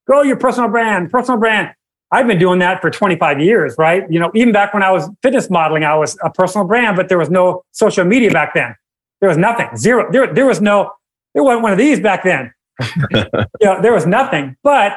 Grow 0.06 0.22
your 0.22 0.36
personal 0.36 0.68
brand, 0.68 1.10
personal 1.10 1.40
brand. 1.40 1.74
I've 2.12 2.26
been 2.26 2.38
doing 2.38 2.60
that 2.60 2.80
for 2.80 2.90
25 2.90 3.40
years, 3.40 3.74
right? 3.78 4.04
You 4.08 4.20
know, 4.20 4.30
even 4.34 4.52
back 4.52 4.72
when 4.72 4.82
I 4.82 4.92
was 4.92 5.08
fitness 5.22 5.50
modeling, 5.50 5.82
I 5.84 5.96
was 5.96 6.16
a 6.22 6.30
personal 6.30 6.66
brand, 6.66 6.96
but 6.96 7.08
there 7.08 7.18
was 7.18 7.30
no 7.30 7.64
social 7.72 8.04
media 8.04 8.30
back 8.30 8.54
then. 8.54 8.76
There 9.20 9.28
was 9.28 9.38
nothing, 9.38 9.76
zero. 9.76 10.10
There, 10.12 10.32
there 10.32 10.46
was 10.46 10.60
no, 10.60 10.92
there 11.34 11.42
wasn't 11.42 11.62
one 11.64 11.72
of 11.72 11.78
these 11.78 11.98
back 11.98 12.22
then. 12.22 12.52
you 13.10 13.24
know, 13.62 13.80
there 13.80 13.92
was 13.92 14.06
nothing. 14.06 14.56
But 14.62 14.92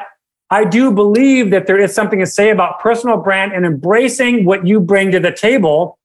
I 0.50 0.64
do 0.64 0.90
believe 0.90 1.50
that 1.50 1.66
there 1.66 1.78
is 1.78 1.94
something 1.94 2.18
to 2.18 2.26
say 2.26 2.50
about 2.50 2.80
personal 2.80 3.16
brand 3.16 3.52
and 3.52 3.64
embracing 3.64 4.44
what 4.44 4.66
you 4.66 4.80
bring 4.80 5.12
to 5.12 5.20
the 5.20 5.32
table 5.32 5.98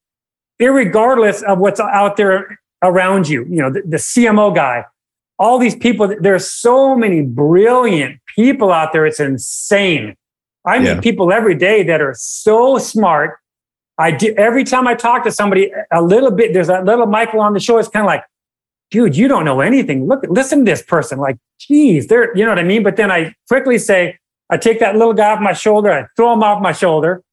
regardless 0.60 1.42
of 1.44 1.60
what's 1.60 1.80
out 1.80 2.18
there 2.18 2.60
around 2.82 3.28
you. 3.28 3.46
You 3.46 3.58
know, 3.58 3.72
the, 3.72 3.82
the 3.82 3.98
CMO 3.98 4.54
guy, 4.56 4.86
all 5.38 5.60
these 5.60 5.76
people, 5.76 6.16
there's 6.20 6.48
so 6.50 6.96
many 6.96 7.22
brilliant 7.22 8.20
people 8.36 8.72
out 8.72 8.94
there. 8.94 9.06
It's 9.06 9.20
insane. 9.20 10.16
I 10.66 10.80
meet 10.80 10.86
yeah. 10.86 11.00
people 11.02 11.32
every 11.32 11.56
day 11.56 11.84
that 11.84 12.02
are 12.02 12.14
so 12.18 12.78
smart. 12.78 13.38
I 13.98 14.12
do 14.12 14.34
every 14.38 14.64
time 14.64 14.88
I 14.88 14.96
talk 14.96 15.24
to 15.24 15.32
somebody 15.32 15.72
a 15.92 16.02
little 16.02 16.32
bit, 16.32 16.54
there's 16.54 16.68
that 16.68 16.86
little 16.86 17.06
Michael 17.06 17.40
on 17.40 17.54
the 17.54 17.60
show. 17.60 17.78
It's 17.78 17.88
kind 17.88 18.06
of 18.06 18.08
like, 18.08 18.24
dude, 18.92 19.16
you 19.16 19.28
don't 19.28 19.46
know 19.46 19.62
anything. 19.62 20.08
Look, 20.08 20.26
listen 20.30 20.60
to 20.60 20.72
this 20.72 20.82
person. 20.82 21.20
Like, 21.20 21.38
geez, 21.60 22.08
they're, 22.08 22.36
you 22.38 22.44
know 22.44 22.52
what 22.52 22.60
I 22.60 22.64
mean? 22.64 22.84
But 22.84 22.96
then 22.96 23.12
I 23.12 23.34
quickly 23.48 23.78
say, 23.78 24.18
I 24.50 24.58
take 24.58 24.80
that 24.80 24.96
little 24.96 25.14
guy 25.14 25.32
off 25.32 25.42
my 25.42 25.54
shoulder, 25.54 25.92
I 25.92 26.06
throw 26.16 26.34
him 26.34 26.44
off 26.44 26.62
my 26.62 26.72
shoulder, 26.72 27.24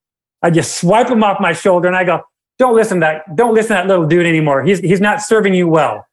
I 0.42 0.50
just 0.50 0.78
swipe 0.78 1.08
him 1.08 1.22
off 1.22 1.40
my 1.40 1.52
shoulder, 1.52 1.86
and 1.88 1.96
I 1.96 2.04
go, 2.04 2.22
don't 2.58 2.74
listen 2.74 3.00
to 3.00 3.06
that. 3.06 3.36
Don't 3.36 3.54
listen 3.54 3.76
to 3.76 3.82
that 3.82 3.88
little 3.88 4.06
dude 4.06 4.26
anymore. 4.26 4.62
He's 4.62 4.78
he's 4.78 5.00
not 5.00 5.20
serving 5.20 5.54
you 5.54 5.66
well. 5.66 6.06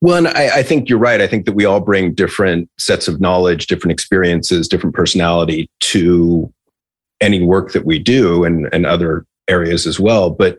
Well, 0.00 0.26
I, 0.26 0.50
I, 0.56 0.62
think 0.62 0.88
you're 0.88 0.98
right. 0.98 1.20
I 1.20 1.26
think 1.26 1.46
that 1.46 1.54
we 1.54 1.64
all 1.64 1.80
bring 1.80 2.12
different 2.12 2.68
sets 2.78 3.08
of 3.08 3.22
knowledge, 3.22 3.68
different 3.68 3.92
experiences, 3.92 4.68
different 4.68 4.94
personality 4.94 5.70
to 5.80 6.52
any 7.22 7.42
work 7.42 7.72
that 7.72 7.86
we 7.86 7.98
do 7.98 8.44
and, 8.44 8.68
and 8.70 8.84
other 8.84 9.24
areas 9.48 9.86
as 9.86 9.98
well. 9.98 10.28
But 10.28 10.58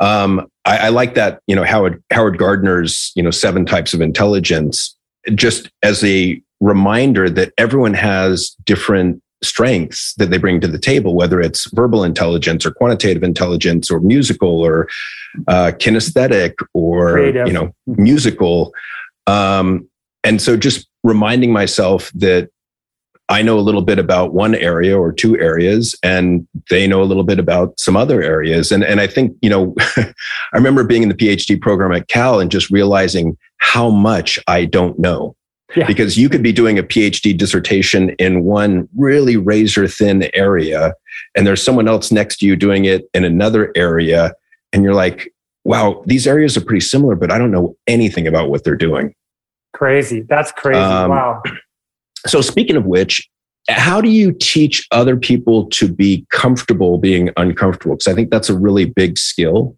um, 0.00 0.46
I, 0.64 0.78
I 0.78 0.88
like 0.88 1.14
that, 1.14 1.40
you 1.46 1.56
know, 1.56 1.64
Howard 1.64 2.02
Howard 2.10 2.38
Gardner's, 2.38 3.12
you 3.14 3.22
know, 3.22 3.30
seven 3.30 3.64
types 3.64 3.94
of 3.94 4.00
intelligence, 4.00 4.96
just 5.34 5.70
as 5.82 6.02
a 6.04 6.40
reminder 6.60 7.28
that 7.30 7.52
everyone 7.58 7.94
has 7.94 8.50
different 8.64 9.22
strengths 9.42 10.14
that 10.14 10.30
they 10.30 10.38
bring 10.38 10.60
to 10.60 10.68
the 10.68 10.78
table, 10.78 11.14
whether 11.14 11.40
it's 11.40 11.70
verbal 11.72 12.04
intelligence 12.04 12.64
or 12.64 12.70
quantitative 12.70 13.22
intelligence 13.22 13.90
or 13.90 14.00
musical 14.00 14.60
or 14.60 14.88
uh, 15.48 15.72
kinesthetic 15.76 16.54
or 16.74 17.12
Creative. 17.12 17.46
you 17.46 17.52
know 17.52 17.72
musical. 17.86 18.74
Um, 19.26 19.88
and 20.24 20.40
so, 20.42 20.56
just 20.56 20.88
reminding 21.04 21.52
myself 21.52 22.10
that 22.14 22.50
I 23.28 23.42
know 23.42 23.58
a 23.58 23.60
little 23.60 23.82
bit 23.82 23.98
about 23.98 24.32
one 24.32 24.54
area 24.54 24.96
or 24.96 25.12
two 25.12 25.38
areas, 25.38 25.96
and 26.02 26.46
they 26.70 26.86
know 26.86 27.02
a 27.02 27.04
little 27.04 27.24
bit 27.24 27.38
about 27.38 27.78
some 27.78 27.96
other 27.96 28.22
areas. 28.22 28.70
And 28.70 28.84
and 28.84 29.00
I 29.00 29.06
think 29.06 29.36
you 29.42 29.50
know, 29.50 29.74
I 29.96 30.12
remember 30.54 30.84
being 30.84 31.02
in 31.02 31.08
the 31.08 31.14
PhD 31.14 31.60
program 31.60 31.92
at 31.92 32.08
Cal 32.08 32.40
and 32.40 32.50
just 32.50 32.70
realizing 32.70 33.36
how 33.58 33.90
much 33.90 34.38
I 34.46 34.64
don't 34.64 34.98
know 34.98 35.36
yeah. 35.74 35.86
Because 35.86 36.16
you 36.16 36.28
could 36.28 36.42
be 36.42 36.52
doing 36.52 36.78
a 36.78 36.82
PhD 36.82 37.36
dissertation 37.36 38.10
in 38.10 38.44
one 38.44 38.88
really 38.96 39.36
razor 39.36 39.88
thin 39.88 40.30
area, 40.32 40.94
and 41.34 41.46
there's 41.46 41.62
someone 41.62 41.88
else 41.88 42.12
next 42.12 42.38
to 42.38 42.46
you 42.46 42.54
doing 42.54 42.84
it 42.84 43.08
in 43.14 43.24
another 43.24 43.72
area. 43.74 44.32
And 44.72 44.84
you're 44.84 44.94
like, 44.94 45.32
wow, 45.64 46.02
these 46.06 46.26
areas 46.26 46.56
are 46.56 46.60
pretty 46.60 46.80
similar, 46.80 47.16
but 47.16 47.32
I 47.32 47.38
don't 47.38 47.50
know 47.50 47.76
anything 47.86 48.26
about 48.26 48.48
what 48.48 48.62
they're 48.62 48.76
doing. 48.76 49.14
Crazy. 49.72 50.20
That's 50.20 50.52
crazy. 50.52 50.78
Um, 50.78 51.10
wow. 51.10 51.42
So, 52.28 52.40
speaking 52.40 52.76
of 52.76 52.86
which, 52.86 53.28
how 53.68 54.00
do 54.00 54.08
you 54.08 54.32
teach 54.32 54.86
other 54.92 55.16
people 55.16 55.66
to 55.70 55.92
be 55.92 56.26
comfortable 56.30 56.98
being 56.98 57.30
uncomfortable? 57.36 57.96
Because 57.96 58.06
I 58.06 58.14
think 58.14 58.30
that's 58.30 58.48
a 58.48 58.56
really 58.56 58.84
big 58.84 59.18
skill. 59.18 59.76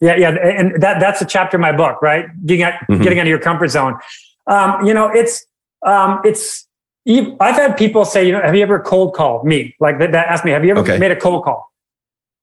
Yeah, 0.00 0.16
yeah, 0.16 0.30
and 0.30 0.82
that 0.82 1.00
that's 1.00 1.22
a 1.22 1.24
chapter 1.24 1.56
in 1.56 1.60
my 1.60 1.72
book, 1.72 2.02
right? 2.02 2.26
Getting 2.44 2.64
out, 2.64 2.74
mm-hmm. 2.90 3.02
getting 3.02 3.18
out 3.18 3.22
of 3.22 3.28
your 3.28 3.38
comfort 3.38 3.68
zone. 3.68 3.98
Um, 4.46 4.84
you 4.84 4.92
know, 4.92 5.08
it's 5.08 5.46
um, 5.84 6.20
it's. 6.24 6.64
I've 7.08 7.54
had 7.54 7.76
people 7.76 8.04
say, 8.04 8.26
you 8.26 8.32
know, 8.32 8.42
have 8.42 8.56
you 8.56 8.62
ever 8.62 8.80
cold 8.80 9.14
called 9.14 9.46
me? 9.46 9.76
Like 9.78 10.00
that, 10.00 10.10
that 10.10 10.26
asked 10.26 10.44
me, 10.44 10.50
have 10.50 10.64
you 10.64 10.72
ever 10.72 10.80
okay. 10.80 10.98
made 10.98 11.12
a 11.12 11.16
cold 11.16 11.44
call? 11.44 11.72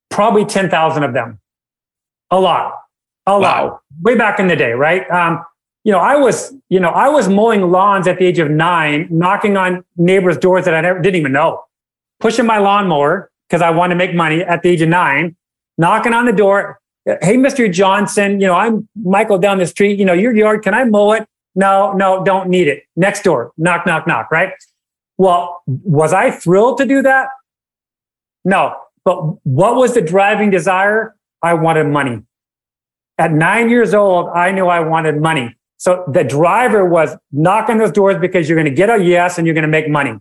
Probably 0.10 0.46
ten 0.46 0.70
thousand 0.70 1.04
of 1.04 1.14
them. 1.14 1.40
A 2.32 2.40
lot, 2.40 2.74
a 3.28 3.40
wow. 3.40 3.40
lot. 3.40 3.82
Way 4.02 4.16
back 4.16 4.40
in 4.40 4.48
the 4.48 4.56
day, 4.56 4.72
right? 4.72 5.10
Um, 5.12 5.44
you 5.84 5.92
know, 5.92 6.00
I 6.00 6.16
was, 6.16 6.54
you 6.70 6.80
know, 6.80 6.90
I 6.90 7.10
was 7.10 7.28
mowing 7.28 7.72
lawns 7.72 8.08
at 8.08 8.20
the 8.20 8.26
age 8.26 8.40
of 8.40 8.50
nine, 8.50 9.08
knocking 9.10 9.58
on 9.58 9.84
neighbors' 9.98 10.38
doors 10.38 10.66
that 10.66 10.74
I 10.74 10.82
never 10.82 11.00
didn't 11.00 11.20
even 11.20 11.32
know, 11.32 11.64
pushing 12.20 12.46
my 12.46 12.58
lawnmower 12.58 13.32
because 13.48 13.62
I 13.62 13.70
wanted 13.70 13.96
to 13.96 13.98
make 13.98 14.16
money 14.16 14.42
at 14.42 14.64
the 14.64 14.70
age 14.70 14.82
of 14.82 14.90
nine, 14.90 15.36
knocking 15.78 16.14
on 16.14 16.26
the 16.26 16.32
door 16.34 16.80
Hey, 17.06 17.36
Mr. 17.36 17.72
Johnson, 17.72 18.40
you 18.40 18.48
know, 18.48 18.56
I'm 18.56 18.88
Michael 18.96 19.38
down 19.38 19.58
the 19.58 19.68
street. 19.68 20.00
You 20.00 20.06
know, 20.06 20.14
your 20.14 20.34
yard, 20.34 20.64
can 20.64 20.74
I 20.74 20.86
mow 20.86 21.12
it? 21.12 21.28
No, 21.54 21.92
no, 21.92 22.24
don't 22.24 22.50
need 22.50 22.68
it. 22.68 22.84
Next 22.96 23.24
door, 23.24 23.52
knock, 23.58 23.86
knock, 23.86 24.08
knock, 24.08 24.32
right? 24.32 24.54
Well, 25.18 25.62
was 25.68 26.14
I 26.14 26.32
thrilled 26.32 26.78
to 26.78 26.86
do 26.86 27.02
that? 27.02 27.28
No. 28.46 28.76
But 29.04 29.18
what 29.46 29.76
was 29.76 29.94
the 29.94 30.02
driving 30.02 30.50
desire? 30.50 31.16
I 31.42 31.56
wanted 31.56 31.88
money. 31.88 32.24
At 33.18 33.34
nine 33.34 33.70
years 33.70 33.94
old, 33.94 34.30
I 34.30 34.52
knew 34.52 34.68
I 34.68 34.80
wanted 34.80 35.22
money. 35.22 35.56
So 35.84 36.06
the 36.08 36.24
driver 36.24 36.86
was 36.86 37.18
knocking 37.34 37.78
those 37.78 37.92
doors 37.92 38.16
because 38.18 38.48
you're 38.48 38.56
going 38.56 38.74
to 38.74 38.76
get 38.76 38.90
a 38.90 39.04
yes 39.04 39.38
and 39.38 39.46
you're 39.46 39.54
going 39.54 39.64
to 39.64 39.68
make 39.68 39.90
money. 39.90 40.18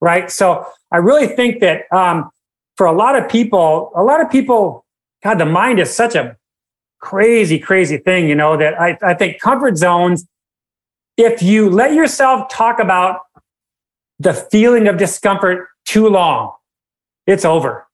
Right. 0.00 0.28
So 0.28 0.66
I 0.90 0.96
really 0.96 1.28
think 1.28 1.60
that 1.60 1.82
um, 1.92 2.30
for 2.76 2.86
a 2.86 2.92
lot 2.92 3.14
of 3.14 3.28
people, 3.28 3.92
a 3.94 4.02
lot 4.02 4.20
of 4.20 4.28
people 4.28 4.84
God, 5.22 5.38
the 5.38 5.46
mind 5.46 5.78
is 5.78 5.94
such 5.94 6.16
a 6.16 6.36
crazy, 7.00 7.60
crazy 7.60 7.98
thing, 7.98 8.28
you 8.28 8.34
know, 8.34 8.56
that 8.56 8.80
I, 8.80 8.98
I 9.00 9.14
think 9.14 9.40
comfort 9.40 9.76
zones, 9.76 10.26
if 11.16 11.44
you 11.44 11.70
let 11.70 11.92
yourself 11.92 12.48
talk 12.48 12.80
about 12.80 13.20
the 14.18 14.34
feeling 14.34 14.88
of 14.88 14.96
discomfort 14.96 15.68
too 15.84 16.08
long, 16.08 16.54
it's 17.24 17.44
over. 17.44 17.86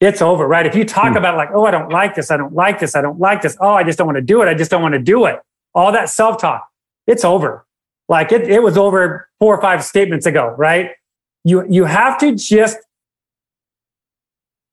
It's 0.00 0.22
over, 0.22 0.46
right? 0.46 0.66
If 0.66 0.76
you 0.76 0.84
talk 0.84 1.10
hmm. 1.10 1.16
about 1.16 1.36
like, 1.36 1.50
oh, 1.52 1.64
I 1.64 1.72
don't 1.72 1.90
like 1.90 2.14
this, 2.14 2.30
I 2.30 2.36
don't 2.36 2.54
like 2.54 2.78
this, 2.78 2.94
I 2.94 3.00
don't 3.00 3.18
like 3.18 3.42
this, 3.42 3.56
oh, 3.60 3.72
I 3.72 3.84
just 3.84 3.98
don't 3.98 4.06
want 4.06 4.16
to 4.18 4.22
do 4.22 4.42
it, 4.42 4.46
I 4.46 4.54
just 4.54 4.70
don't 4.70 4.82
want 4.82 4.94
to 4.94 5.00
do 5.00 5.26
it. 5.26 5.40
All 5.74 5.92
that 5.92 6.08
self 6.08 6.40
talk, 6.40 6.68
it's 7.06 7.24
over. 7.24 7.66
Like 8.08 8.32
it, 8.32 8.48
it 8.48 8.62
was 8.62 8.76
over 8.76 9.28
four 9.38 9.56
or 9.56 9.60
five 9.60 9.84
statements 9.84 10.26
ago, 10.26 10.54
right? 10.58 10.90
You 11.44 11.66
you 11.68 11.84
have 11.84 12.18
to 12.18 12.34
just 12.34 12.78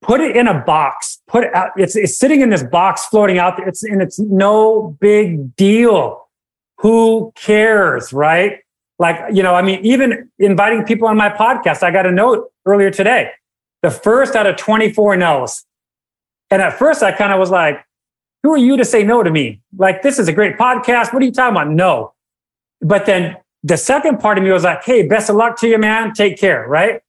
put 0.01 0.21
it 0.21 0.35
in 0.35 0.47
a 0.47 0.59
box. 0.59 1.21
Put 1.27 1.43
it 1.43 1.55
out. 1.55 1.71
It's, 1.77 1.95
it's 1.95 2.17
sitting 2.17 2.41
in 2.41 2.49
this 2.49 2.63
box 2.63 3.05
floating 3.05 3.37
out 3.37 3.57
there. 3.57 3.67
It's 3.67 3.83
and 3.83 4.01
it's 4.01 4.19
no 4.19 4.97
big 4.99 5.55
deal. 5.55 6.27
Who 6.79 7.31
cares, 7.35 8.13
right? 8.13 8.59
Like, 8.97 9.33
you 9.33 9.43
know, 9.43 9.55
I 9.55 9.61
mean, 9.61 9.85
even 9.85 10.29
inviting 10.39 10.83
people 10.83 11.07
on 11.07 11.15
my 11.15 11.29
podcast, 11.29 11.83
I 11.83 11.91
got 11.91 12.05
a 12.05 12.11
note 12.11 12.51
earlier 12.65 12.91
today. 12.91 13.31
The 13.81 13.91
first 13.91 14.35
out 14.35 14.45
of 14.45 14.57
24 14.57 15.15
no's. 15.17 15.65
And 16.51 16.61
at 16.61 16.77
first 16.77 17.01
I 17.01 17.11
kind 17.11 17.31
of 17.31 17.39
was 17.39 17.49
like, 17.49 17.85
who 18.43 18.53
are 18.53 18.57
you 18.57 18.77
to 18.77 18.85
say 18.85 19.03
no 19.03 19.23
to 19.23 19.31
me? 19.31 19.61
Like, 19.77 20.01
this 20.01 20.19
is 20.19 20.27
a 20.27 20.33
great 20.33 20.57
podcast. 20.57 21.13
What 21.13 21.21
are 21.21 21.25
you 21.25 21.31
talking 21.31 21.55
about? 21.55 21.69
No. 21.69 22.13
But 22.81 23.05
then 23.05 23.37
the 23.63 23.77
second 23.77 24.19
part 24.19 24.37
of 24.37 24.43
me 24.43 24.51
was 24.51 24.63
like, 24.63 24.83
hey, 24.83 25.07
best 25.07 25.29
of 25.29 25.35
luck 25.35 25.59
to 25.59 25.67
you, 25.67 25.77
man. 25.77 26.13
Take 26.13 26.37
care, 26.37 26.67
right? 26.67 27.01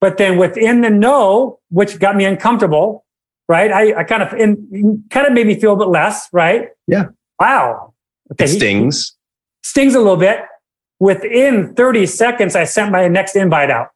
But 0.00 0.16
then 0.16 0.38
within 0.38 0.80
the 0.80 0.90
no, 0.90 1.60
which 1.70 1.98
got 1.98 2.16
me 2.16 2.24
uncomfortable, 2.24 3.04
right? 3.48 3.70
I, 3.70 4.00
I 4.00 4.04
kind 4.04 4.22
of 4.22 4.32
in, 4.32 5.04
kind 5.10 5.26
of 5.26 5.32
made 5.32 5.46
me 5.46 5.60
feel 5.60 5.74
a 5.74 5.76
bit 5.76 5.88
less, 5.88 6.28
right? 6.32 6.70
Yeah. 6.86 7.06
Wow. 7.38 7.92
Okay. 8.32 8.46
It 8.46 8.48
stings. 8.48 9.14
Stings 9.62 9.94
a 9.94 9.98
little 9.98 10.16
bit. 10.16 10.40
Within 10.98 11.74
30 11.74 12.06
seconds, 12.06 12.56
I 12.56 12.64
sent 12.64 12.90
my 12.90 13.06
next 13.08 13.36
invite 13.36 13.70
out. 13.70 13.88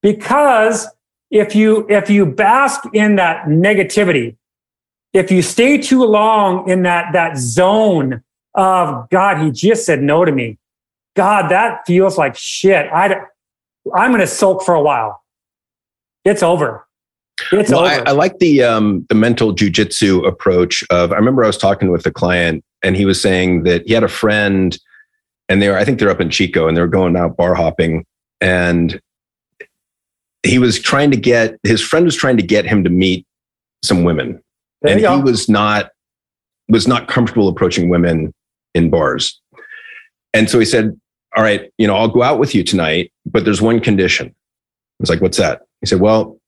Because 0.00 0.88
if 1.30 1.54
you 1.54 1.86
if 1.90 2.08
you 2.08 2.24
bask 2.24 2.80
in 2.94 3.16
that 3.16 3.46
negativity, 3.46 4.36
if 5.18 5.32
you 5.32 5.42
stay 5.42 5.78
too 5.78 6.04
long 6.04 6.68
in 6.68 6.82
that 6.82 7.12
that 7.12 7.36
zone 7.36 8.22
of 8.54 9.10
God, 9.10 9.44
he 9.44 9.50
just 9.50 9.84
said 9.84 10.02
no 10.02 10.24
to 10.24 10.32
me. 10.32 10.58
God, 11.16 11.50
that 11.50 11.80
feels 11.86 12.16
like 12.16 12.36
shit. 12.36 12.86
I 12.92 13.20
I'm 13.94 14.10
going 14.10 14.20
to 14.20 14.26
sulk 14.26 14.62
for 14.62 14.74
a 14.74 14.80
while. 14.80 15.22
It's 16.24 16.42
over. 16.42 16.86
It's 17.52 17.70
well, 17.70 17.80
over. 17.80 17.90
I, 17.90 18.10
I 18.10 18.12
like 18.12 18.38
the 18.38 18.62
um, 18.62 19.06
the 19.08 19.14
mental 19.14 19.54
jujitsu 19.54 20.26
approach 20.26 20.84
of. 20.90 21.12
I 21.12 21.16
remember 21.16 21.42
I 21.42 21.48
was 21.48 21.58
talking 21.58 21.90
with 21.90 22.06
a 22.06 22.12
client, 22.12 22.64
and 22.82 22.96
he 22.96 23.04
was 23.04 23.20
saying 23.20 23.64
that 23.64 23.86
he 23.86 23.94
had 23.94 24.04
a 24.04 24.08
friend, 24.08 24.78
and 25.48 25.60
they 25.60 25.68
were. 25.68 25.76
I 25.76 25.84
think 25.84 25.98
they're 25.98 26.10
up 26.10 26.20
in 26.20 26.30
Chico, 26.30 26.68
and 26.68 26.76
they 26.76 26.80
were 26.80 26.88
going 26.88 27.16
out 27.16 27.36
bar 27.36 27.54
hopping, 27.54 28.04
and 28.40 29.00
he 30.44 30.58
was 30.58 30.80
trying 30.80 31.10
to 31.10 31.16
get 31.16 31.58
his 31.64 31.80
friend 31.80 32.04
was 32.04 32.16
trying 32.16 32.36
to 32.36 32.42
get 32.42 32.64
him 32.64 32.84
to 32.84 32.90
meet 32.90 33.26
some 33.82 34.04
women, 34.04 34.42
there 34.82 34.92
and 34.92 35.00
he 35.00 35.22
was 35.22 35.48
not 35.48 35.90
was 36.68 36.86
not 36.86 37.08
comfortable 37.08 37.48
approaching 37.48 37.88
women 37.88 38.32
in 38.74 38.90
bars, 38.90 39.40
and 40.34 40.50
so 40.50 40.58
he 40.58 40.64
said, 40.64 40.98
"All 41.36 41.42
right, 41.42 41.72
you 41.78 41.86
know, 41.86 41.96
I'll 41.96 42.08
go 42.08 42.22
out 42.22 42.38
with 42.38 42.54
you 42.54 42.62
tonight, 42.62 43.12
but 43.26 43.44
there's 43.44 43.62
one 43.62 43.80
condition." 43.80 44.28
I 44.28 45.00
was 45.00 45.10
like, 45.10 45.20
"What's 45.20 45.38
that?" 45.38 45.62
He 45.80 45.86
said, 45.86 46.00
Well, 46.00 46.38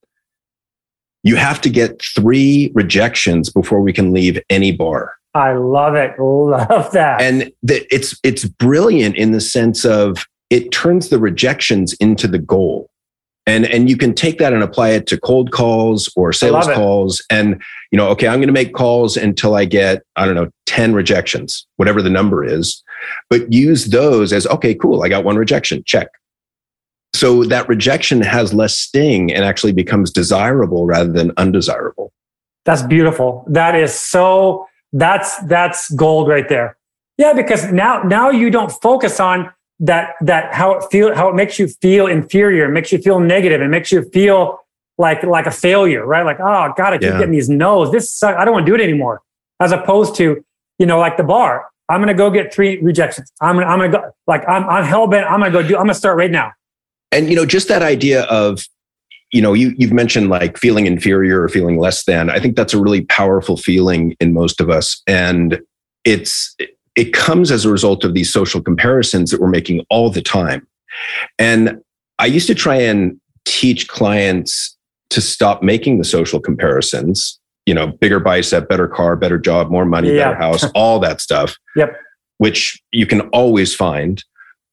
you 1.22 1.36
have 1.36 1.60
to 1.62 1.70
get 1.70 2.02
three 2.02 2.72
rejections 2.74 3.50
before 3.50 3.80
we 3.80 3.92
can 3.92 4.12
leave 4.12 4.40
any 4.48 4.72
bar. 4.72 5.14
I 5.34 5.52
love 5.52 5.94
it. 5.94 6.18
Love 6.18 6.90
that. 6.92 7.20
And 7.20 7.52
the, 7.62 7.86
it's 7.94 8.18
it's 8.24 8.44
brilliant 8.44 9.16
in 9.16 9.32
the 9.32 9.40
sense 9.40 9.84
of 9.84 10.26
it 10.48 10.72
turns 10.72 11.08
the 11.08 11.18
rejections 11.18 11.92
into 11.94 12.26
the 12.26 12.38
goal. 12.38 12.90
And 13.46 13.66
and 13.66 13.88
you 13.88 13.96
can 13.96 14.14
take 14.14 14.38
that 14.38 14.52
and 14.52 14.62
apply 14.62 14.90
it 14.90 15.06
to 15.08 15.18
cold 15.18 15.50
calls 15.50 16.12
or 16.14 16.32
sales 16.32 16.66
calls 16.66 17.24
and 17.30 17.60
you 17.90 17.96
know, 17.96 18.08
okay, 18.10 18.28
I'm 18.28 18.38
going 18.38 18.48
to 18.48 18.52
make 18.52 18.74
calls 18.74 19.16
until 19.16 19.54
I 19.54 19.64
get 19.64 20.02
I 20.16 20.26
don't 20.26 20.34
know 20.34 20.50
10 20.66 20.94
rejections, 20.94 21.66
whatever 21.76 22.00
the 22.02 22.10
number 22.10 22.44
is. 22.44 22.82
But 23.28 23.52
use 23.52 23.86
those 23.86 24.32
as 24.32 24.46
okay, 24.46 24.74
cool, 24.74 25.02
I 25.02 25.08
got 25.08 25.24
one 25.24 25.36
rejection. 25.36 25.82
Check. 25.84 26.08
So 27.14 27.44
that 27.44 27.68
rejection 27.68 28.20
has 28.20 28.54
less 28.54 28.78
sting 28.78 29.32
and 29.32 29.44
actually 29.44 29.72
becomes 29.72 30.10
desirable 30.10 30.86
rather 30.86 31.10
than 31.10 31.32
undesirable. 31.36 32.12
That's 32.64 32.82
beautiful. 32.82 33.44
That 33.48 33.74
is 33.74 33.92
so 33.92 34.66
that's 34.92 35.38
that's 35.44 35.90
gold 35.92 36.28
right 36.28 36.48
there. 36.48 36.76
Yeah, 37.18 37.32
because 37.32 37.72
now 37.72 38.02
now 38.02 38.30
you 38.30 38.50
don't 38.50 38.70
focus 38.70 39.18
on 39.18 39.50
that 39.80 40.14
that 40.20 40.54
how 40.54 40.72
it 40.72 40.84
feel 40.90 41.14
how 41.14 41.28
it 41.28 41.34
makes 41.34 41.58
you 41.58 41.68
feel 41.68 42.06
inferior, 42.06 42.66
it 42.66 42.72
makes 42.72 42.92
you 42.92 42.98
feel 42.98 43.20
negative, 43.20 43.60
it 43.60 43.68
makes 43.68 43.90
you 43.90 44.08
feel 44.10 44.60
like 44.98 45.22
like 45.22 45.46
a 45.46 45.50
failure, 45.50 46.06
right? 46.06 46.24
Like, 46.24 46.38
oh 46.40 46.72
God, 46.76 46.92
I 46.92 46.98
keep 46.98 47.02
yeah. 47.02 47.18
getting 47.18 47.32
these 47.32 47.48
no's. 47.48 47.90
This 47.90 48.12
sucks. 48.12 48.38
I 48.38 48.44
don't 48.44 48.54
want 48.54 48.66
to 48.66 48.70
do 48.70 48.80
it 48.80 48.82
anymore. 48.82 49.20
As 49.58 49.72
opposed 49.72 50.14
to, 50.16 50.44
you 50.78 50.86
know, 50.86 50.98
like 50.98 51.16
the 51.16 51.24
bar. 51.24 51.66
I'm 51.88 52.00
gonna 52.00 52.14
go 52.14 52.30
get 52.30 52.54
three 52.54 52.80
rejections. 52.80 53.32
I'm 53.40 53.56
gonna 53.56 53.66
I'm 53.66 53.78
gonna 53.80 53.92
go 53.92 54.12
like 54.26 54.48
I'm 54.48 54.68
I'm 54.68 54.84
hell 54.84 55.08
bent. 55.08 55.26
I'm 55.26 55.40
gonna 55.40 55.50
go 55.50 55.62
do. 55.62 55.74
I'm 55.76 55.82
gonna 55.82 55.94
start 55.94 56.16
right 56.16 56.30
now 56.30 56.52
and 57.12 57.28
you 57.28 57.36
know 57.36 57.46
just 57.46 57.68
that 57.68 57.82
idea 57.82 58.22
of 58.24 58.64
you 59.32 59.42
know 59.42 59.52
you, 59.52 59.74
you've 59.76 59.92
mentioned 59.92 60.28
like 60.28 60.58
feeling 60.58 60.86
inferior 60.86 61.42
or 61.42 61.48
feeling 61.48 61.78
less 61.78 62.04
than 62.04 62.30
i 62.30 62.38
think 62.38 62.56
that's 62.56 62.74
a 62.74 62.80
really 62.80 63.02
powerful 63.02 63.56
feeling 63.56 64.16
in 64.20 64.32
most 64.32 64.60
of 64.60 64.70
us 64.70 65.02
and 65.06 65.60
it's 66.04 66.56
it 66.96 67.12
comes 67.12 67.50
as 67.50 67.64
a 67.64 67.70
result 67.70 68.04
of 68.04 68.14
these 68.14 68.32
social 68.32 68.60
comparisons 68.60 69.30
that 69.30 69.40
we're 69.40 69.48
making 69.48 69.84
all 69.90 70.10
the 70.10 70.22
time 70.22 70.66
and 71.38 71.80
i 72.18 72.26
used 72.26 72.46
to 72.46 72.54
try 72.54 72.76
and 72.76 73.18
teach 73.44 73.88
clients 73.88 74.76
to 75.08 75.20
stop 75.20 75.62
making 75.62 75.98
the 75.98 76.04
social 76.04 76.40
comparisons 76.40 77.38
you 77.66 77.74
know 77.74 77.86
bigger 77.86 78.20
bicep 78.20 78.68
better 78.68 78.88
car 78.88 79.16
better 79.16 79.38
job 79.38 79.70
more 79.70 79.84
money 79.84 80.12
yeah. 80.12 80.30
better 80.30 80.36
house 80.36 80.64
all 80.74 80.98
that 80.98 81.20
stuff 81.20 81.56
yep 81.76 81.96
which 82.38 82.80
you 82.90 83.06
can 83.06 83.20
always 83.30 83.74
find 83.74 84.24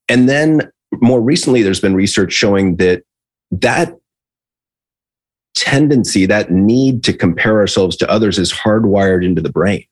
and 0.09 0.29
then 0.29 0.71
more 1.01 1.21
recently, 1.21 1.61
there's 1.61 1.79
been 1.79 1.95
research 1.95 2.33
showing 2.33 2.77
that 2.77 3.03
that 3.51 3.95
tendency, 5.55 6.25
that 6.25 6.51
need 6.51 7.03
to 7.03 7.13
compare 7.13 7.59
ourselves 7.59 7.95
to 7.97 8.09
others 8.09 8.37
is 8.37 8.53
hardwired 8.53 9.25
into 9.25 9.41
the 9.41 9.51
brain. 9.51 9.85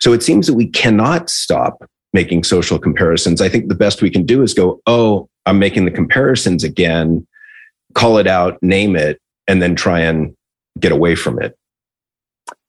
So 0.00 0.12
it 0.12 0.22
seems 0.22 0.46
that 0.46 0.54
we 0.54 0.66
cannot 0.66 1.30
stop 1.30 1.84
making 2.12 2.44
social 2.44 2.78
comparisons. 2.78 3.40
I 3.40 3.48
think 3.48 3.68
the 3.68 3.74
best 3.74 4.02
we 4.02 4.10
can 4.10 4.24
do 4.24 4.42
is 4.42 4.54
go, 4.54 4.80
oh, 4.86 5.28
I'm 5.46 5.58
making 5.58 5.84
the 5.84 5.90
comparisons 5.90 6.64
again, 6.64 7.26
call 7.94 8.18
it 8.18 8.26
out, 8.26 8.62
name 8.62 8.96
it, 8.96 9.20
and 9.46 9.62
then 9.62 9.74
try 9.74 10.00
and 10.00 10.34
get 10.78 10.92
away 10.92 11.14
from 11.14 11.40
it. 11.40 11.56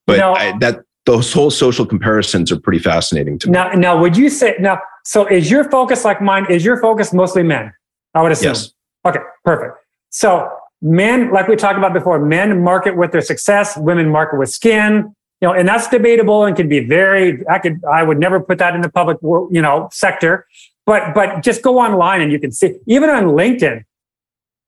But 0.07 0.17
know, 0.17 0.33
I, 0.33 0.57
that 0.59 0.81
those 1.05 1.31
whole 1.31 1.51
social 1.51 1.85
comparisons 1.85 2.51
are 2.51 2.59
pretty 2.59 2.79
fascinating 2.79 3.37
to 3.39 3.47
me. 3.47 3.53
Now, 3.53 3.71
now, 3.71 3.99
would 3.99 4.17
you 4.17 4.29
say 4.29 4.55
now? 4.59 4.79
So, 5.05 5.25
is 5.25 5.49
your 5.49 5.69
focus 5.69 6.05
like 6.05 6.21
mine? 6.21 6.45
Is 6.49 6.65
your 6.65 6.79
focus 6.81 7.13
mostly 7.13 7.43
men? 7.43 7.71
I 8.13 8.21
would 8.21 8.31
assume. 8.31 8.49
Yes. 8.49 8.73
Okay, 9.05 9.19
perfect. 9.45 9.75
So, 10.09 10.49
men, 10.81 11.31
like 11.31 11.47
we 11.47 11.55
talked 11.55 11.77
about 11.77 11.93
before, 11.93 12.23
men 12.23 12.63
market 12.63 12.97
with 12.97 13.11
their 13.11 13.21
success, 13.21 13.77
women 13.77 14.09
market 14.09 14.37
with 14.37 14.49
skin. 14.49 15.15
You 15.41 15.47
know, 15.47 15.53
and 15.53 15.67
that's 15.67 15.87
debatable 15.87 16.43
and 16.43 16.55
can 16.55 16.67
be 16.67 16.81
very. 16.81 17.47
I 17.47 17.59
could, 17.59 17.83
I 17.85 18.03
would 18.03 18.19
never 18.19 18.39
put 18.39 18.57
that 18.57 18.75
in 18.75 18.81
the 18.81 18.89
public, 18.89 19.17
you 19.21 19.61
know, 19.61 19.87
sector. 19.91 20.45
But, 20.85 21.13
but 21.13 21.43
just 21.43 21.61
go 21.61 21.79
online 21.79 22.21
and 22.21 22.31
you 22.31 22.39
can 22.39 22.51
see, 22.51 22.79
even 22.87 23.09
on 23.09 23.25
LinkedIn. 23.25 23.83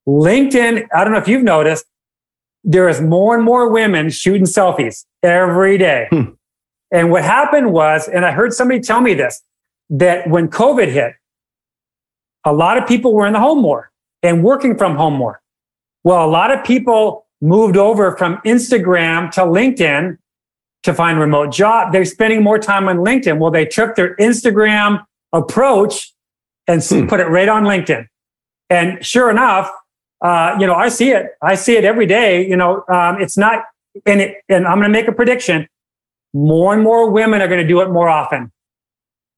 LinkedIn, 0.08 0.88
I 0.96 1.04
don't 1.04 1.14
know 1.14 1.20
if 1.20 1.28
you've 1.28 1.44
noticed, 1.44 1.86
there 2.64 2.88
is 2.88 3.02
more 3.02 3.36
and 3.36 3.44
more 3.44 3.70
women 3.70 4.10
shooting 4.12 4.44
selfies 4.44 5.06
every 5.24 5.78
day. 5.78 6.08
Hmm. 6.12 6.22
And 6.92 7.10
what 7.10 7.24
happened 7.24 7.74
was, 7.74 8.08
and 8.08 8.26
I 8.26 8.32
heard 8.32 8.54
somebody 8.54 8.82
tell 8.82 9.02
me 9.02 9.14
this, 9.14 9.42
that 9.90 10.30
when 10.30 10.48
COVID 10.48 10.90
hit, 10.90 11.16
a 12.46 12.54
lot 12.54 12.78
of 12.78 12.88
people 12.88 13.14
were 13.14 13.26
in 13.26 13.34
the 13.34 13.40
home 13.40 13.62
more 13.62 13.92
and 14.22 14.44
working 14.44 14.78
from 14.78 14.96
home 14.96 15.16
more. 15.16 15.42
Well, 16.04 16.24
a 16.24 16.30
lot 16.30 16.52
of 16.52 16.64
people 16.64 17.26
moved 17.42 17.78
over 17.78 18.16
from 18.16 18.38
Instagram 18.46 19.32
to 19.32 19.42
LinkedIn 19.42 20.18
to 20.84 20.94
find 20.94 21.20
remote 21.20 21.52
job. 21.52 21.92
They're 21.92 22.06
spending 22.06 22.44
more 22.44 22.58
time 22.58 22.88
on 22.88 22.98
LinkedIn. 22.98 23.38
Well, 23.38 23.52
they 23.52 23.66
took 23.66 23.96
their 23.96 24.16
Instagram 24.18 25.04
approach 25.32 26.14
and 26.68 26.84
hmm. 26.84 27.08
put 27.08 27.20
it 27.20 27.28
right 27.28 27.50
on 27.50 27.64
LinkedIn. 27.64 28.08
And 28.70 29.06
sure 29.06 29.30
enough, 29.30 29.70
uh, 30.22 30.56
you 30.60 30.68
know, 30.68 30.76
I 30.76 30.90
see 30.90 31.12
it. 31.12 31.32
I 31.42 31.56
see 31.56 31.76
it 31.76 31.84
every 31.84 32.06
day. 32.06 32.48
You 32.48 32.56
know, 32.56 32.84
um, 32.88 33.22
it's 33.22 33.38
not, 33.38 33.66
and 34.06 34.22
it, 34.22 34.38
and 34.50 34.66
I'm 34.66 34.78
going 34.78 34.88
to 34.88 34.90
make 34.90 35.08
a 35.08 35.12
prediction. 35.12 35.68
More 36.34 36.74
and 36.74 36.84
more 36.84 37.10
women 37.10 37.42
are 37.42 37.48
going 37.48 37.62
to 37.62 37.68
do 37.68 37.82
it 37.82 37.90
more 37.90 38.08
often. 38.08 38.52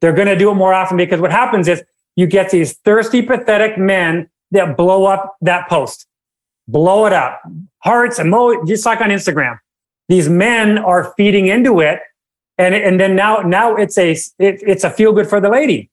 They're 0.01 0.13
going 0.13 0.27
to 0.27 0.37
do 0.37 0.51
it 0.51 0.55
more 0.55 0.73
often 0.73 0.97
because 0.97 1.19
what 1.19 1.31
happens 1.31 1.67
is 1.67 1.83
you 2.15 2.27
get 2.27 2.51
these 2.51 2.73
thirsty, 2.79 3.21
pathetic 3.21 3.77
men 3.77 4.29
that 4.51 4.77
blow 4.77 5.05
up 5.05 5.35
that 5.41 5.67
post, 5.67 6.05
blow 6.67 7.05
it 7.05 7.13
up, 7.13 7.41
hearts, 7.79 8.19
emo, 8.19 8.63
just 8.65 8.85
like 8.85 9.01
on 9.01 9.09
Instagram. 9.09 9.57
These 10.09 10.29
men 10.29 10.77
are 10.77 11.13
feeding 11.15 11.47
into 11.47 11.79
it, 11.79 11.99
and 12.57 12.75
and 12.75 12.99
then 12.99 13.15
now 13.15 13.37
now 13.37 13.75
it's 13.75 13.97
a 13.97 14.11
it, 14.11 14.61
it's 14.65 14.83
a 14.83 14.89
feel 14.89 15.13
good 15.13 15.27
for 15.27 15.39
the 15.39 15.49
lady. 15.49 15.89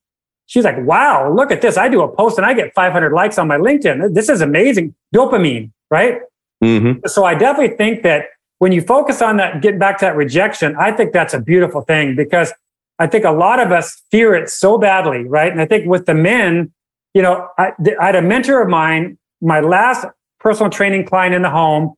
she's 0.50 0.64
like, 0.64 0.84
wow, 0.84 1.32
look 1.32 1.52
at 1.52 1.62
this. 1.62 1.78
I 1.78 1.88
do 1.88 2.02
a 2.02 2.08
post 2.08 2.36
and 2.36 2.44
I 2.44 2.54
get 2.54 2.74
500 2.74 3.12
likes 3.12 3.38
on 3.38 3.46
my 3.46 3.56
LinkedIn. 3.56 4.14
This 4.14 4.28
is 4.28 4.40
amazing. 4.40 4.96
Dopamine, 5.14 5.70
right? 5.92 6.18
Mm-hmm. 6.62 7.06
So 7.06 7.24
I 7.24 7.36
definitely 7.36 7.76
think 7.76 8.02
that 8.02 8.24
when 8.58 8.72
you 8.72 8.82
focus 8.82 9.22
on 9.22 9.36
that, 9.36 9.62
getting 9.62 9.78
back 9.78 9.98
to 9.98 10.06
that 10.06 10.16
rejection, 10.16 10.74
I 10.76 10.90
think 10.90 11.12
that's 11.12 11.34
a 11.34 11.40
beautiful 11.40 11.82
thing 11.82 12.16
because 12.16 12.52
I 12.98 13.06
think 13.06 13.24
a 13.24 13.30
lot 13.30 13.60
of 13.60 13.70
us 13.70 14.02
fear 14.10 14.34
it 14.34 14.50
so 14.50 14.76
badly, 14.76 15.22
right? 15.22 15.52
And 15.52 15.60
I 15.60 15.66
think 15.66 15.86
with 15.86 16.06
the 16.06 16.14
men, 16.14 16.72
you 17.14 17.22
know, 17.22 17.46
I, 17.56 17.70
I 18.00 18.06
had 18.06 18.16
a 18.16 18.22
mentor 18.22 18.60
of 18.60 18.68
mine, 18.68 19.18
my 19.40 19.60
last 19.60 20.04
personal 20.40 20.68
training 20.68 21.06
client 21.06 21.32
in 21.32 21.42
the 21.42 21.50
home. 21.50 21.94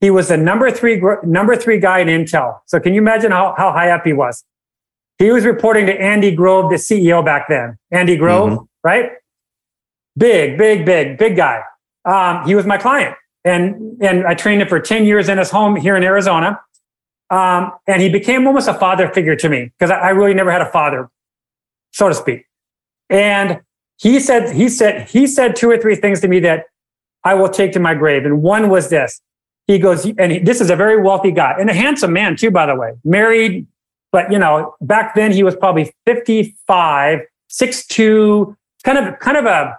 He 0.00 0.10
was 0.10 0.28
the 0.28 0.36
number 0.36 0.70
three, 0.70 1.02
number 1.22 1.56
three 1.56 1.80
guy 1.80 2.00
in 2.00 2.08
Intel. 2.08 2.60
So 2.66 2.78
can 2.80 2.92
you 2.94 3.00
imagine 3.00 3.30
how, 3.30 3.54
how 3.56 3.72
high 3.72 3.90
up 3.90 4.04
he 4.04 4.12
was? 4.12 4.44
He 5.18 5.30
was 5.30 5.46
reporting 5.46 5.86
to 5.86 5.98
Andy 5.98 6.34
Grove, 6.34 6.70
the 6.70 6.76
CEO 6.76 7.24
back 7.24 7.48
then. 7.48 7.78
Andy 7.90 8.16
Grove, 8.16 8.50
mm-hmm. 8.50 8.64
right? 8.84 9.12
Big, 10.16 10.58
big, 10.58 10.84
big, 10.84 11.16
big 11.16 11.36
guy. 11.36 11.62
Um, 12.04 12.46
he 12.46 12.54
was 12.54 12.66
my 12.66 12.76
client. 12.76 13.16
And, 13.44 14.02
and 14.02 14.26
I 14.26 14.34
trained 14.34 14.60
him 14.60 14.68
for 14.68 14.80
10 14.80 15.04
years 15.04 15.28
in 15.28 15.38
his 15.38 15.50
home 15.50 15.76
here 15.76 15.96
in 15.96 16.02
Arizona. 16.02 16.60
Um, 17.30 17.72
and 17.86 18.02
he 18.02 18.08
became 18.08 18.46
almost 18.46 18.68
a 18.68 18.74
father 18.74 19.08
figure 19.08 19.36
to 19.36 19.48
me 19.48 19.72
because 19.78 19.90
I, 19.90 19.96
I 19.96 20.08
really 20.10 20.34
never 20.34 20.50
had 20.50 20.62
a 20.62 20.70
father, 20.70 21.08
so 21.90 22.08
to 22.08 22.14
speak. 22.14 22.46
And 23.10 23.62
he 23.98 24.20
said, 24.20 24.54
he 24.54 24.68
said, 24.68 25.08
he 25.08 25.26
said 25.26 25.56
two 25.56 25.70
or 25.70 25.78
three 25.78 25.96
things 25.96 26.20
to 26.20 26.28
me 26.28 26.40
that 26.40 26.66
I 27.24 27.34
will 27.34 27.48
take 27.48 27.72
to 27.72 27.80
my 27.80 27.94
grave. 27.94 28.24
And 28.24 28.42
one 28.42 28.68
was 28.68 28.90
this. 28.90 29.20
He 29.66 29.78
goes, 29.78 30.06
and 30.18 30.32
he, 30.32 30.38
this 30.38 30.60
is 30.60 30.70
a 30.70 30.76
very 30.76 31.00
wealthy 31.00 31.32
guy 31.32 31.54
and 31.58 31.68
a 31.68 31.74
handsome 31.74 32.12
man 32.12 32.36
too, 32.36 32.50
by 32.50 32.66
the 32.66 32.74
way, 32.76 32.92
married, 33.04 33.66
but 34.12 34.30
you 34.30 34.38
know, 34.38 34.74
back 34.80 35.14
then 35.14 35.32
he 35.32 35.42
was 35.42 35.56
probably 35.56 35.92
55, 36.06 37.20
6'2, 37.50 38.56
kind 38.84 38.98
of, 38.98 39.18
kind 39.18 39.36
of 39.36 39.44
a, 39.44 39.76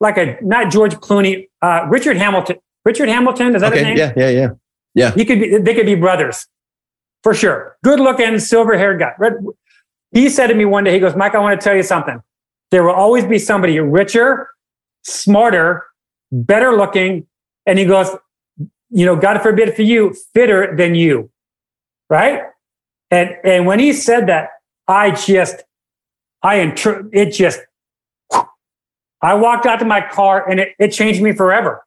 like 0.00 0.16
a, 0.16 0.36
not 0.42 0.72
George 0.72 0.94
Clooney, 0.96 1.48
uh, 1.62 1.86
Richard 1.88 2.16
Hamilton. 2.16 2.56
Richard 2.84 3.08
Hamilton, 3.08 3.54
is 3.54 3.60
that 3.60 3.72
okay, 3.72 3.78
his 3.78 3.86
name? 3.86 3.96
Yeah, 3.98 4.12
yeah, 4.16 4.28
yeah. 4.30 4.48
Yeah. 4.94 5.10
He 5.12 5.24
could 5.24 5.40
be, 5.40 5.58
they 5.58 5.74
could 5.74 5.86
be 5.86 5.94
brothers 5.94 6.46
for 7.22 7.34
sure. 7.34 7.76
Good 7.84 8.00
looking, 8.00 8.38
silver 8.38 8.76
haired 8.76 8.98
guy. 8.98 9.12
He 10.12 10.28
said 10.28 10.48
to 10.48 10.54
me 10.54 10.64
one 10.64 10.84
day, 10.84 10.92
he 10.92 10.98
goes, 10.98 11.14
Mike, 11.14 11.34
I 11.34 11.38
want 11.38 11.60
to 11.60 11.64
tell 11.64 11.76
you 11.76 11.82
something. 11.82 12.20
There 12.70 12.82
will 12.82 12.94
always 12.94 13.24
be 13.24 13.38
somebody 13.38 13.78
richer, 13.78 14.48
smarter, 15.04 15.86
better 16.32 16.76
looking. 16.76 17.26
And 17.66 17.78
he 17.78 17.84
goes, 17.84 18.08
you 18.90 19.06
know, 19.06 19.16
God 19.16 19.40
forbid 19.42 19.74
for 19.74 19.82
you, 19.82 20.14
fitter 20.34 20.74
than 20.76 20.94
you. 20.94 21.30
Right. 22.08 22.42
And, 23.10 23.36
and 23.44 23.66
when 23.66 23.78
he 23.78 23.92
said 23.92 24.26
that, 24.28 24.50
I 24.86 25.12
just, 25.12 25.62
I, 26.42 26.58
intr- 26.58 27.08
it 27.12 27.30
just, 27.30 27.60
I 29.22 29.34
walked 29.34 29.66
out 29.66 29.78
to 29.80 29.84
my 29.84 30.00
car 30.00 30.48
and 30.48 30.60
it, 30.60 30.74
it 30.78 30.88
changed 30.88 31.22
me 31.22 31.32
forever. 31.32 31.84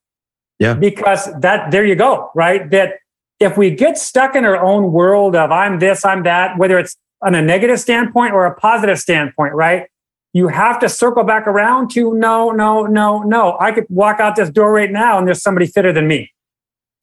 Yeah. 0.60 0.76
Because 0.76 1.30
that, 1.42 1.72
there 1.72 1.86
you 1.86 1.96
go, 1.96 2.32
right? 2.36 2.70
That 2.72 3.00
if 3.40 3.58
we 3.58 3.72
get 3.72 3.98
stuck 3.98 4.36
in 4.36 4.46
our 4.46 4.64
own 4.64 4.92
world 4.92 5.36
of 5.36 5.52
I'm 5.52 5.80
this, 5.80 6.06
I'm 6.06 6.24
that, 6.24 6.58
whether 6.58 6.78
it's 6.78 6.96
on 7.22 7.36
a 7.36 7.42
negative 7.42 7.80
standpoint 7.80 8.34
or 8.34 8.46
a 8.46 8.56
positive 8.56 9.00
standpoint, 9.00 9.54
right? 9.54 9.88
You 10.34 10.48
have 10.48 10.80
to 10.80 10.90
circle 10.90 11.24
back 11.24 11.48
around 11.48 11.92
to 11.92 12.14
no, 12.14 12.52
no, 12.52 12.86
no, 12.86 13.24
no. 13.24 13.58
I 13.60 13.72
could 13.72 13.86
walk 13.90 14.20
out 14.20 14.36
this 14.36 14.50
door 14.50 14.72
right 14.72 14.92
now 14.92 15.18
and 15.18 15.28
there's 15.28 15.42
somebody 15.42 15.68
fitter 15.68 15.92
than 15.92 16.08
me, 16.08 16.32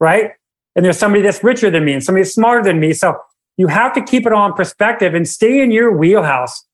right? 0.00 0.32
And 0.74 0.84
there's 0.84 0.98
somebody 0.98 1.22
that's 1.22 1.44
richer 1.44 1.70
than 1.70 1.84
me 1.84 1.92
and 1.92 2.02
somebody 2.02 2.24
smarter 2.24 2.64
than 2.64 2.80
me. 2.80 2.92
So 2.92 3.18
you 3.56 3.66
have 3.68 3.92
to 3.94 4.02
keep 4.02 4.26
it 4.26 4.32
all 4.32 4.46
in 4.46 4.54
perspective 4.54 5.14
and 5.14 5.28
stay 5.28 5.60
in 5.60 5.70
your 5.70 5.96
wheelhouse. 5.96 6.64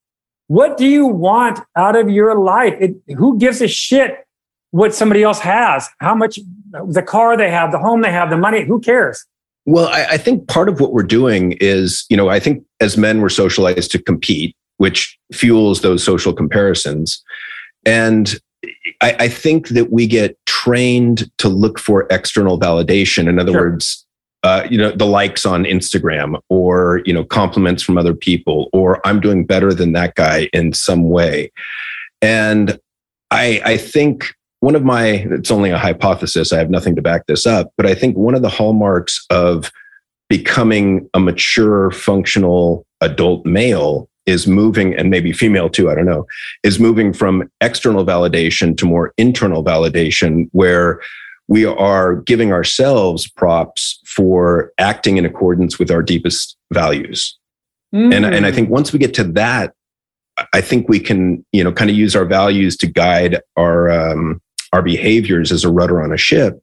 What 0.49 0.77
do 0.77 0.87
you 0.87 1.07
want 1.07 1.59
out 1.77 1.97
of 1.97 2.09
your 2.09 2.39
life? 2.39 2.75
It, 2.81 2.95
who 3.17 3.39
gives 3.39 3.61
a 3.61 3.69
shit 3.69 4.27
what 4.71 4.95
somebody 4.95 5.23
else 5.23 5.41
has? 5.41 5.89
How 5.99 6.15
much 6.15 6.39
the 6.71 7.03
car 7.03 7.37
they 7.37 7.51
have, 7.51 7.73
the 7.73 7.79
home 7.79 8.03
they 8.03 8.13
have, 8.13 8.31
the 8.31 8.37
money? 8.37 8.65
Who 8.65 8.81
cares? 8.81 9.25
Well, 9.65 9.89
I, 9.89 10.05
I 10.13 10.17
think 10.17 10.47
part 10.47 10.69
of 10.69 10.79
what 10.79 10.93
we're 10.93 11.03
doing 11.03 11.53
is, 11.61 12.05
you 12.09 12.17
know, 12.17 12.29
I 12.29 12.39
think 12.39 12.65
as 12.81 12.97
men 12.97 13.21
we're 13.21 13.29
socialized 13.29 13.91
to 13.93 13.99
compete, 14.01 14.55
which 14.77 15.19
fuels 15.33 15.81
those 15.81 16.05
social 16.05 16.33
comparisons. 16.33 17.21
And 17.85 18.39
I, 19.01 19.17
I, 19.21 19.29
think 19.29 19.69
that 19.69 19.93
we 19.93 20.07
get 20.07 20.39
trained 20.47 21.31
to 21.39 21.49
look 21.49 21.79
for 21.79 22.07
external 22.11 22.59
validation. 22.59 23.29
In 23.29 23.39
other 23.39 23.53
sure. 23.53 23.71
words, 23.71 24.07
uh, 24.43 24.67
you 24.71 24.79
know, 24.79 24.93
the 24.93 25.07
likes 25.07 25.45
on 25.45 25.65
Instagram 25.65 26.41
or, 26.49 27.03
you 27.05 27.13
know, 27.13 27.25
compliments 27.25 27.83
from 27.83 27.99
other 27.99 28.15
people, 28.15 28.69
or 28.73 29.01
I'm 29.07 29.21
doing 29.21 29.45
better 29.45 29.75
than 29.75 29.93
that 29.93 30.15
guy 30.15 30.49
in 30.53 30.73
some 30.73 31.09
way. 31.09 31.51
And 32.23 32.79
I, 33.31 33.61
I 33.65 33.77
think 33.77 34.35
one 34.61 34.75
of 34.75 34.85
my, 34.85 35.27
it's 35.31 35.51
only 35.51 35.71
a 35.71 35.79
hypothesis, 35.79 36.53
I 36.53 36.59
have 36.59 36.71
nothing 36.71 36.95
to 36.97 37.03
back 37.03 37.27
this 37.27 37.47
up, 37.47 37.73
but 37.77 37.87
I 37.87 37.95
think 37.95 38.17
one 38.17 38.35
of 38.35 38.43
the 38.43 38.49
hallmarks 38.49 39.25
of 39.31 39.71
becoming 40.29 41.09
a 41.15 41.21
mature, 41.21 41.91
functional 41.91 42.87
adult 43.01 43.45
male 43.47 44.09
is 44.27 44.47
moving, 44.47 44.95
and 44.95 45.11
maybe 45.11 45.33
female 45.33 45.69
too, 45.69 45.91
I 45.91 45.95
don't 45.95 46.07
know, 46.07 46.27
is 46.63 46.81
moving 46.81 47.13
from 47.13 47.49
external 47.61 48.05
validation 48.05 48.77
to 48.79 48.87
more 48.87 49.13
internal 49.17 49.65
validation 49.65 50.49
where 50.53 51.01
we 51.49 51.65
are 51.65 52.17
giving 52.17 52.53
ourselves 52.53 53.31
props 53.31 54.01
for 54.05 54.73
acting 54.79 55.17
in 55.17 55.25
accordance 55.25 55.79
with 55.79 55.91
our 55.91 56.03
deepest 56.03 56.57
values. 56.73 57.39
Mm. 57.95 58.15
And, 58.15 58.27
and 58.27 58.47
I 58.47 58.53
think 58.53 58.69
once 58.69 58.93
we 58.93 58.99
get 58.99 59.15
to 59.15 59.25
that, 59.25 59.73
I 60.53 60.61
think 60.61 60.89
we 60.89 61.01
can, 61.01 61.45
you 61.53 61.65
know, 61.65 61.73
kind 61.73 61.91
of 61.91 61.97
use 61.97 62.17
our 62.17 62.25
values 62.25 62.77
to 62.79 62.87
guide 62.87 63.41
our 63.57 63.91
um, 63.91 64.43
our 64.73 64.83
behaviors 64.83 65.53
as 65.53 65.65
a 65.65 65.71
rudder 65.71 66.03
on 66.03 66.13
a 66.13 66.19
ship, 66.19 66.61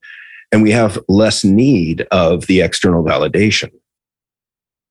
and 0.52 0.62
we 0.62 0.72
have 0.72 1.00
less 1.08 1.44
need 1.44 2.06
of 2.12 2.46
the 2.46 2.62
external 2.62 3.04
validation. 3.04 3.72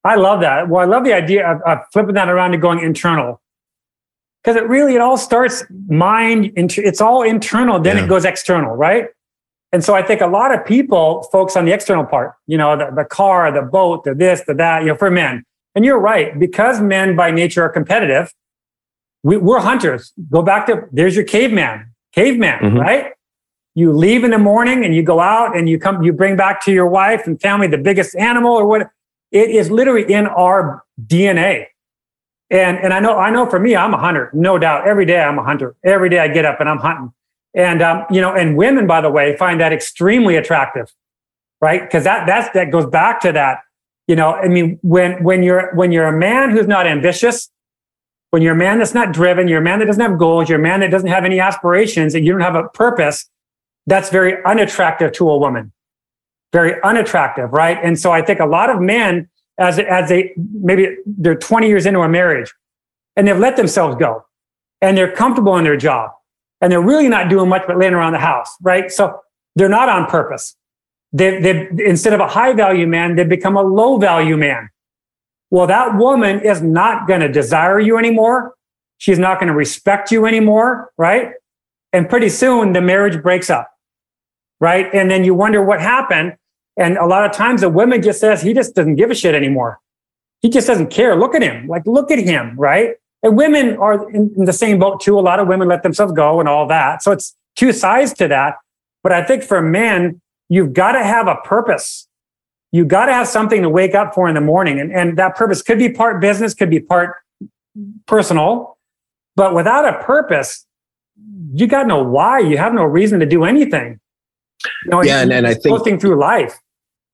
I 0.05 0.17
love 0.17 0.41
that. 0.41 0.69
Well, 0.69 0.81
I 0.81 0.85
love 0.85 1.05
the 1.05 1.13
idea 1.13 1.49
of, 1.49 1.63
of 1.63 1.79
flipping 1.93 2.15
that 2.15 2.29
around 2.29 2.53
to 2.53 2.59
going 2.59 2.81
internal, 2.81 3.41
because 4.43 4.57
it 4.57 4.67
really 4.69 4.95
it 4.97 5.01
all 5.01 5.17
starts 5.17 5.65
mind. 5.89 6.53
Into 6.57 6.85
it's 6.85 7.01
all 7.01 7.23
internal, 7.23 7.79
then 7.79 7.97
yeah. 7.97 8.05
it 8.05 8.09
goes 8.09 8.25
external, 8.25 8.75
right? 8.75 9.07
And 9.71 9.83
so 9.83 9.95
I 9.95 10.03
think 10.03 10.21
a 10.21 10.27
lot 10.27 10.53
of 10.53 10.67
people 10.67 11.23
focus 11.33 11.57
on 11.57 11.65
the 11.65 11.73
external 11.73 12.05
part, 12.05 12.35
you 12.47 12.59
know, 12.59 12.77
the, 12.77 12.91
the 12.95 13.05
car, 13.05 13.51
the 13.53 13.63
boat, 13.63 14.05
the 14.05 14.15
this, 14.15 14.43
the 14.47 14.55
that, 14.55 14.83
you 14.83 14.89
know, 14.89 14.97
for 14.97 15.11
men. 15.11 15.45
And 15.75 15.85
you're 15.85 16.01
right, 16.01 16.39
because 16.39 16.81
men 16.81 17.17
by 17.17 17.31
nature 17.31 17.63
are 17.63 17.71
competitive, 17.71 18.35
we, 19.23 19.37
are 19.37 19.61
hunters. 19.61 20.13
Go 20.31 20.43
back 20.43 20.67
to 20.67 20.89
there's 20.93 21.15
your 21.15 21.25
caveman, 21.25 21.93
caveman, 22.13 22.59
mm-hmm. 22.59 22.79
right? 22.79 23.13
You 23.75 23.93
leave 23.93 24.25
in 24.25 24.33
the 24.33 24.39
morning 24.39 24.85
and 24.85 24.95
you 24.95 25.03
go 25.03 25.21
out 25.21 25.57
and 25.57 25.69
you 25.69 25.79
come, 25.79 26.03
you 26.03 26.13
bring 26.13 26.37
back 26.37 26.63
to 26.65 26.73
your 26.73 26.89
wife 26.89 27.27
and 27.27 27.41
family 27.41 27.69
the 27.69 27.79
biggest 27.79 28.17
animal 28.17 28.53
or 28.53 28.67
what. 28.67 28.91
It 29.33 29.51
is 29.51 29.71
literally 29.71 30.13
in 30.13 30.27
our 30.27 30.85
DNA. 31.05 31.67
And, 32.51 32.77
and 32.79 32.93
I 32.93 33.01
know, 33.01 33.19
I 33.19 33.31
know 33.31 33.49
for 33.49 33.59
me, 33.59 33.75
I'm 33.75 33.95
a 33.95 33.99
hunter, 33.99 34.31
no 34.35 34.59
doubt. 34.59 34.87
Every 34.87 35.07
day 35.07 35.21
I'm 35.21 35.39
a 35.39 35.43
hunter. 35.43 35.75
Every 35.83 36.11
day 36.11 36.19
I 36.19 36.29
get 36.29 36.45
up 36.45 36.61
and 36.61 36.69
I'm 36.69 36.79
hunting. 36.79 37.13
And, 37.55 37.83
um, 37.83 38.05
you 38.11 38.21
know, 38.21 38.35
and 38.35 38.57
women, 38.57 38.87
by 38.87 39.01
the 39.01 39.11
way, 39.11 39.37
find 39.37 39.59
that 39.61 39.73
extremely 39.73 40.37
attractive, 40.37 40.93
right? 41.61 41.89
Cause 41.91 42.05
that, 42.05 42.27
that's, 42.27 42.53
that 42.55 42.71
goes 42.71 42.87
back 42.87 43.21
to 43.23 43.33
that. 43.33 43.61
You 44.07 44.17
know, 44.17 44.35
I 44.35 44.49
mean, 44.49 44.79
when, 44.83 45.23
when 45.25 45.43
you're, 45.43 45.75
when 45.75 45.93
you're 45.93 46.07
a 46.07 46.19
man 46.19 46.51
who's 46.51 46.67
not 46.67 46.87
ambitious, 46.87 47.51
when 48.31 48.43
you're 48.43 48.55
a 48.55 48.59
man 48.59 48.79
that's 48.79 48.95
not 48.95 49.13
driven, 49.13 49.49
you're 49.49 49.61
a 49.61 49.65
man 49.65 49.79
that 49.79 49.87
doesn't 49.87 50.03
have 50.03 50.19
goals, 50.19 50.49
you're 50.49 50.59
a 50.59 50.63
man 50.63 50.81
that 50.81 50.91
doesn't 50.91 51.09
have 51.09 51.25
any 51.25 51.41
aspirations, 51.41 52.15
and 52.15 52.27
you 52.27 52.33
don't 52.33 52.41
have 52.41 52.55
a 52.55 52.69
purpose, 52.69 53.29
that's 53.87 54.11
very 54.11 54.43
unattractive 54.45 55.13
to 55.13 55.31
a 55.31 55.37
woman. 55.39 55.73
Very 56.53 56.81
unattractive, 56.83 57.53
right? 57.53 57.79
And 57.83 57.99
so 57.99 58.13
I 58.13 58.23
think 58.23 58.41
a 58.41 58.47
lot 58.47 58.71
of 58.71 58.81
men, 58.81 59.29
as, 59.59 59.79
as 59.79 60.09
they, 60.09 60.33
maybe 60.37 60.97
they're 61.07 61.35
20 61.35 61.69
years 61.69 61.87
into 61.87 62.01
a 62.01 62.09
marriage 62.09 62.53
and 63.17 63.27
they've 63.27 63.39
let 63.39 63.57
themselves 63.57 63.97
go 63.97 64.25
and 64.81 64.97
they're 64.97 65.13
comfortable 65.13 65.57
in 65.57 65.65
their 65.65 65.77
job 65.77 66.11
and 66.61 66.71
they're 66.71 66.83
really 66.83 67.09
not 67.09 67.29
doing 67.29 67.49
much 67.49 67.63
but 67.67 67.79
laying 67.79 67.95
around 67.95 68.13
the 68.13 68.19
house, 68.19 68.55
right? 68.63 68.91
So 68.91 69.21
they're 69.57 69.69
not 69.69 69.89
on 69.89 70.07
purpose. 70.07 70.57
They, 71.13 71.41
they, 71.41 71.69
instead 71.85 72.13
of 72.13 72.21
a 72.21 72.27
high 72.27 72.53
value 72.53 72.87
man, 72.87 73.17
they 73.17 73.25
become 73.25 73.57
a 73.57 73.63
low 73.63 73.99
value 73.99 74.37
man. 74.37 74.71
Well, 75.51 75.67
that 75.67 75.99
woman 75.99 76.41
is 76.41 76.63
not 76.63 77.07
going 77.07 77.21
to 77.21 77.29
desire 77.29 77.79
you 77.79 77.99
anymore. 77.99 78.55
She's 78.97 79.19
not 79.19 79.39
going 79.39 79.49
to 79.49 79.55
respect 79.55 80.11
you 80.11 80.25
anymore, 80.25 80.91
right? 80.97 81.33
And 81.93 82.09
pretty 82.09 82.31
soon 82.31 82.73
the 82.73 82.81
marriage 82.81 83.23
breaks 83.23 83.51
up, 83.51 83.69
right? 84.61 84.89
And 84.95 85.11
then 85.11 85.25
you 85.25 85.35
wonder 85.35 85.63
what 85.63 85.81
happened. 85.81 86.37
And 86.77 86.97
a 86.97 87.07
lot 87.07 87.25
of 87.25 87.33
times 87.33 87.61
the 87.61 87.69
woman 87.69 88.03
just 88.03 88.21
says, 88.21 88.43
he 88.43 88.55
just 88.55 88.75
doesn't 88.75 88.97
give 88.97 89.11
a 89.11 89.15
shit 89.15 89.35
anymore. 89.35 89.79
He 90.41 90.49
just 90.49 90.67
doesn't 90.67 90.89
care. 90.91 91.15
Look 91.17 91.35
at 91.35 91.43
him. 91.43 91.69
Like, 91.69 91.87
look 91.87 92.11
at 92.11 92.19
him, 92.19 92.55
right? 92.59 92.97
And 93.23 93.37
women 93.37 93.77
are 93.77 94.09
in, 94.11 94.33
in 94.37 94.45
the 94.47 94.53
same 94.53 94.79
boat 94.79 95.01
too. 95.01 95.19
A 95.19 95.21
lot 95.21 95.39
of 95.39 95.47
women 95.47 95.69
let 95.69 95.83
themselves 95.83 96.13
go 96.13 96.41
and 96.41 96.49
all 96.49 96.67
that. 96.69 97.03
So 97.03 97.13
it's 97.13 97.37
two 97.55 97.73
sides 97.73 98.13
to 98.15 98.29
that. 98.29 98.57
But 99.03 99.13
I 99.13 99.23
think 99.23 99.43
for 99.43 99.61
men, 99.61 100.21
you've 100.49 100.73
got 100.73 100.93
to 100.93 101.05
have 101.05 101.29
a 101.29 101.37
purpose. 101.45 102.09
You 102.73 102.85
got 102.85 103.07
to 103.07 103.13
have 103.13 103.29
something 103.29 103.63
to 103.63 103.69
wake 103.69 103.95
up 103.95 104.15
for 104.15 104.29
in 104.29 104.35
the 104.35 104.41
morning. 104.41 104.81
And, 104.81 104.93
and 104.93 105.17
that 105.19 105.37
purpose 105.37 105.63
could 105.63 105.79
be 105.79 105.91
part 105.91 106.21
business, 106.21 106.55
could 106.55 106.71
be 106.71 106.81
part 106.81 107.17
personal. 108.07 108.79
But 109.37 109.55
without 109.55 109.87
a 109.87 110.03
purpose, 110.03 110.67
you 111.53 111.67
got 111.67 111.87
no 111.87 112.03
why. 112.03 112.41
You 112.41 112.59
have 112.59 112.73
no 112.75 112.85
reason 112.85 113.21
to 113.21 113.27
do 113.27 113.45
anything. 113.45 114.01
You 114.85 114.91
know, 114.91 115.03
yeah, 115.03 115.23
and, 115.23 115.33
and 115.33 115.47
I 115.47 115.55
think 115.55 116.01
through 116.01 116.19
life. 116.19 116.59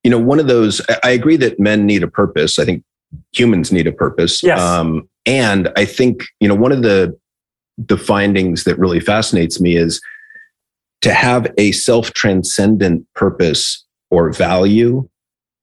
You 0.08 0.12
know, 0.12 0.18
one 0.18 0.40
of 0.40 0.46
those. 0.46 0.80
I 1.04 1.10
agree 1.10 1.36
that 1.36 1.60
men 1.60 1.84
need 1.84 2.02
a 2.02 2.08
purpose. 2.08 2.58
I 2.58 2.64
think 2.64 2.82
humans 3.32 3.70
need 3.70 3.86
a 3.86 3.92
purpose. 3.92 4.42
Yes. 4.42 4.58
Um, 4.58 5.06
and 5.26 5.70
I 5.76 5.84
think 5.84 6.24
you 6.40 6.48
know 6.48 6.54
one 6.54 6.72
of 6.72 6.80
the 6.80 7.14
the 7.76 7.98
findings 7.98 8.64
that 8.64 8.78
really 8.78 9.00
fascinates 9.00 9.60
me 9.60 9.76
is 9.76 10.00
to 11.02 11.12
have 11.12 11.52
a 11.58 11.72
self 11.72 12.14
transcendent 12.14 13.06
purpose 13.14 13.84
or 14.10 14.32
value 14.32 15.06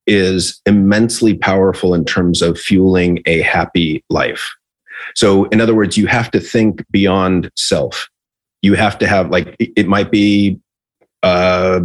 is 0.06 0.62
immensely 0.68 1.34
powerful 1.34 1.96
in 1.96 2.06
terms 2.06 2.43
of 2.43 2.60
fueling 2.60 3.24
a 3.26 3.41
happy 3.41 4.04
life. 4.12 4.54
So, 5.16 5.46
in 5.46 5.60
other 5.60 5.74
words, 5.74 5.98
you 5.98 6.06
have 6.06 6.30
to 6.30 6.39
think 6.39 6.86
beyond 6.91 7.50
self. 7.56 8.08
You 8.62 8.76
have 8.76 9.00
to 9.00 9.08
have, 9.08 9.32
like, 9.32 9.56
it 9.58 9.88
might 9.88 10.12
be 10.12 10.60
a 11.24 11.82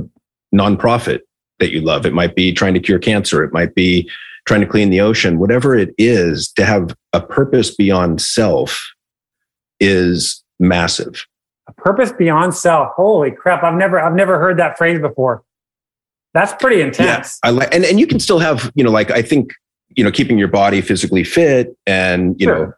nonprofit 0.55 1.21
that 1.61 1.71
you 1.71 1.81
love. 1.81 2.05
It 2.05 2.13
might 2.13 2.35
be 2.35 2.53
trying 2.53 2.75
to 2.75 2.81
cure 2.81 2.99
cancer. 2.99 3.45
It 3.45 3.53
might 3.53 3.75
be 3.75 4.11
trying 4.47 4.61
to 4.61 4.67
clean 4.67 4.91
the 4.91 5.01
ocean. 5.01 5.39
Whatever 5.39 5.77
it 5.77 5.95
is, 5.97 6.51
to 6.53 6.65
have 6.65 6.97
a 7.13 7.21
purpose 7.21 7.75
beyond 7.75 8.21
self 8.21 8.91
is 9.79 10.43
massive. 10.59 11.27
A 11.69 11.73
purpose 11.75 12.13
beyond 12.13 12.55
self. 12.55 12.89
Holy 12.97 13.31
crap! 13.31 13.63
I've 13.63 13.75
never, 13.75 14.01
I've 14.01 14.15
never 14.15 14.41
heard 14.41 14.59
that 14.59 14.77
phrase 14.77 14.99
before. 14.99 15.45
That's 16.35 16.53
pretty 16.55 16.81
intense. 16.81 17.39
Yeah, 17.45 17.49
I 17.49 17.53
like, 17.53 17.75
and 17.75 17.85
and 17.85 18.01
you 18.01 18.07
can 18.07 18.19
still 18.19 18.39
have, 18.39 18.73
you 18.75 18.83
know, 18.83 18.91
like 18.91 19.11
I 19.11 19.23
think, 19.23 19.53
you 19.97 20.03
know, 20.03 20.11
keeping 20.11 20.39
your 20.39 20.49
body 20.49 20.81
physically 20.81 21.25
fit, 21.25 21.77
and 21.87 22.41
you 22.41 22.47
sure. 22.47 22.67
know, 22.67 22.73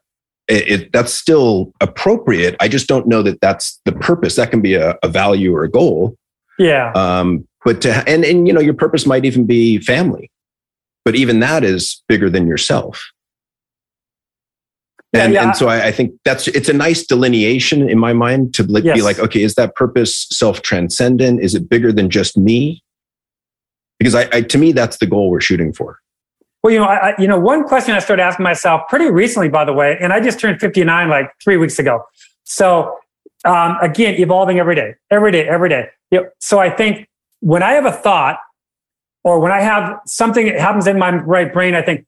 it, 0.48 0.68
it, 0.68 0.92
that's 0.92 1.12
still 1.12 1.72
appropriate. 1.80 2.56
I 2.60 2.68
just 2.68 2.88
don't 2.88 3.06
know 3.06 3.22
that 3.22 3.40
that's 3.40 3.80
the 3.84 3.92
purpose. 3.92 4.36
That 4.36 4.50
can 4.50 4.60
be 4.60 4.74
a, 4.74 4.96
a 5.02 5.08
value 5.08 5.54
or 5.54 5.64
a 5.64 5.70
goal. 5.70 6.16
Yeah. 6.58 6.92
Um, 6.94 7.46
but 7.64 7.80
to 7.82 7.92
and 8.08 8.24
and 8.24 8.46
you 8.46 8.52
know, 8.52 8.60
your 8.60 8.74
purpose 8.74 9.06
might 9.06 9.24
even 9.24 9.46
be 9.46 9.78
family, 9.78 10.30
but 11.04 11.14
even 11.14 11.40
that 11.40 11.64
is 11.64 12.02
bigger 12.08 12.30
than 12.30 12.46
yourself. 12.46 13.10
And, 15.14 15.34
yeah, 15.34 15.40
yeah. 15.40 15.48
and 15.48 15.56
so 15.56 15.68
I, 15.68 15.88
I, 15.88 15.92
think 15.92 16.14
that's 16.24 16.48
it's 16.48 16.70
a 16.70 16.72
nice 16.72 17.06
delineation 17.06 17.86
in 17.86 17.98
my 17.98 18.14
mind 18.14 18.54
to 18.54 18.64
yes. 18.82 18.96
be 18.96 19.02
like, 19.02 19.18
okay, 19.18 19.42
is 19.42 19.56
that 19.56 19.74
purpose 19.74 20.26
self 20.30 20.62
transcendent? 20.62 21.42
Is 21.42 21.54
it 21.54 21.68
bigger 21.68 21.92
than 21.92 22.08
just 22.08 22.38
me? 22.38 22.82
because 24.02 24.16
I, 24.16 24.28
I, 24.32 24.42
to 24.42 24.58
me 24.58 24.72
that's 24.72 24.98
the 24.98 25.06
goal 25.06 25.30
we're 25.30 25.40
shooting 25.40 25.72
for 25.72 26.00
well 26.62 26.72
you 26.72 26.80
know 26.80 26.86
I, 26.86 27.14
you 27.18 27.28
know 27.28 27.38
one 27.38 27.64
question 27.64 27.94
i 27.94 28.00
started 28.00 28.22
asking 28.22 28.42
myself 28.42 28.82
pretty 28.88 29.10
recently 29.10 29.48
by 29.48 29.64
the 29.64 29.72
way 29.72 29.96
and 30.00 30.12
i 30.12 30.20
just 30.20 30.40
turned 30.40 30.60
59 30.60 31.08
like 31.08 31.30
three 31.42 31.56
weeks 31.56 31.78
ago 31.78 32.04
so 32.42 32.98
um, 33.44 33.76
again 33.80 34.14
evolving 34.14 34.58
every 34.58 34.74
day 34.74 34.94
every 35.10 35.30
day 35.30 35.46
every 35.48 35.68
day 35.68 35.88
so 36.40 36.58
i 36.58 36.68
think 36.68 37.06
when 37.42 37.62
i 37.62 37.72
have 37.72 37.84
a 37.84 37.92
thought 37.92 38.38
or 39.24 39.38
when 39.38 39.52
i 39.52 39.60
have 39.60 39.98
something 40.06 40.46
that 40.46 40.58
happens 40.58 40.86
in 40.86 40.98
my 40.98 41.10
right 41.10 41.52
brain 41.52 41.74
i 41.74 41.82
think 41.82 42.04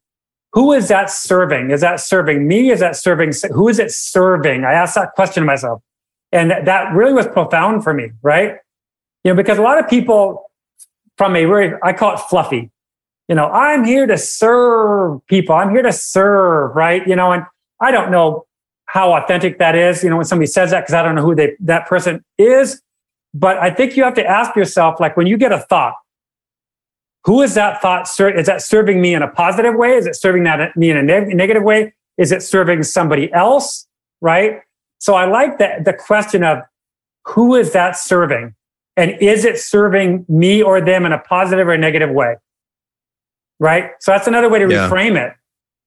who 0.53 0.73
is 0.73 0.89
that 0.89 1.11
serving 1.11 1.71
is 1.71 1.81
that 1.81 2.01
serving 2.01 2.49
me 2.49 2.71
is 2.71 2.81
that 2.81 2.97
serving 2.97 3.33
who 3.53 3.69
is 3.69 3.79
it 3.79 3.91
serving 3.91 4.65
i 4.65 4.73
asked 4.73 4.95
that 4.95 5.13
question 5.15 5.43
to 5.43 5.47
myself 5.47 5.83
and 6.33 6.51
that, 6.51 6.65
that 6.65 6.93
really 6.95 7.13
was 7.13 7.27
profound 7.29 7.85
for 7.85 7.93
me 7.93 8.11
right 8.23 8.57
you 9.23 9.31
know 9.31 9.37
because 9.37 9.59
a 9.59 9.63
lot 9.63 9.79
of 9.79 9.89
people 9.89 10.51
from 11.17 11.37
a 11.37 11.45
very, 11.45 11.77
I 11.83 11.93
call 11.93 12.15
it 12.15 12.21
fluffy. 12.21 12.71
You 13.29 13.35
know, 13.35 13.47
I'm 13.47 13.85
here 13.85 14.07
to 14.07 14.19
serve 14.19 15.25
people. 15.27 15.55
I'm 15.55 15.71
here 15.71 15.83
to 15.83 15.93
serve, 15.93 16.77
right? 16.77 17.07
You 17.07 17.17
know, 17.17 17.33
and 17.33 17.45
I 17.81 17.91
don't 17.91 18.11
know 18.11 18.45
how 18.87 19.15
authentic 19.15 19.59
that 19.59 19.75
is, 19.75 20.05
you 20.05 20.11
know, 20.11 20.17
when 20.17 20.27
somebody 20.27 20.47
says 20.47 20.71
that, 20.71 20.83
because 20.83 20.95
I 20.95 21.03
don't 21.03 21.15
know 21.15 21.23
who 21.23 21.35
they, 21.35 21.57
that 21.61 21.87
person 21.87 22.23
is. 22.39 22.83
But 23.35 23.59
I 23.59 23.71
think 23.71 23.97
you 23.97 24.05
have 24.05 24.15
to 24.15 24.25
ask 24.25 24.55
yourself, 24.55 25.01
like 25.01 25.17
when 25.17 25.27
you 25.27 25.37
get 25.37 25.53
a 25.53 25.59
thought, 25.59 25.95
who 27.25 27.43
is 27.43 27.55
that 27.55 27.83
thought? 27.83 28.09
Is 28.21 28.47
that 28.47 28.63
serving 28.63 29.01
me 29.01 29.15
in 29.15 29.23
a 29.23 29.29
positive 29.29 29.75
way? 29.75 29.95
Is 29.95 30.07
it 30.07 30.15
serving 30.15 30.45
that 30.45 30.77
me 30.77 30.91
in 30.91 30.97
a 30.97 31.03
neg- 31.03 31.35
negative 31.35 31.63
way? 31.63 31.93
Is 32.17 32.31
it 32.31 32.43
serving 32.43 32.85
somebody 32.85 33.33
else? 33.33 33.89
Right. 34.21 34.61
So 34.99 35.15
I 35.15 35.27
like 35.27 35.59
that 35.59 35.85
the 35.85 35.93
question 35.93 36.45
of 36.45 36.59
who 37.27 37.57
is 37.57 37.73
that 37.73 37.97
serving? 37.97 38.55
And 38.97 39.17
is 39.21 39.45
it 39.45 39.59
serving 39.59 40.25
me 40.29 40.63
or 40.63 40.81
them 40.81 41.05
in 41.05 41.13
a 41.13 41.19
positive 41.19 41.67
or 41.67 41.77
negative 41.77 42.11
way? 42.11 42.37
Right. 43.59 43.91
So 44.01 44.13
that's 44.13 44.29
another 44.29 44.49
way 44.49 44.61
to 44.61 44.71
yeah. 44.71 44.89
reframe 44.89 45.17
it. 45.17 45.35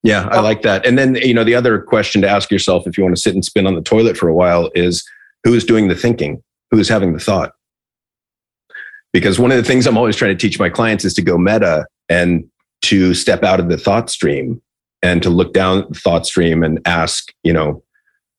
Yeah, 0.02 0.28
I 0.30 0.40
like 0.40 0.62
that. 0.62 0.86
And 0.86 0.98
then, 0.98 1.16
you 1.16 1.34
know, 1.34 1.44
the 1.44 1.54
other 1.54 1.80
question 1.80 2.22
to 2.22 2.28
ask 2.28 2.50
yourself 2.50 2.86
if 2.86 2.96
you 2.96 3.04
want 3.04 3.16
to 3.16 3.20
sit 3.20 3.34
and 3.34 3.44
spin 3.44 3.66
on 3.66 3.74
the 3.74 3.82
toilet 3.82 4.16
for 4.16 4.28
a 4.28 4.34
while 4.34 4.70
is 4.74 5.08
who 5.44 5.54
is 5.54 5.64
doing 5.64 5.88
the 5.88 5.96
thinking? 5.96 6.42
Who 6.70 6.78
is 6.78 6.88
having 6.88 7.12
the 7.12 7.20
thought? 7.20 7.52
Because 9.12 9.38
one 9.38 9.50
of 9.50 9.56
the 9.56 9.62
things 9.62 9.86
I'm 9.86 9.96
always 9.96 10.16
trying 10.16 10.36
to 10.36 10.40
teach 10.40 10.58
my 10.58 10.68
clients 10.68 11.04
is 11.04 11.14
to 11.14 11.22
go 11.22 11.38
meta 11.38 11.86
and 12.08 12.44
to 12.82 13.14
step 13.14 13.42
out 13.42 13.58
of 13.58 13.68
the 13.68 13.78
thought 13.78 14.10
stream 14.10 14.60
and 15.02 15.22
to 15.22 15.30
look 15.30 15.54
down 15.54 15.86
the 15.88 15.98
thought 15.98 16.26
stream 16.26 16.62
and 16.62 16.80
ask, 16.84 17.32
you 17.42 17.52
know, 17.52 17.82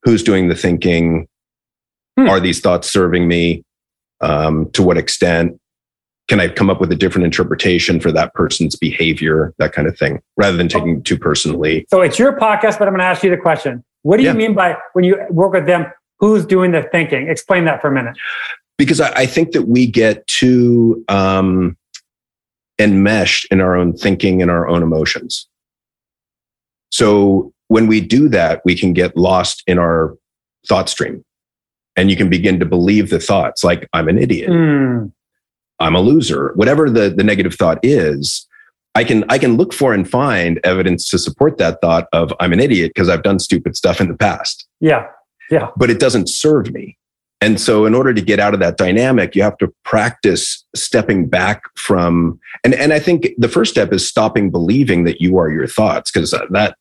who's 0.03 0.23
doing 0.23 0.47
the 0.47 0.55
thinking? 0.55 1.27
Hmm. 2.17 2.29
Are 2.29 2.39
these 2.39 2.59
thoughts 2.59 2.89
serving 2.89 3.27
me? 3.27 3.63
um, 4.21 4.69
to 4.71 4.83
what 4.83 4.97
extent 4.97 5.59
can 6.27 6.39
I 6.39 6.47
come 6.47 6.69
up 6.69 6.79
with 6.79 6.91
a 6.91 6.95
different 6.95 7.25
interpretation 7.25 7.99
for 7.99 8.11
that 8.11 8.33
person's 8.33 8.75
behavior, 8.75 9.53
that 9.57 9.73
kind 9.73 9.87
of 9.87 9.97
thing, 9.97 10.21
rather 10.37 10.55
than 10.57 10.67
taking 10.67 10.97
it 10.97 11.05
too 11.05 11.17
personally. 11.17 11.85
So 11.89 12.01
it's 12.01 12.19
your 12.19 12.37
podcast, 12.37 12.77
but 12.77 12.87
I'm 12.87 12.93
going 12.93 12.99
to 12.99 13.05
ask 13.05 13.23
you 13.23 13.31
the 13.31 13.37
question. 13.37 13.83
What 14.03 14.17
do 14.17 14.23
you 14.23 14.29
yeah. 14.29 14.33
mean 14.33 14.53
by 14.53 14.77
when 14.93 15.05
you 15.05 15.19
work 15.29 15.53
with 15.53 15.65
them, 15.65 15.87
who's 16.19 16.45
doing 16.45 16.71
the 16.71 16.83
thinking? 16.91 17.27
Explain 17.27 17.65
that 17.65 17.81
for 17.81 17.87
a 17.87 17.91
minute. 17.91 18.17
Because 18.77 19.01
I, 19.01 19.11
I 19.11 19.25
think 19.25 19.51
that 19.51 19.63
we 19.63 19.87
get 19.87 20.25
too 20.27 21.03
um, 21.09 21.77
enmeshed 22.79 23.47
in 23.51 23.61
our 23.61 23.75
own 23.75 23.93
thinking 23.93 24.41
and 24.41 24.49
our 24.49 24.67
own 24.67 24.83
emotions. 24.83 25.47
So 26.91 27.53
when 27.67 27.87
we 27.87 28.01
do 28.01 28.29
that, 28.29 28.61
we 28.65 28.75
can 28.75 28.93
get 28.93 29.15
lost 29.17 29.63
in 29.67 29.77
our 29.77 30.17
thought 30.67 30.89
stream 30.89 31.23
and 31.99 32.09
you 32.09 32.15
can 32.15 32.29
begin 32.29 32.59
to 32.59 32.65
believe 32.65 33.09
the 33.09 33.19
thoughts 33.19 33.63
like 33.63 33.87
i'm 33.93 34.07
an 34.07 34.17
idiot 34.17 34.49
mm. 34.49 35.11
i'm 35.79 35.95
a 35.95 35.99
loser 35.99 36.51
whatever 36.55 36.89
the, 36.89 37.09
the 37.09 37.23
negative 37.23 37.55
thought 37.55 37.79
is 37.83 38.47
i 38.95 39.03
can 39.03 39.23
i 39.29 39.37
can 39.37 39.57
look 39.57 39.73
for 39.73 39.93
and 39.93 40.09
find 40.09 40.59
evidence 40.63 41.09
to 41.09 41.17
support 41.17 41.57
that 41.57 41.79
thought 41.81 42.07
of 42.13 42.33
i'm 42.39 42.53
an 42.53 42.59
idiot 42.59 42.91
because 42.93 43.09
i've 43.09 43.23
done 43.23 43.39
stupid 43.39 43.75
stuff 43.75 43.99
in 43.99 44.07
the 44.07 44.15
past 44.15 44.67
yeah 44.79 45.07
yeah 45.49 45.69
but 45.77 45.89
it 45.89 45.99
doesn't 45.99 46.29
serve 46.29 46.71
me 46.71 46.97
and 47.41 47.59
so 47.59 47.85
in 47.85 47.95
order 47.95 48.13
to 48.13 48.21
get 48.21 48.39
out 48.39 48.53
of 48.53 48.59
that 48.59 48.77
dynamic 48.77 49.35
you 49.35 49.41
have 49.41 49.57
to 49.57 49.73
practice 49.83 50.65
stepping 50.75 51.27
back 51.27 51.61
from 51.75 52.39
and 52.63 52.73
and 52.73 52.93
i 52.93 52.99
think 52.99 53.29
the 53.37 53.49
first 53.49 53.71
step 53.71 53.93
is 53.93 54.07
stopping 54.07 54.49
believing 54.49 55.03
that 55.03 55.21
you 55.21 55.37
are 55.37 55.49
your 55.49 55.67
thoughts 55.67 56.11
because 56.11 56.33
uh, 56.33 56.45
that 56.49 56.75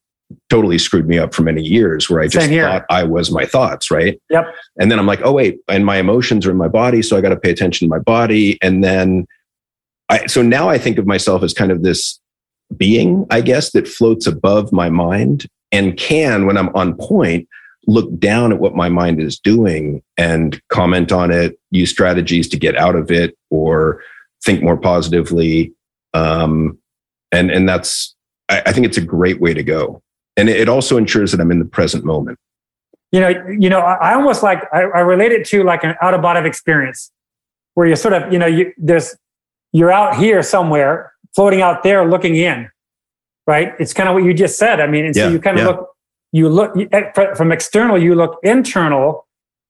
totally 0.50 0.78
screwed 0.78 1.08
me 1.08 1.18
up 1.18 1.32
for 1.32 1.42
many 1.42 1.62
years 1.62 2.10
where 2.10 2.20
I 2.20 2.28
just 2.28 2.50
thought 2.50 2.84
I 2.90 3.02
was 3.02 3.30
my 3.30 3.46
thoughts, 3.46 3.90
right? 3.90 4.20
Yep. 4.30 4.54
And 4.78 4.90
then 4.90 4.98
I'm 4.98 5.06
like, 5.06 5.20
oh 5.24 5.32
wait, 5.32 5.60
and 5.68 5.86
my 5.86 5.96
emotions 5.96 6.46
are 6.46 6.50
in 6.50 6.56
my 6.56 6.68
body, 6.68 7.02
so 7.02 7.16
I 7.16 7.20
got 7.20 7.30
to 7.30 7.36
pay 7.36 7.50
attention 7.50 7.88
to 7.88 7.90
my 7.90 7.98
body. 7.98 8.58
And 8.60 8.84
then 8.84 9.26
I 10.08 10.26
so 10.26 10.42
now 10.42 10.68
I 10.68 10.78
think 10.78 10.98
of 10.98 11.06
myself 11.06 11.42
as 11.42 11.54
kind 11.54 11.72
of 11.72 11.82
this 11.82 12.20
being, 12.76 13.26
I 13.30 13.40
guess, 13.40 13.72
that 13.72 13.88
floats 13.88 14.26
above 14.26 14.72
my 14.72 14.90
mind 14.90 15.46
and 15.72 15.96
can, 15.96 16.46
when 16.46 16.56
I'm 16.56 16.74
on 16.74 16.94
point, 16.94 17.48
look 17.88 18.16
down 18.20 18.52
at 18.52 18.60
what 18.60 18.76
my 18.76 18.88
mind 18.88 19.20
is 19.20 19.40
doing 19.40 20.00
and 20.16 20.62
comment 20.68 21.10
on 21.10 21.32
it, 21.32 21.58
use 21.72 21.90
strategies 21.90 22.48
to 22.50 22.56
get 22.56 22.76
out 22.76 22.94
of 22.94 23.10
it 23.10 23.36
or 23.50 24.00
think 24.44 24.62
more 24.62 24.76
positively. 24.76 25.72
Um, 26.14 26.78
and 27.32 27.50
and 27.50 27.68
that's 27.68 28.14
I, 28.48 28.62
I 28.66 28.72
think 28.72 28.86
it's 28.86 28.96
a 28.96 29.02
great 29.02 29.40
way 29.40 29.52
to 29.52 29.64
go 29.64 30.02
and 30.38 30.48
it 30.48 30.68
also 30.68 30.96
ensures 30.96 31.32
that 31.32 31.40
I'm 31.40 31.50
in 31.50 31.58
the 31.58 31.64
present 31.64 32.04
moment. 32.04 32.38
You 33.10 33.20
know, 33.20 33.28
you 33.58 33.68
know, 33.68 33.80
I 33.80 34.14
almost 34.14 34.42
like 34.42 34.62
I, 34.72 34.82
I 34.82 35.00
relate 35.00 35.32
it 35.32 35.44
to 35.48 35.64
like 35.64 35.82
an 35.82 35.96
out 36.00 36.14
of 36.14 36.22
body 36.22 36.46
experience, 36.46 37.10
where 37.74 37.86
you're 37.86 37.96
sort 37.96 38.14
of, 38.14 38.32
you 38.32 38.38
know, 38.38 38.46
you 38.46 38.72
there's 38.78 39.16
you're 39.72 39.90
out 39.90 40.16
here 40.16 40.42
somewhere, 40.42 41.12
floating 41.34 41.60
out 41.60 41.82
there, 41.82 42.08
looking 42.08 42.36
in, 42.36 42.70
right? 43.46 43.74
It's 43.80 43.92
kind 43.92 44.08
of 44.08 44.14
what 44.14 44.24
you 44.24 44.32
just 44.32 44.58
said. 44.58 44.80
I 44.80 44.86
mean, 44.86 45.06
and 45.06 45.16
yeah, 45.16 45.24
so 45.24 45.30
you 45.32 45.40
kind 45.40 45.58
of 45.58 45.64
yeah. 45.64 45.70
look, 45.70 45.88
you 46.32 46.48
look 46.48 46.74
from 47.36 47.52
external, 47.52 48.00
you 48.00 48.14
look 48.14 48.38
internal, 48.42 49.26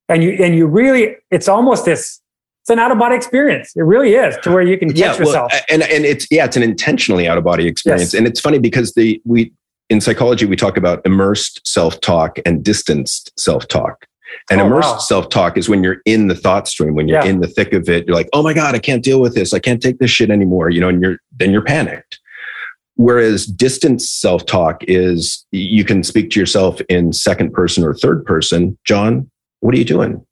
and 0.08 0.22
you 0.22 0.32
and 0.42 0.54
you 0.54 0.66
really, 0.66 1.16
it's 1.30 1.48
almost 1.48 1.84
this 1.84 2.20
it's 2.68 2.74
an 2.74 2.78
out 2.78 2.92
of 2.92 2.98
body 2.98 3.16
experience. 3.16 3.72
It 3.76 3.82
really 3.82 4.12
is 4.12 4.36
to 4.42 4.50
where 4.50 4.60
you 4.60 4.76
can 4.76 4.90
catch 4.90 4.98
yeah, 4.98 5.12
well, 5.12 5.18
yourself. 5.20 5.52
And 5.70 5.82
and 5.82 6.04
it's 6.04 6.26
yeah, 6.30 6.44
it's 6.44 6.56
an 6.56 6.62
intentionally 6.62 7.26
out 7.26 7.38
of 7.38 7.44
body 7.44 7.66
experience. 7.66 8.12
Yes. 8.12 8.14
And 8.14 8.26
it's 8.26 8.40
funny 8.40 8.58
because 8.58 8.92
the 8.92 9.20
we 9.24 9.52
in 9.88 10.02
psychology, 10.02 10.44
we 10.44 10.54
talk 10.54 10.76
about 10.76 11.00
immersed 11.06 11.66
self 11.66 11.98
talk 12.02 12.38
and 12.44 12.62
distanced 12.62 13.32
self 13.40 13.66
talk. 13.68 14.04
And 14.50 14.60
oh, 14.60 14.66
immersed 14.66 14.88
wow. 14.88 14.98
self 14.98 15.30
talk 15.30 15.56
is 15.56 15.70
when 15.70 15.82
you're 15.82 16.02
in 16.04 16.28
the 16.28 16.34
thought 16.34 16.68
stream, 16.68 16.94
when 16.94 17.08
you're 17.08 17.22
yeah. 17.22 17.30
in 17.30 17.40
the 17.40 17.46
thick 17.46 17.72
of 17.72 17.88
it. 17.88 18.06
You're 18.06 18.16
like, 18.16 18.28
oh 18.34 18.42
my 18.42 18.52
God, 18.52 18.74
I 18.74 18.80
can't 18.80 19.02
deal 19.02 19.20
with 19.20 19.34
this. 19.34 19.54
I 19.54 19.60
can't 19.60 19.80
take 19.80 19.98
this 19.98 20.10
shit 20.10 20.30
anymore. 20.30 20.68
You 20.68 20.82
know, 20.82 20.90
and 20.90 21.00
you're 21.00 21.18
then 21.38 21.52
you're 21.52 21.64
panicked. 21.64 22.20
Whereas 22.98 23.46
distance 23.46 24.10
self 24.10 24.44
talk 24.44 24.82
is 24.86 25.46
you 25.52 25.84
can 25.84 26.02
speak 26.02 26.28
to 26.30 26.40
yourself 26.40 26.80
in 26.90 27.12
second 27.14 27.52
person 27.54 27.82
or 27.84 27.94
third 27.94 28.24
person. 28.26 28.76
John, 28.84 29.30
what 29.60 29.74
are 29.74 29.78
you 29.78 29.84
doing? 29.84 30.24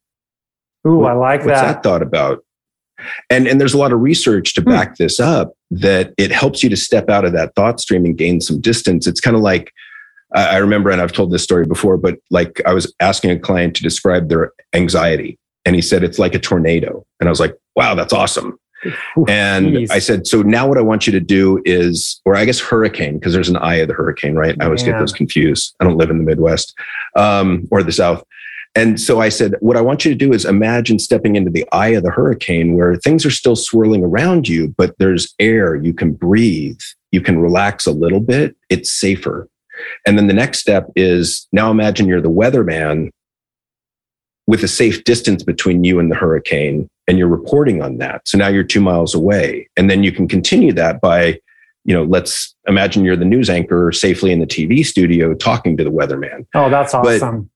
Ooh, 0.85 1.05
I 1.05 1.13
like 1.13 1.39
What's 1.43 1.59
that. 1.59 1.73
that 1.73 1.83
thought 1.83 2.03
about? 2.03 2.43
And 3.29 3.47
and 3.47 3.59
there's 3.59 3.73
a 3.73 3.77
lot 3.77 3.91
of 3.93 3.99
research 4.01 4.53
to 4.55 4.61
Hmm. 4.61 4.69
back 4.69 4.97
this 4.97 5.19
up 5.19 5.53
that 5.71 6.13
it 6.17 6.31
helps 6.31 6.61
you 6.63 6.69
to 6.69 6.77
step 6.77 7.09
out 7.09 7.25
of 7.25 7.33
that 7.33 7.53
thought 7.55 7.79
stream 7.79 8.05
and 8.05 8.17
gain 8.17 8.41
some 8.41 8.59
distance. 8.61 9.07
It's 9.07 9.19
kind 9.21 9.35
of 9.35 9.41
like 9.41 9.71
I 10.33 10.57
remember, 10.57 10.89
and 10.89 11.01
I've 11.01 11.13
told 11.13 11.31
this 11.31 11.43
story 11.43 11.65
before, 11.65 11.95
but 11.97 12.15
like 12.31 12.61
I 12.65 12.73
was 12.73 12.93
asking 12.99 13.31
a 13.31 13.39
client 13.39 13.75
to 13.77 13.83
describe 13.83 14.27
their 14.27 14.51
anxiety, 14.73 15.39
and 15.63 15.73
he 15.73 15.81
said 15.81 16.03
it's 16.03 16.19
like 16.19 16.35
a 16.35 16.39
tornado, 16.39 17.05
and 17.21 17.29
I 17.29 17.31
was 17.31 17.39
like, 17.39 17.55
"Wow, 17.77 17.95
that's 17.95 18.11
awesome." 18.11 18.59
And 19.27 19.73
geez. 19.73 19.91
I 19.91 19.99
said, 19.99 20.27
"So 20.27 20.41
now 20.41 20.67
what 20.67 20.77
I 20.77 20.81
want 20.81 21.07
you 21.07 21.13
to 21.13 21.19
do 21.19 21.61
is, 21.65 22.21
or 22.25 22.35
I 22.35 22.45
guess 22.45 22.59
hurricane, 22.59 23.19
because 23.19 23.33
there's 23.33 23.49
an 23.49 23.57
eye 23.57 23.75
of 23.75 23.87
the 23.87 23.93
hurricane, 23.93 24.35
right? 24.35 24.55
I 24.59 24.65
always 24.65 24.83
get 24.83 24.97
those 24.99 25.13
confused. 25.13 25.75
I 25.79 25.83
don't 25.83 25.97
live 25.97 26.09
in 26.09 26.17
the 26.17 26.23
Midwest 26.23 26.77
um, 27.15 27.67
or 27.71 27.83
the 27.83 27.91
South." 27.91 28.23
And 28.75 29.01
so 29.01 29.19
I 29.19 29.29
said, 29.29 29.55
what 29.59 29.75
I 29.75 29.81
want 29.81 30.05
you 30.05 30.11
to 30.11 30.15
do 30.15 30.31
is 30.31 30.45
imagine 30.45 30.99
stepping 30.99 31.35
into 31.35 31.49
the 31.49 31.65
eye 31.71 31.89
of 31.89 32.03
the 32.03 32.11
hurricane 32.11 32.75
where 32.75 32.95
things 32.97 33.25
are 33.25 33.31
still 33.31 33.55
swirling 33.55 34.03
around 34.03 34.47
you, 34.47 34.75
but 34.77 34.95
there's 34.99 35.33
air. 35.39 35.73
You 35.75 35.95
can 35.95 36.13
breathe. 36.13 36.79
You 37.11 37.21
can 37.21 37.39
relax 37.39 37.87
a 37.87 37.91
little 37.91 38.19
bit. 38.19 38.55
It's 38.69 38.91
safer. 38.91 39.49
And 40.05 40.15
then 40.15 40.27
the 40.27 40.33
next 40.33 40.59
step 40.59 40.91
is 40.95 41.47
now 41.51 41.71
imagine 41.71 42.07
you're 42.07 42.21
the 42.21 42.29
weatherman 42.29 43.09
with 44.47 44.63
a 44.63 44.67
safe 44.67 45.03
distance 45.03 45.43
between 45.43 45.83
you 45.83 45.99
and 45.99 46.09
the 46.09 46.15
hurricane, 46.15 46.89
and 47.07 47.17
you're 47.17 47.27
reporting 47.27 47.81
on 47.81 47.97
that. 47.97 48.27
So 48.27 48.37
now 48.37 48.47
you're 48.47 48.63
two 48.63 48.81
miles 48.81 49.13
away. 49.13 49.69
And 49.77 49.89
then 49.89 50.03
you 50.03 50.11
can 50.11 50.27
continue 50.27 50.73
that 50.73 51.01
by, 51.01 51.39
you 51.85 51.93
know, 51.93 52.03
let's 52.03 52.55
imagine 52.67 53.03
you're 53.03 53.15
the 53.15 53.25
news 53.25 53.49
anchor 53.49 53.91
safely 53.91 54.31
in 54.31 54.39
the 54.39 54.47
TV 54.47 54.85
studio 54.85 55.33
talking 55.33 55.77
to 55.77 55.83
the 55.83 55.91
weatherman. 55.91 56.45
Oh, 56.55 56.69
that's 56.69 56.93
awesome. 56.93 57.43
but- 57.43 57.49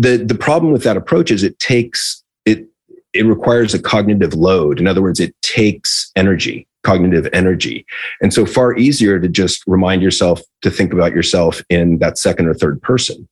the 0.00 0.16
the 0.16 0.36
problem 0.36 0.72
with 0.72 0.84
that 0.84 0.96
approach 0.96 1.30
is 1.30 1.42
it 1.42 1.58
takes 1.58 2.22
it 2.44 2.64
it 3.12 3.26
requires 3.26 3.74
a 3.74 3.82
cognitive 3.82 4.32
load. 4.32 4.78
In 4.78 4.86
other 4.86 5.02
words 5.02 5.20
it 5.20 5.34
takes 5.42 6.10
energy 6.16 6.66
cognitive 6.84 7.28
energy. 7.32 7.84
And 8.22 8.32
so 8.32 8.46
far 8.46 8.76
easier 8.76 9.18
to 9.18 9.28
just 9.28 9.64
remind 9.66 10.00
yourself 10.00 10.40
to 10.62 10.70
think 10.70 10.92
about 10.92 11.12
yourself 11.12 11.60
in 11.68 11.98
that 11.98 12.16
second 12.16 12.46
or 12.46 12.54
third 12.54 12.80
person. 12.80 13.28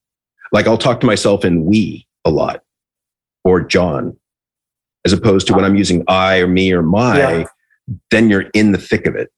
Like 0.50 0.66
i'll 0.66 0.76
talk 0.76 0.98
to 1.00 1.06
myself 1.06 1.44
in 1.44 1.64
we 1.64 2.06
a 2.24 2.30
lot 2.30 2.62
or 3.46 3.60
john 3.60 4.16
as 5.04 5.12
opposed 5.12 5.46
to 5.46 5.54
when 5.54 5.64
uh, 5.64 5.68
i'm 5.68 5.76
using 5.76 6.02
i 6.08 6.38
or 6.38 6.46
me 6.48 6.72
or 6.72 6.82
my 6.82 7.18
Yeah. 7.18 7.44
then 8.10 8.28
you're 8.28 8.46
in 8.52 8.72
the 8.72 8.78
thick 8.78 9.06
of 9.06 9.14
it 9.14 9.30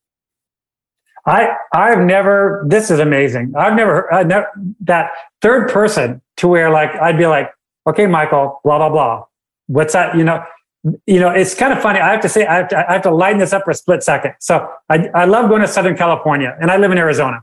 I 1.27 1.49
I've 1.75 2.01
never. 2.01 2.65
This 2.67 2.91
is 2.91 3.01
amazing. 3.01 3.53
I've 3.57 3.75
never, 3.75 4.11
I 4.13 4.23
never 4.23 4.47
that 4.81 5.11
third 5.43 5.69
person 5.71 6.23
to 6.39 6.49
where 6.49 6.71
like 6.71 6.91
I'd 7.03 7.19
be 7.19 7.27
like, 7.27 7.51
okay, 7.87 8.07
Michael, 8.07 8.61
blah 8.65 8.79
blah 8.79 8.89
blah. 8.89 9.25
What's 9.67 9.93
that? 9.93 10.17
You 10.17 10.25
know, 10.25 10.43
you 11.07 11.21
know. 11.21 11.29
It's 11.29 11.55
kind 11.55 11.73
of 11.75 11.83
funny. 11.83 12.01
I 12.01 12.13
have 12.13 12.23
to 12.23 12.31
say, 12.31 12.47
I 12.47 12.55
have 12.55 12.69
to, 12.69 12.89
I 12.89 12.93
have 12.95 13.03
to 13.03 13.11
lighten 13.11 13.39
this 13.39 13.53
up 13.53 13.65
for 13.65 13.73
a 13.73 13.75
split 13.75 14.03
second. 14.03 14.35
So 14.41 14.67
I 14.89 15.09
I 15.15 15.27
love 15.27 15.51
going 15.51 15.61
to 15.61 15.69
Southern 15.69 15.97
California, 15.99 16.57
and 16.63 16.71
I 16.71 16.79
live 16.79 16.93
in 16.93 16.99
Arizona. 16.99 17.43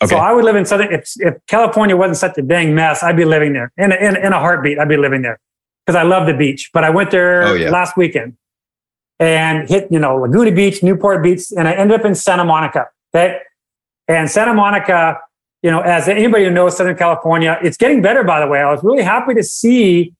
Okay. 0.00 0.10
So 0.14 0.18
I 0.18 0.32
would 0.32 0.44
live 0.44 0.54
in 0.54 0.64
Southern. 0.64 0.92
If 0.92 1.10
if 1.16 1.34
California 1.48 1.96
wasn't 1.96 2.18
such 2.18 2.38
a 2.38 2.42
dang 2.42 2.72
mess, 2.72 3.02
I'd 3.02 3.16
be 3.16 3.24
living 3.24 3.52
there 3.52 3.72
in 3.76 3.90
a, 3.90 3.96
in, 3.96 4.16
in 4.16 4.32
a 4.32 4.38
heartbeat. 4.38 4.78
I'd 4.78 4.88
be 4.88 4.96
living 4.96 5.22
there 5.22 5.40
because 5.88 5.98
I 5.98 6.02
love 6.02 6.26
the 6.26 6.34
beach. 6.34 6.70
But 6.74 6.84
I 6.84 6.90
went 6.90 7.10
there 7.10 7.44
Oh, 7.46 7.54
yeah. 7.54 7.70
last 7.70 7.96
weekend 7.96 8.36
and 9.18 9.66
hit 9.68 9.88
you 9.90 9.98
know 9.98 10.16
Laguna 10.16 10.52
Beach, 10.52 10.82
Newport 10.82 11.22
Beach, 11.22 11.44
and 11.56 11.66
I 11.66 11.72
ended 11.72 11.98
up 11.98 12.04
in 12.06 12.14
Santa 12.14 12.44
Monica. 12.44 12.88
Okay, 13.14 13.38
and 14.06 14.30
Santa 14.30 14.52
Monica, 14.52 15.18
you 15.62 15.70
know, 15.70 15.80
as 15.80 16.08
anybody 16.08 16.44
who 16.44 16.50
knows 16.50 16.76
Southern 16.76 16.94
California, 16.96 17.58
it's 17.62 17.78
getting 17.78 18.02
better. 18.02 18.22
By 18.22 18.38
the 18.40 18.46
way, 18.46 18.60
I 18.60 18.70
was 18.70 18.84
really 18.84 19.02
happy 19.02 19.32
to 19.32 19.42
see 19.42 20.12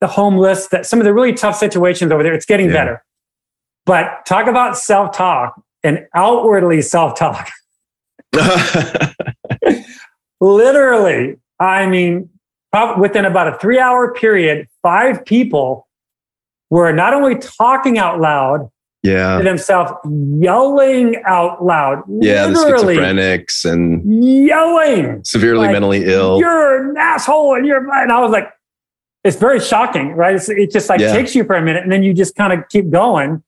the 0.00 0.06
homeless, 0.06 0.68
that 0.68 0.86
some 0.86 1.00
of 1.00 1.04
the 1.04 1.12
really 1.12 1.32
tough 1.32 1.56
situations 1.56 2.12
over 2.12 2.22
there. 2.22 2.32
It's 2.32 2.46
getting 2.46 2.68
Yeah. 2.68 2.74
better. 2.74 3.04
But 3.86 4.24
talk 4.24 4.46
about 4.46 4.78
self 4.78 5.16
talk 5.16 5.60
and 5.82 6.06
outwardly 6.14 6.80
self 6.82 7.18
talk. 7.18 7.50
Literally, 10.40 11.38
I 11.58 11.86
mean, 11.86 12.30
prob- 12.72 13.00
within 13.00 13.24
about 13.24 13.48
a 13.48 13.58
three 13.58 13.78
hour 13.78 14.12
period, 14.14 14.68
five 14.82 15.24
people 15.24 15.86
were 16.70 16.92
not 16.92 17.14
only 17.14 17.36
talking 17.38 17.98
out 17.98 18.20
loud 18.20 18.70
yeah 19.02 19.38
to 19.38 19.44
themselves, 19.44 19.92
yelling 20.40 21.22
out 21.24 21.64
loud. 21.64 22.02
yeah 22.20 22.46
the 22.46 22.54
schizophrenics 22.54 23.64
and 23.64 24.02
yelling. 24.46 25.22
severely 25.24 25.66
Like, 25.66 25.72
mentally 25.72 26.04
ill 26.04 26.38
You're 26.40 26.90
an 26.90 26.96
asshole, 26.96 27.54
and 27.54 27.64
you're. 27.66 27.78
And 27.92 28.10
I 28.12 28.20
was 28.20 28.30
like, 28.32 28.50
it's 29.24 29.36
very 29.36 29.60
shocking, 29.60 30.12
right? 30.14 30.34
It's, 30.36 30.48
it 30.48 30.70
just 30.70 30.88
like 30.88 31.00
Yeah. 31.00 31.12
takes 31.12 31.34
you 31.34 31.44
for 31.44 31.54
a 31.56 31.62
minute, 31.62 31.82
and 31.82 31.92
then 31.92 32.02
you 32.02 32.12
just 32.12 32.34
kind 32.34 32.52
of 32.52 32.68
keep 32.68 32.90
going. 32.90 33.42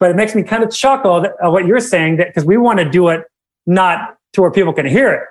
But 0.00 0.10
it 0.10 0.16
makes 0.16 0.34
me 0.34 0.42
kind 0.42 0.62
of 0.62 0.70
chuckle 0.70 1.20
that, 1.22 1.32
uh, 1.44 1.50
what 1.50 1.66
you're 1.66 1.80
saying 1.80 2.16
that 2.16 2.28
because 2.28 2.44
we 2.44 2.56
want 2.56 2.78
to 2.80 2.88
do 2.88 3.08
it 3.08 3.22
not 3.66 4.16
to 4.34 4.42
where 4.42 4.50
people 4.50 4.72
can 4.72 4.86
hear 4.86 5.12
it, 5.12 5.22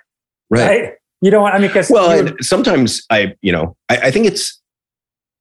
right? 0.49 0.93
You 1.24 1.32
don't 1.32 1.41
want. 1.43 1.55
I 1.55 1.59
mean, 1.59 1.69
because 1.69 1.89
well 1.89 2.28
sometimes 2.41 3.01
i 3.09 3.34
you 3.41 3.51
know 3.51 3.76
I, 3.89 3.95
I 4.07 4.11
think 4.11 4.26
it's 4.26 4.59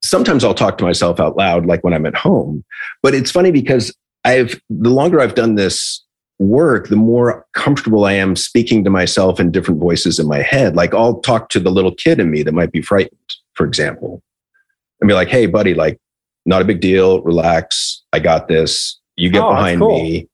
sometimes 0.04 0.44
i'll 0.44 0.54
talk 0.54 0.78
to 0.78 0.84
myself 0.84 1.18
out 1.18 1.36
loud 1.36 1.66
like 1.66 1.82
when 1.82 1.92
i'm 1.92 2.06
at 2.06 2.14
home. 2.14 2.64
But 3.02 3.14
it's 3.14 3.30
funny 3.32 3.50
because 3.50 3.92
i've 4.24 4.60
the 4.70 4.90
longer 4.90 5.20
i've 5.20 5.34
done 5.34 5.56
this 5.56 6.04
work 6.38 6.88
the 6.88 6.96
more 6.96 7.44
comfortable 7.54 8.04
i 8.04 8.12
am 8.12 8.34
speaking 8.36 8.84
to 8.84 8.90
myself 8.90 9.38
in 9.40 9.50
different 9.50 9.80
voices 9.80 10.18
in 10.20 10.28
my 10.28 10.40
head. 10.42 10.76
Like 10.76 10.94
i'll 10.94 11.20
talk 11.20 11.48
to 11.50 11.58
the 11.60 11.70
little 11.70 11.94
kid 11.94 12.20
in 12.20 12.30
me 12.30 12.42
that 12.44 12.52
might 12.52 12.70
be 12.70 12.80
frightened 12.82 13.18
for 13.54 13.66
example 13.66 14.22
and 15.00 15.08
be 15.08 15.14
like 15.14 15.28
hey 15.28 15.46
buddy 15.46 15.74
like 15.74 15.98
not 16.46 16.62
a 16.62 16.64
big 16.64 16.80
deal. 16.80 17.22
Relax. 17.22 18.02
I 18.12 18.18
got 18.18 18.46
this. 18.48 19.00
You 19.16 19.30
get 19.30 19.42
Oh, 19.42 19.50
behind 19.50 19.80
cool. 19.80 20.00
me. 20.02 20.28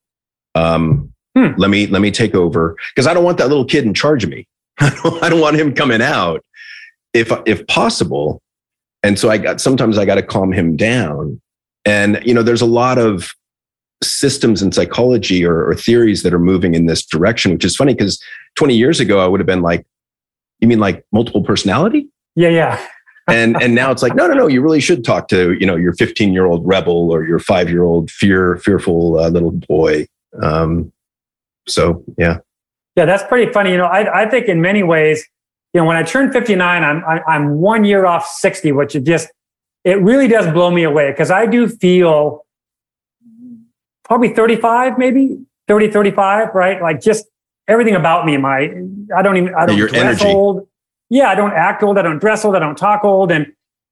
Um 0.54 1.12
Hmm. 1.36 1.52
let 1.58 1.70
me 1.70 1.86
let 1.86 2.02
me 2.02 2.10
take 2.10 2.34
over. 2.34 2.74
Because 2.94 3.06
i 3.06 3.14
don't 3.14 3.24
want 3.24 3.38
that 3.38 3.48
little 3.48 3.64
kid 3.64 3.84
in 3.84 3.94
charge 3.94 4.24
of 4.24 4.30
me 4.30 4.46
I 4.80 4.90
don't, 5.02 5.22
I 5.24 5.28
don't 5.28 5.40
want 5.40 5.56
him 5.56 5.74
coming 5.74 6.02
out 6.02 6.44
if 7.12 7.32
if 7.46 7.66
possible. 7.66 8.42
And 9.02 9.18
so 9.18 9.30
I 9.30 9.38
got 9.38 9.60
sometimes 9.60 9.98
I 9.98 10.04
got 10.04 10.16
to 10.16 10.22
calm 10.22 10.52
him 10.52 10.76
down. 10.76 11.40
And 11.84 12.20
you 12.24 12.34
know, 12.34 12.42
there's 12.42 12.60
a 12.60 12.66
lot 12.66 12.98
of 12.98 13.32
systems 14.02 14.62
in 14.62 14.70
psychology 14.70 15.44
or, 15.44 15.68
or 15.68 15.74
theories 15.74 16.22
that 16.22 16.32
are 16.32 16.38
moving 16.38 16.74
in 16.74 16.86
this 16.86 17.04
direction, 17.04 17.52
which 17.52 17.64
is 17.64 17.74
funny 17.74 17.94
because 17.94 18.22
20 18.54 18.76
years 18.76 19.00
ago 19.00 19.18
I 19.18 19.26
would 19.26 19.40
have 19.40 19.46
been 19.46 19.62
like, 19.62 19.86
"You 20.60 20.68
mean 20.68 20.80
like 20.80 21.04
multiple 21.12 21.42
personality?" 21.42 22.08
yeah, 22.34 22.48
yeah. 22.48 22.86
And 23.30 23.62
and 23.62 23.74
now 23.74 23.90
it's 23.90 24.02
like, 24.02 24.14
no, 24.14 24.26
no, 24.26 24.32
no. 24.32 24.46
You 24.46 24.62
really 24.62 24.80
should 24.80 25.04
talk 25.04 25.28
to 25.28 25.52
you 25.60 25.66
know 25.66 25.76
your 25.76 25.92
15 25.92 26.32
year 26.32 26.46
old 26.46 26.66
rebel 26.66 27.10
or 27.10 27.24
your 27.24 27.38
five 27.38 27.68
year 27.68 27.82
old 27.82 28.10
fear 28.10 28.56
fearful 28.56 29.18
uh, 29.18 29.28
little 29.28 29.50
boy. 29.50 30.06
Um, 30.42 30.90
so 31.66 32.02
yeah, 32.16 32.38
Yeah, 32.98 33.04
that's 33.04 33.22
pretty 33.22 33.52
funny. 33.52 33.70
You 33.70 33.76
know, 33.76 33.86
I, 33.86 34.22
I 34.22 34.28
think 34.28 34.48
in 34.48 34.60
many 34.60 34.82
ways, 34.82 35.24
you 35.72 35.80
know, 35.80 35.86
when 35.86 35.96
I 35.96 36.02
turned 36.02 36.32
59, 36.32 36.82
I'm, 36.82 37.04
I'm, 37.04 37.20
I'm 37.28 37.54
one 37.60 37.84
year 37.84 38.06
off 38.06 38.26
60, 38.26 38.72
which 38.72 38.96
it 38.96 39.04
just, 39.04 39.28
it 39.84 40.02
really 40.02 40.26
does 40.26 40.52
blow 40.52 40.72
me 40.72 40.82
away 40.82 41.12
because 41.12 41.30
I 41.30 41.46
do 41.46 41.68
feel 41.68 42.44
probably 44.02 44.34
35, 44.34 44.98
maybe 44.98 45.38
30, 45.68 45.92
35, 45.92 46.48
right? 46.56 46.82
Like 46.82 47.00
just 47.00 47.26
everything 47.68 47.94
about 47.94 48.26
me. 48.26 48.36
My, 48.36 48.62
I 49.16 49.22
don't 49.22 49.36
even, 49.36 49.54
I 49.54 49.64
don't 49.66 49.76
Your 49.76 49.86
dress 49.86 50.20
energy. 50.20 50.34
old. 50.34 50.66
Yeah, 51.08 51.28
I 51.28 51.36
don't 51.36 51.52
act 51.52 51.84
old. 51.84 51.98
I 51.98 52.02
don't 52.02 52.18
dress 52.18 52.44
old. 52.44 52.56
I 52.56 52.58
don't 52.58 52.76
talk 52.76 53.04
old. 53.04 53.30
And, 53.30 53.46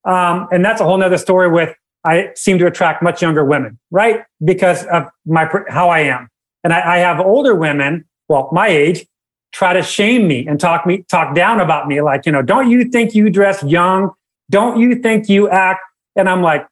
um, 0.05 0.49
and 0.51 0.65
that's 0.65 0.81
a 0.81 0.85
whole 0.85 0.99
nother 0.99 1.17
story 1.19 1.49
with, 1.49 1.77
I 2.03 2.31
seem 2.35 2.59
to 2.59 2.67
attract 2.67 3.05
much 3.05 3.23
younger 3.23 3.45
women, 3.45 3.79
right? 3.93 4.25
Because 4.45 4.85
of 4.87 5.05
my, 5.27 5.49
how 5.69 5.91
I 5.91 6.01
am. 6.01 6.29
And 6.65 6.73
I, 6.73 6.97
I 6.97 6.99
have 6.99 7.21
older 7.21 7.55
women, 7.55 8.05
well, 8.29 8.49
my 8.53 8.69
age, 8.69 9.07
try 9.53 9.73
to 9.73 9.83
shame 9.83 10.27
me 10.29 10.47
and 10.47 10.61
talk 10.61 10.87
me 10.87 11.05
talk 11.09 11.35
down 11.35 11.61
about 11.61 11.89
me. 11.89 12.01
Like 12.01 12.27
you 12.27 12.33
know 12.33 12.43
don't 12.43 12.71
you 12.71 12.85
think 12.85 13.15
you 13.15 13.31
dress 13.31 13.63
young? 13.63 14.11
Don't 14.51 14.79
you 14.79 14.97
think 14.97 15.29
you 15.29 15.49
act? 15.49 15.81
And 16.15 16.29
i'm 16.29 16.43
like 16.43 16.67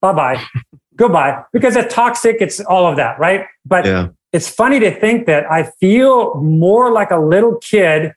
bye-bye. 0.00 0.42
Goodbye. 0.96 1.42
Because 1.52 1.74
it's 1.74 1.92
toxic. 1.92 2.36
It's 2.40 2.60
all 2.60 2.86
of 2.86 2.96
that 2.96 3.18
right? 3.18 3.46
But 3.64 3.84
yeah, 3.84 4.08
it's 4.34 4.48
funny 4.48 4.80
to 4.80 4.90
think 4.90 5.26
that 5.26 5.50
i 5.50 5.62
feel 5.62 6.34
more 6.34 6.92
like 6.92 7.10
a 7.10 7.18
little 7.18 7.56
kid 7.58 8.12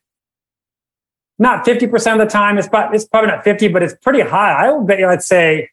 not 1.40 1.64
50% 1.64 2.14
of 2.14 2.18
the 2.18 2.26
time 2.26 2.58
it's, 2.58 2.68
pro- 2.68 2.92
it's 2.92 3.06
probably 3.06 3.30
not 3.30 3.44
50 3.44 3.68
but 3.70 3.84
it's 3.84 3.94
pretty 4.02 4.22
high. 4.22 4.66
I 4.66 4.72
would 4.72 4.88
bet 4.88 5.00
you 5.00 5.08
i'd 5.08 5.24
say 5.24 5.70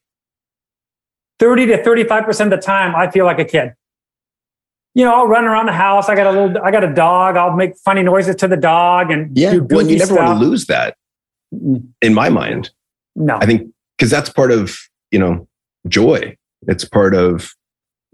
30 1.41 1.67
to 1.67 1.83
35% 1.83 2.41
of 2.45 2.51
the 2.51 2.59
time 2.59 2.95
i 2.95 3.11
feel 3.11 3.25
like 3.25 3.41
a 3.41 3.45
kid 3.45 3.73
you 4.95 5.05
know, 5.05 5.15
I'll 5.15 5.27
run 5.27 5.45
around 5.45 5.67
the 5.67 5.73
house. 5.73 6.09
I 6.09 6.15
got 6.15 6.27
a 6.27 6.31
little, 6.31 6.63
I 6.63 6.71
got 6.71 6.85
a 6.85 6.93
dog. 6.93 7.37
I'll 7.37 7.57
make 7.57 7.77
funny 7.79 8.03
noises 8.03 8.37
to 8.37 8.49
the 8.49 8.57
dog 8.57 9.11
and 9.11 9.37
yeah. 9.37 9.53
do 9.53 9.67
Well, 9.69 9.83
you 9.83 9.99
never 9.99 10.15
stuff. 10.15 10.27
want 10.27 10.41
to 10.41 10.47
lose 10.47 10.67
that 10.67 10.97
in 12.01 12.15
my 12.15 12.29
mind. 12.29 12.71
No, 13.17 13.37
I 13.37 13.47
think 13.47 13.73
because 13.97 14.11
that's 14.11 14.31
part 14.31 14.51
of 14.51 14.77
you 15.11 15.19
know 15.19 15.47
joy. 15.89 16.37
It's 16.67 16.85
part 16.85 17.15
of 17.15 17.55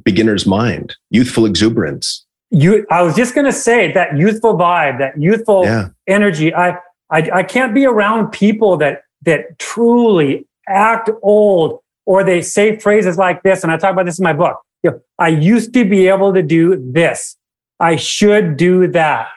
beginner's 0.04 0.46
mind, 0.46 0.96
youthful 1.10 1.46
exuberance. 1.46 2.24
you, 2.50 2.86
I 2.90 3.02
was 3.02 3.14
just 3.14 3.34
going 3.34 3.44
to 3.44 3.52
say 3.52 3.92
that 3.92 4.16
youthful 4.16 4.56
vibe, 4.56 4.98
that 4.98 5.20
youthful 5.20 5.64
yeah. 5.64 5.88
energy. 6.06 6.54
I, 6.54 6.78
I, 7.10 7.30
I 7.32 7.42
can't 7.42 7.74
be 7.74 7.84
around 7.84 8.30
people 8.30 8.76
that, 8.78 9.02
that 9.22 9.58
truly 9.58 10.46
act 10.68 11.10
old 11.22 11.80
or 12.06 12.24
they 12.24 12.42
say 12.42 12.76
phrases 12.78 13.18
like 13.18 13.42
this. 13.42 13.62
And 13.62 13.70
I 13.72 13.76
talk 13.76 13.92
about 13.92 14.06
this 14.06 14.18
in 14.18 14.24
my 14.24 14.32
book. 14.32 14.60
You 14.82 14.90
know, 14.90 15.00
I 15.18 15.28
used 15.28 15.74
to 15.74 15.84
be 15.84 16.08
able 16.08 16.32
to 16.34 16.42
do 16.42 16.76
this. 16.92 17.36
I 17.78 17.96
should 17.96 18.56
do 18.56 18.88
that. 18.88 19.28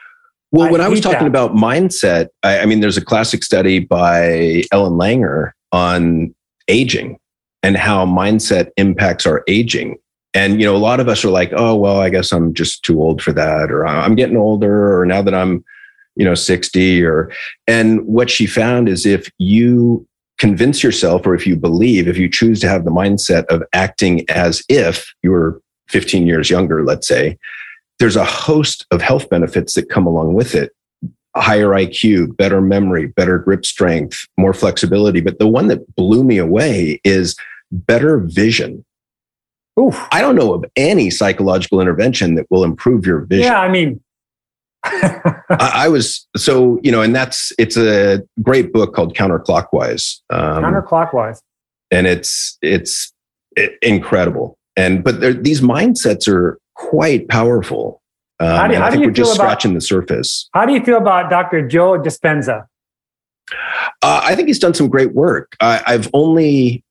Well, 0.52 0.68
I 0.68 0.70
when 0.70 0.80
I 0.80 0.88
was 0.88 1.00
talking 1.00 1.20
that. 1.20 1.26
about 1.26 1.54
mindset, 1.54 2.28
I, 2.42 2.60
I 2.60 2.66
mean, 2.66 2.80
there's 2.80 2.96
a 2.96 3.04
classic 3.04 3.42
study 3.42 3.80
by 3.80 4.62
Ellen 4.70 4.92
Langer 4.92 5.50
on 5.72 6.34
aging 6.68 7.18
and 7.62 7.76
how 7.76 8.06
mindset 8.06 8.70
impacts 8.76 9.26
our 9.26 9.42
aging. 9.48 9.96
And, 10.34 10.60
you 10.60 10.66
know, 10.66 10.76
a 10.76 10.78
lot 10.78 11.00
of 11.00 11.08
us 11.08 11.24
are 11.24 11.30
like, 11.30 11.52
oh, 11.54 11.74
well, 11.76 11.98
I 11.98 12.10
guess 12.10 12.32
I'm 12.32 12.54
just 12.54 12.84
too 12.84 13.00
old 13.00 13.22
for 13.22 13.32
that, 13.32 13.70
or 13.70 13.86
I'm 13.86 14.14
getting 14.14 14.36
older, 14.36 15.00
or 15.00 15.06
now 15.06 15.22
that 15.22 15.34
I'm, 15.34 15.64
you 16.16 16.24
know, 16.24 16.34
60, 16.34 17.04
or, 17.04 17.32
and 17.66 18.04
what 18.04 18.30
she 18.30 18.46
found 18.46 18.88
is 18.88 19.06
if 19.06 19.30
you 19.38 20.06
convince 20.38 20.82
yourself, 20.82 21.26
or 21.26 21.34
if 21.34 21.46
you 21.46 21.56
believe, 21.56 22.08
if 22.08 22.16
you 22.16 22.28
choose 22.28 22.60
to 22.60 22.68
have 22.68 22.84
the 22.84 22.90
mindset 22.90 23.44
of 23.46 23.62
acting 23.72 24.28
as 24.28 24.62
if 24.68 25.12
you 25.22 25.30
were 25.30 25.60
15 25.88 26.26
years 26.26 26.50
younger, 26.50 26.84
let's 26.84 27.06
say, 27.06 27.38
there's 27.98 28.16
a 28.16 28.24
host 28.24 28.86
of 28.90 29.00
health 29.00 29.28
benefits 29.30 29.74
that 29.74 29.88
come 29.88 30.06
along 30.06 30.34
with 30.34 30.54
it 30.54 30.72
higher 31.36 31.70
IQ, 31.70 32.36
better 32.36 32.60
memory, 32.60 33.06
better 33.06 33.38
grip 33.38 33.64
strength, 33.64 34.26
more 34.38 34.54
flexibility. 34.54 35.20
But 35.20 35.38
the 35.38 35.48
one 35.48 35.68
that 35.68 35.94
blew 35.96 36.22
me 36.22 36.38
away 36.38 37.00
is 37.04 37.36
better 37.70 38.18
vision. 38.20 38.84
Oof. 39.78 40.06
I 40.12 40.20
don't 40.20 40.36
know 40.36 40.54
of 40.54 40.64
any 40.76 41.10
psychological 41.10 41.80
intervention 41.80 42.36
that 42.36 42.46
will 42.50 42.62
improve 42.62 43.04
your 43.04 43.20
vision. 43.20 43.46
Yeah, 43.46 43.60
I 43.60 43.68
mean, 43.68 44.00
I, 44.84 45.88
was 45.88 46.26
so 46.36 46.78
you 46.82 46.92
know, 46.92 47.00
and 47.00 47.14
that's 47.14 47.52
it's 47.58 47.76
a 47.76 48.22
great 48.42 48.72
book 48.72 48.94
called 48.94 49.16
Counterclockwise. 49.16 50.20
Um, 50.30 50.62
Counterclockwise, 50.62 51.40
and 51.90 52.06
it's 52.06 52.58
it's 52.62 53.12
incredible. 53.82 54.58
And 54.76 55.02
but 55.02 55.20
these 55.42 55.60
mindsets 55.60 56.28
are 56.28 56.58
quite 56.74 57.28
powerful. 57.28 58.02
Um, 58.40 58.48
how 58.48 58.66
do, 58.66 58.74
how 58.74 58.84
I 58.86 58.90
think 58.90 59.04
we're 59.04 59.12
just 59.12 59.36
about, 59.36 59.44
scratching 59.44 59.74
the 59.74 59.80
surface. 59.80 60.48
How 60.52 60.66
do 60.66 60.72
you 60.72 60.84
feel 60.84 60.98
about 60.98 61.30
Dr. 61.30 61.66
Joe 61.66 61.98
Dispenza? 61.98 62.66
Uh, 64.02 64.20
I 64.24 64.34
think 64.34 64.48
he's 64.48 64.58
done 64.58 64.74
some 64.74 64.88
great 64.88 65.14
work. 65.14 65.56
I, 65.60 65.82
I've 65.86 66.10
only, 66.12 66.82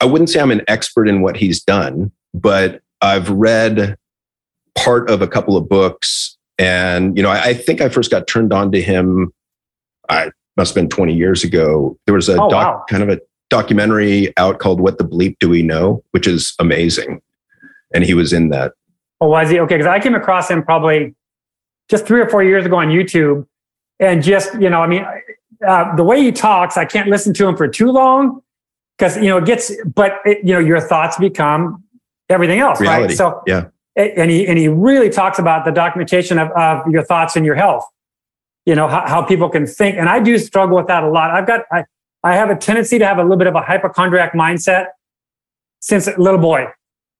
I 0.00 0.04
wouldn't 0.04 0.30
say 0.30 0.40
I'm 0.40 0.50
an 0.50 0.62
expert 0.68 1.08
in 1.08 1.20
what 1.20 1.36
he's 1.36 1.62
done, 1.62 2.12
but 2.32 2.80
I've 3.00 3.28
read 3.30 3.96
part 4.76 5.10
of 5.10 5.22
a 5.22 5.26
couple 5.26 5.56
of 5.56 5.68
books. 5.68 6.37
And, 6.58 7.16
you 7.16 7.22
know, 7.22 7.30
I, 7.30 7.42
I 7.44 7.54
think 7.54 7.80
I 7.80 7.88
first 7.88 8.10
got 8.10 8.26
turned 8.26 8.52
on 8.52 8.72
to 8.72 8.82
him, 8.82 9.32
I 10.08 10.30
must 10.56 10.74
have 10.74 10.82
been 10.82 10.88
20 10.88 11.14
years 11.14 11.44
ago. 11.44 11.96
There 12.06 12.14
was 12.14 12.28
a 12.28 12.32
oh, 12.32 12.48
doc, 12.48 12.52
wow. 12.52 12.84
kind 12.88 13.02
of 13.02 13.08
a 13.08 13.20
documentary 13.48 14.36
out 14.36 14.58
called 14.58 14.80
What 14.80 14.98
the 14.98 15.04
Bleep 15.04 15.38
Do 15.38 15.48
We 15.48 15.62
Know, 15.62 16.02
which 16.10 16.26
is 16.26 16.54
amazing. 16.58 17.22
And 17.94 18.04
he 18.04 18.14
was 18.14 18.32
in 18.32 18.50
that. 18.50 18.72
Oh, 19.20 19.28
was 19.28 19.50
he? 19.50 19.60
Okay. 19.60 19.76
Because 19.76 19.86
I 19.86 20.00
came 20.00 20.14
across 20.14 20.50
him 20.50 20.62
probably 20.62 21.14
just 21.88 22.06
three 22.06 22.20
or 22.20 22.28
four 22.28 22.42
years 22.42 22.66
ago 22.66 22.76
on 22.76 22.88
YouTube. 22.88 23.46
And 24.00 24.22
just, 24.22 24.52
you 24.60 24.70
know, 24.70 24.80
I 24.80 24.86
mean, 24.86 25.04
uh, 25.66 25.94
the 25.96 26.04
way 26.04 26.22
he 26.22 26.30
talks, 26.30 26.76
I 26.76 26.84
can't 26.84 27.08
listen 27.08 27.34
to 27.34 27.48
him 27.48 27.56
for 27.56 27.66
too 27.66 27.90
long 27.90 28.42
because, 28.96 29.16
you 29.16 29.24
know, 29.24 29.38
it 29.38 29.44
gets, 29.44 29.72
but, 29.84 30.18
it, 30.24 30.38
you 30.44 30.52
know, 30.52 30.60
your 30.60 30.80
thoughts 30.80 31.16
become 31.18 31.82
everything 32.28 32.60
else, 32.60 32.80
Reality. 32.80 33.08
right? 33.08 33.16
So, 33.16 33.42
yeah 33.46 33.66
and 33.98 34.30
he 34.30 34.46
and 34.46 34.58
he 34.58 34.68
really 34.68 35.10
talks 35.10 35.38
about 35.38 35.64
the 35.64 35.72
documentation 35.72 36.38
of, 36.38 36.50
of 36.52 36.86
your 36.88 37.04
thoughts 37.04 37.36
and 37.36 37.44
your 37.44 37.54
health 37.54 37.84
you 38.64 38.74
know 38.74 38.86
how, 38.86 39.06
how, 39.06 39.22
people 39.22 39.48
can 39.48 39.66
think 39.66 39.96
and 39.96 40.08
i 40.08 40.20
do 40.20 40.38
struggle 40.38 40.76
with 40.76 40.86
that 40.86 41.02
a 41.02 41.10
lot 41.10 41.30
i've 41.30 41.46
got 41.46 41.62
i 41.72 41.84
i 42.22 42.34
have 42.34 42.50
a 42.50 42.56
tendency 42.56 42.98
to 42.98 43.06
have 43.06 43.18
a 43.18 43.22
little 43.22 43.36
bit 43.36 43.46
of 43.46 43.54
a 43.54 43.60
hypochondriac 43.60 44.32
mindset 44.34 44.86
since 45.80 46.06
a 46.06 46.16
little 46.18 46.40
boy 46.40 46.66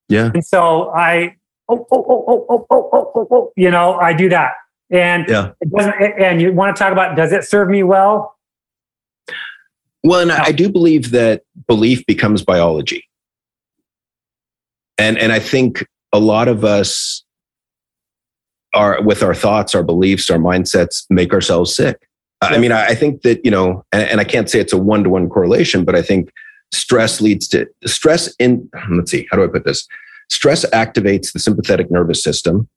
yeah 0.07 0.31
and 0.33 0.45
so 0.45 0.89
i 0.91 1.35
oh 1.67 1.85
oh 1.91 2.05
oh 2.09 2.25
oh 2.27 2.45
oh 2.49 2.67
oh 2.71 2.89
oh, 2.93 3.11
oh, 3.15 3.27
oh 3.31 3.51
you 3.55 3.69
know 3.69 3.95
i 3.99 4.13
do 4.13 4.29
that 4.29 4.53
and 4.89 5.27
yeah 5.27 5.51
it 5.61 5.69
doesn't, 5.71 5.93
and 6.01 6.41
you 6.41 6.53
want 6.53 6.75
to 6.75 6.81
talk 6.81 6.91
about 6.91 7.15
does 7.15 7.31
it 7.31 7.43
serve 7.43 7.67
me 7.67 7.83
well 7.83 8.35
well 10.03 10.21
and 10.21 10.29
no. 10.29 10.35
i 10.37 10.51
do 10.51 10.69
believe 10.69 11.11
that 11.11 11.43
belief 11.67 12.05
becomes 12.05 12.43
biology 12.43 13.03
and 14.97 15.17
and 15.17 15.31
i 15.31 15.39
think 15.39 15.85
a 16.11 16.19
lot 16.19 16.47
of 16.47 16.63
us 16.63 17.23
are 18.73 19.01
with 19.01 19.23
our 19.23 19.33
thoughts, 19.33 19.73
our 19.73 19.83
beliefs, 19.83 20.29
our 20.29 20.37
mindsets 20.37 21.05
make 21.09 21.33
ourselves 21.33 21.75
sick. 21.75 22.07
I 22.41 22.57
mean, 22.57 22.71
I, 22.71 22.87
I 22.87 22.95
think 22.95 23.23
that, 23.23 23.43
you 23.43 23.51
know, 23.51 23.83
and, 23.91 24.03
and 24.03 24.21
I 24.21 24.23
can't 24.23 24.49
say 24.49 24.59
it's 24.59 24.73
a 24.73 24.77
one 24.77 25.03
to 25.03 25.09
one 25.09 25.27
correlation, 25.27 25.83
but 25.83 25.95
I 25.95 26.01
think 26.01 26.31
stress 26.71 27.19
leads 27.19 27.47
to 27.49 27.67
stress 27.85 28.33
in, 28.37 28.69
let's 28.91 29.11
see, 29.11 29.27
how 29.29 29.37
do 29.37 29.43
I 29.43 29.47
put 29.47 29.65
this? 29.65 29.87
Stress 30.29 30.65
activates 30.67 31.33
the 31.33 31.39
sympathetic 31.39 31.91
nervous 31.91 32.23
system 32.23 32.69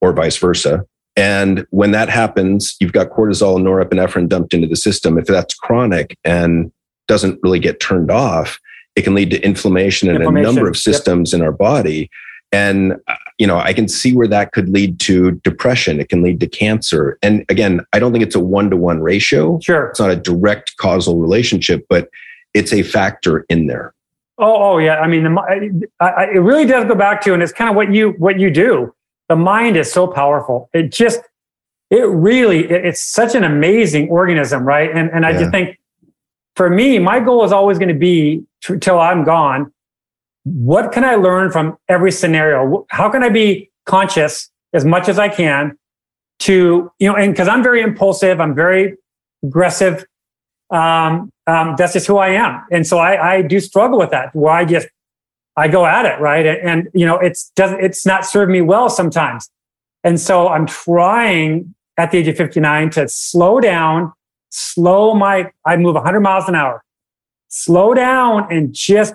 or 0.00 0.12
vice 0.12 0.36
versa. 0.36 0.86
And 1.16 1.66
when 1.70 1.90
that 1.92 2.08
happens, 2.08 2.76
you've 2.80 2.92
got 2.92 3.10
cortisol 3.10 3.56
and 3.56 3.66
norepinephrine 3.66 4.28
dumped 4.28 4.54
into 4.54 4.66
the 4.66 4.76
system. 4.76 5.18
If 5.18 5.26
that's 5.26 5.54
chronic 5.54 6.16
and 6.24 6.72
doesn't 7.06 7.38
really 7.42 7.60
get 7.60 7.80
turned 7.80 8.10
off, 8.10 8.58
it 8.96 9.02
can 9.02 9.14
lead 9.14 9.30
to 9.30 9.40
inflammation, 9.42 10.08
inflammation. 10.08 10.36
in 10.36 10.44
a 10.44 10.46
number 10.46 10.68
of 10.68 10.76
systems 10.76 11.32
yep. 11.32 11.40
in 11.40 11.44
our 11.44 11.52
body. 11.52 12.10
And, 12.52 12.94
uh, 13.08 13.16
you 13.38 13.48
know, 13.48 13.58
I 13.58 13.72
can 13.72 13.88
see 13.88 14.14
where 14.14 14.28
that 14.28 14.52
could 14.52 14.68
lead 14.68 15.00
to 15.00 15.32
depression. 15.32 15.98
It 15.98 16.08
can 16.08 16.22
lead 16.22 16.38
to 16.38 16.46
cancer. 16.46 17.18
And 17.20 17.44
again, 17.48 17.84
I 17.92 17.98
don't 17.98 18.12
think 18.12 18.22
it's 18.22 18.36
a 18.36 18.40
one 18.40 18.70
to 18.70 18.76
one 18.76 19.00
ratio. 19.00 19.58
Sure. 19.60 19.86
It's 19.86 19.98
not 19.98 20.10
a 20.10 20.16
direct 20.16 20.76
causal 20.76 21.18
relationship, 21.18 21.84
but 21.88 22.08
it's 22.52 22.72
a 22.72 22.84
factor 22.84 23.44
in 23.48 23.66
there. 23.66 23.92
Oh, 24.38 24.74
oh 24.74 24.78
yeah. 24.78 25.00
I 25.00 25.08
mean, 25.08 25.24
the, 25.24 25.88
I, 25.98 26.06
I, 26.06 26.24
it 26.26 26.38
really 26.38 26.66
does 26.66 26.84
go 26.84 26.94
back 26.94 27.20
to, 27.22 27.34
and 27.34 27.42
it's 27.42 27.52
kind 27.52 27.68
of 27.68 27.74
what 27.74 27.92
you 27.92 28.10
what 28.18 28.38
you 28.38 28.50
do. 28.50 28.94
The 29.28 29.36
mind 29.36 29.76
is 29.76 29.92
so 29.92 30.06
powerful. 30.06 30.70
It 30.72 30.92
just, 30.92 31.20
it 31.90 32.06
really, 32.06 32.70
it, 32.70 32.84
it's 32.84 33.00
such 33.00 33.34
an 33.34 33.42
amazing 33.42 34.08
organism, 34.10 34.64
right? 34.64 34.90
And 34.94 35.10
and 35.10 35.26
I 35.26 35.30
yeah. 35.30 35.38
just 35.38 35.50
think, 35.50 35.78
for 36.56 36.70
me, 36.70 36.98
my 36.98 37.20
goal 37.20 37.44
is 37.44 37.52
always 37.52 37.78
going 37.78 37.88
to 37.88 37.94
be 37.94 38.44
till 38.80 38.98
I'm 38.98 39.24
gone. 39.24 39.72
What 40.44 40.92
can 40.92 41.04
I 41.04 41.14
learn 41.14 41.50
from 41.50 41.76
every 41.88 42.12
scenario? 42.12 42.86
How 42.90 43.10
can 43.10 43.22
I 43.22 43.28
be 43.28 43.70
conscious 43.86 44.50
as 44.72 44.84
much 44.84 45.08
as 45.08 45.18
I 45.18 45.28
can 45.28 45.76
to 46.40 46.90
you 46.98 47.08
know? 47.08 47.16
And 47.16 47.32
because 47.32 47.48
I'm 47.48 47.62
very 47.62 47.82
impulsive, 47.82 48.40
I'm 48.40 48.54
very 48.54 48.96
aggressive 49.42 50.04
um, 50.70 51.30
um, 51.46 51.74
that's 51.76 51.92
just 51.92 52.06
who 52.06 52.16
I 52.16 52.30
am. 52.30 52.64
And 52.70 52.86
so 52.86 52.98
I, 52.98 53.36
I 53.36 53.42
do 53.42 53.60
struggle 53.60 53.98
with 53.98 54.10
that 54.10 54.34
where 54.34 54.52
I 54.52 54.64
just, 54.64 54.88
I 55.56 55.68
go 55.68 55.86
at 55.86 56.06
it. 56.06 56.20
Right. 56.20 56.44
And, 56.46 56.58
and, 56.68 56.88
you 56.94 57.06
know, 57.06 57.16
it's 57.16 57.52
doesn't, 57.54 57.82
it's 57.82 58.04
not 58.04 58.26
served 58.26 58.50
me 58.50 58.60
well 58.60 58.88
sometimes. 58.88 59.48
And 60.02 60.20
so 60.20 60.48
I'm 60.48 60.66
trying 60.66 61.74
at 61.96 62.10
the 62.10 62.18
age 62.18 62.28
of 62.28 62.36
59 62.36 62.90
to 62.90 63.08
slow 63.08 63.60
down, 63.60 64.12
slow 64.54 65.14
my, 65.14 65.50
I 65.64 65.76
move 65.76 65.94
100 65.94 66.20
miles 66.20 66.48
an 66.48 66.54
hour, 66.54 66.84
slow 67.48 67.94
down 67.94 68.52
and 68.52 68.72
just 68.72 69.14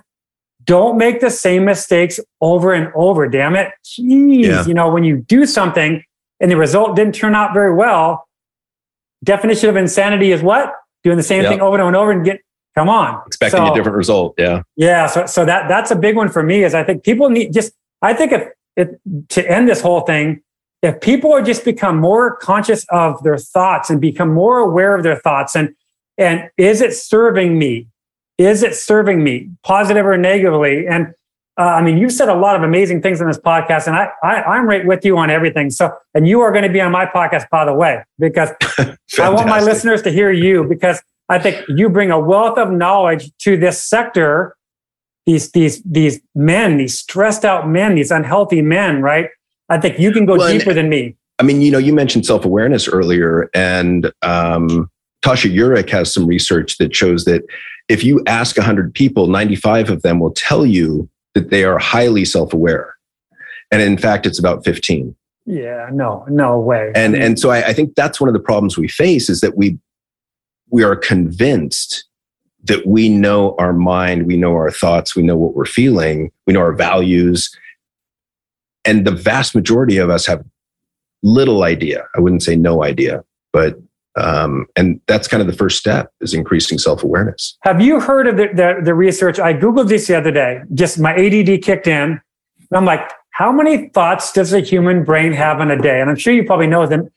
don't 0.63 0.97
make 0.97 1.21
the 1.21 1.31
same 1.31 1.65
mistakes 1.65 2.19
over 2.41 2.73
and 2.73 2.91
over. 2.95 3.27
Damn 3.27 3.55
it. 3.55 3.71
Jeez. 3.85 4.45
Yeah. 4.45 4.65
You 4.65 4.73
know, 4.73 4.89
when 4.89 5.03
you 5.03 5.17
do 5.17 5.45
something 5.45 6.03
and 6.39 6.51
the 6.51 6.57
result 6.57 6.95
didn't 6.95 7.15
turn 7.15 7.35
out 7.35 7.53
very 7.53 7.73
well, 7.73 8.27
definition 9.23 9.69
of 9.69 9.75
insanity 9.75 10.31
is 10.31 10.41
what? 10.41 10.73
doing 11.03 11.17
the 11.17 11.23
same 11.23 11.43
thing 11.43 11.61
over 11.61 11.79
and 11.79 11.95
over 11.95 12.11
and 12.11 12.25
get 12.25 12.41
come 12.75 12.89
on 12.89 13.21
expecting 13.25 13.57
so, 13.57 13.71
a 13.71 13.75
different 13.75 13.97
result 13.97 14.33
yeah 14.37 14.61
yeah 14.75 15.07
so 15.07 15.25
so 15.25 15.45
that 15.45 15.67
that's 15.67 15.91
a 15.91 15.95
big 15.95 16.15
one 16.15 16.29
for 16.29 16.43
me 16.43 16.63
is 16.63 16.73
i 16.73 16.83
think 16.83 17.03
people 17.03 17.29
need 17.29 17.51
just 17.51 17.73
i 18.01 18.13
think 18.13 18.31
if, 18.31 18.47
if 18.75 18.89
to 19.27 19.49
end 19.49 19.67
this 19.67 19.81
whole 19.81 20.01
thing 20.01 20.41
if 20.81 21.01
people 21.01 21.33
are 21.33 21.41
just 21.41 21.65
become 21.65 21.97
more 21.97 22.35
conscious 22.37 22.85
of 22.89 23.21
their 23.23 23.37
thoughts 23.37 23.89
and 23.89 23.99
become 23.99 24.33
more 24.33 24.59
aware 24.59 24.95
of 24.95 25.03
their 25.03 25.17
thoughts 25.17 25.55
and 25.55 25.75
and 26.17 26.49
is 26.57 26.81
it 26.81 26.93
serving 26.93 27.57
me 27.57 27.87
is 28.37 28.63
it 28.63 28.75
serving 28.75 29.23
me 29.23 29.49
positive 29.63 30.05
or 30.05 30.17
negatively 30.17 30.87
and 30.87 31.13
uh, 31.59 31.63
I 31.63 31.81
mean, 31.81 31.97
you've 31.97 32.13
said 32.13 32.29
a 32.29 32.35
lot 32.35 32.55
of 32.55 32.63
amazing 32.63 33.01
things 33.01 33.19
in 33.19 33.27
this 33.27 33.37
podcast, 33.37 33.85
and 33.85 33.93
I, 33.93 34.09
I 34.23 34.57
am 34.57 34.65
right 34.65 34.85
with 34.85 35.03
you 35.03 35.17
on 35.17 35.29
everything. 35.29 35.69
So, 35.69 35.93
and 36.13 36.25
you 36.25 36.39
are 36.39 36.53
going 36.53 36.63
to 36.63 36.71
be 36.71 36.79
on 36.79 36.89
my 36.89 37.05
podcast, 37.05 37.49
by 37.49 37.65
the 37.65 37.73
way, 37.73 38.01
because 38.17 38.51
I 39.19 39.29
want 39.29 39.49
my 39.49 39.59
listeners 39.59 40.01
to 40.03 40.09
hear 40.09 40.31
you 40.31 40.63
because 40.63 41.03
I 41.27 41.37
think 41.37 41.61
you 41.67 41.89
bring 41.89 42.11
a 42.11 42.19
wealth 42.19 42.57
of 42.57 42.71
knowledge 42.71 43.29
to 43.39 43.57
this 43.57 43.83
sector. 43.83 44.55
These 45.25 45.51
these 45.51 45.83
these 45.83 46.21
men, 46.33 46.77
these 46.77 46.97
stressed 46.97 47.43
out 47.43 47.67
men, 47.67 47.95
these 47.95 48.09
unhealthy 48.09 48.61
men, 48.61 49.01
right? 49.01 49.29
I 49.69 49.79
think 49.79 49.99
you 49.99 50.11
can 50.11 50.25
go 50.25 50.35
well, 50.35 50.51
deeper 50.51 50.73
than 50.73 50.89
me. 50.89 51.15
I 51.39 51.43
mean, 51.43 51.61
you 51.61 51.71
know, 51.71 51.77
you 51.77 51.93
mentioned 51.93 52.25
self 52.25 52.45
awareness 52.45 52.87
earlier, 52.87 53.49
and 53.53 54.11
um, 54.21 54.89
Tasha 55.23 55.53
Eurich 55.53 55.89
has 55.89 56.13
some 56.13 56.25
research 56.25 56.77
that 56.77 56.95
shows 56.95 57.25
that 57.25 57.43
if 57.87 58.03
you 58.03 58.21
ask 58.27 58.57
100 58.57 58.93
people, 58.93 59.27
95 59.27 59.89
of 59.89 60.01
them 60.01 60.19
will 60.19 60.31
tell 60.31 60.65
you 60.65 61.09
that 61.33 61.49
they 61.49 61.63
are 61.63 61.77
highly 61.77 62.25
self 62.25 62.53
aware. 62.53 62.95
And 63.71 63.81
in 63.81 63.97
fact, 63.97 64.25
it's 64.25 64.39
about 64.39 64.65
15. 64.65 65.15
Yeah, 65.45 65.89
no, 65.91 66.25
no 66.29 66.59
way. 66.59 66.91
And 66.95 67.15
and 67.15 67.39
so 67.39 67.49
I, 67.49 67.67
I 67.67 67.73
think 67.73 67.95
that's 67.95 68.21
one 68.21 68.27
of 68.27 68.33
the 68.33 68.39
problems 68.39 68.77
we 68.77 68.87
face 68.87 69.29
is 69.29 69.41
that 69.41 69.57
we 69.57 69.79
we 70.69 70.83
are 70.83 70.95
convinced 70.95 72.05
that 72.65 72.85
we 72.85 73.09
know 73.09 73.55
our 73.57 73.73
mind, 73.73 74.27
we 74.27 74.37
know 74.37 74.53
our 74.53 74.69
thoughts, 74.69 75.15
we 75.15 75.23
know 75.23 75.37
what 75.37 75.55
we're 75.55 75.65
feeling, 75.65 76.31
we 76.45 76.53
know 76.53 76.59
our 76.59 76.73
values. 76.73 77.49
And 78.85 79.05
the 79.05 79.11
vast 79.11 79.55
majority 79.55 79.97
of 79.97 80.09
us 80.09 80.25
have 80.25 80.43
little 81.23 81.63
idea. 81.63 82.05
I 82.15 82.19
wouldn't 82.19 82.43
say 82.43 82.55
no 82.55 82.83
idea, 82.83 83.23
but 83.51 83.77
um, 84.15 84.65
and 84.75 84.99
that's 85.07 85.27
kind 85.27 85.41
of 85.41 85.47
the 85.47 85.53
first 85.53 85.77
step 85.77 86.11
is 86.19 86.33
increasing 86.33 86.77
self-awareness. 86.77 87.57
Have 87.61 87.79
you 87.79 87.99
heard 87.99 88.27
of 88.27 88.37
the, 88.37 88.47
the, 88.47 88.81
the 88.83 88.93
research? 88.93 89.39
I 89.39 89.53
Googled 89.53 89.87
this 89.87 90.07
the 90.07 90.17
other 90.17 90.31
day, 90.31 90.61
just 90.73 90.99
my 90.99 91.13
ADD 91.13 91.61
kicked 91.61 91.87
in. 91.87 92.11
And 92.11 92.77
I'm 92.77 92.85
like, 92.85 93.09
how 93.31 93.51
many 93.51 93.89
thoughts 93.89 94.33
does 94.33 94.51
a 94.51 94.59
human 94.59 95.03
brain 95.03 95.31
have 95.31 95.61
in 95.61 95.71
a 95.71 95.81
day? 95.81 96.01
And 96.01 96.09
I'm 96.09 96.17
sure 96.17 96.33
you 96.33 96.43
probably 96.43 96.67
know 96.67 96.85
them. 96.85 97.09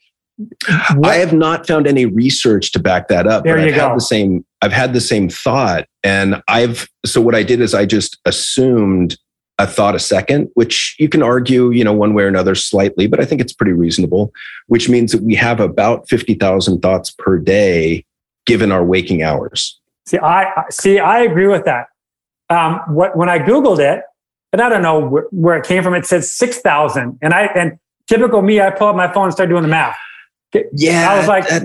What? 0.94 1.10
I 1.10 1.16
have 1.16 1.32
not 1.32 1.66
found 1.66 1.86
any 1.86 2.06
research 2.06 2.72
to 2.72 2.78
back 2.78 3.08
that 3.08 3.26
up. 3.26 3.44
There 3.44 3.56
but 3.56 3.62
you 3.62 3.68
I've 3.70 3.74
go. 3.74 3.88
Had 3.88 3.96
the 3.96 4.00
same, 4.00 4.44
I've 4.60 4.72
had 4.72 4.92
the 4.92 5.00
same 5.00 5.28
thought, 5.28 5.86
and 6.02 6.42
I've 6.48 6.88
so 7.04 7.20
what 7.20 7.34
I 7.34 7.42
did 7.42 7.60
is 7.60 7.74
I 7.74 7.84
just 7.84 8.18
assumed 8.24 9.18
a 9.58 9.66
thought 9.66 9.94
a 9.94 9.98
second, 9.98 10.50
which 10.54 10.96
you 10.98 11.08
can 11.08 11.22
argue, 11.22 11.70
you 11.70 11.84
know, 11.84 11.92
one 11.92 12.14
way 12.14 12.24
or 12.24 12.28
another 12.28 12.54
slightly, 12.54 13.06
but 13.06 13.20
I 13.20 13.24
think 13.24 13.40
it's 13.40 13.52
pretty 13.52 13.72
reasonable. 13.72 14.32
Which 14.66 14.88
means 14.88 15.12
that 15.12 15.22
we 15.22 15.34
have 15.34 15.60
about 15.60 16.08
fifty 16.08 16.34
thousand 16.34 16.80
thoughts 16.80 17.10
per 17.10 17.38
day, 17.38 18.04
given 18.46 18.72
our 18.72 18.84
waking 18.84 19.22
hours. 19.22 19.78
See, 20.06 20.18
I 20.18 20.64
see. 20.70 20.98
I 20.98 21.20
agree 21.20 21.46
with 21.46 21.64
that. 21.64 21.86
Um, 22.50 22.80
what 22.88 23.16
when 23.16 23.28
I 23.28 23.38
googled 23.38 23.78
it, 23.78 24.02
and 24.52 24.60
I 24.60 24.68
don't 24.68 24.82
know 24.82 25.00
where, 25.00 25.26
where 25.30 25.56
it 25.56 25.64
came 25.66 25.82
from. 25.82 25.94
It 25.94 26.06
said 26.06 26.24
six 26.24 26.58
thousand, 26.58 27.18
and 27.22 27.32
I 27.34 27.46
and 27.46 27.78
typical 28.08 28.42
me, 28.42 28.60
I 28.60 28.70
pull 28.70 28.88
up 28.88 28.96
my 28.96 29.12
phone 29.12 29.24
and 29.24 29.32
start 29.32 29.48
doing 29.48 29.62
the 29.62 29.68
math. 29.68 29.96
Yeah, 30.72 31.10
I 31.10 31.18
was 31.18 31.28
like, 31.28 31.48
that, 31.48 31.62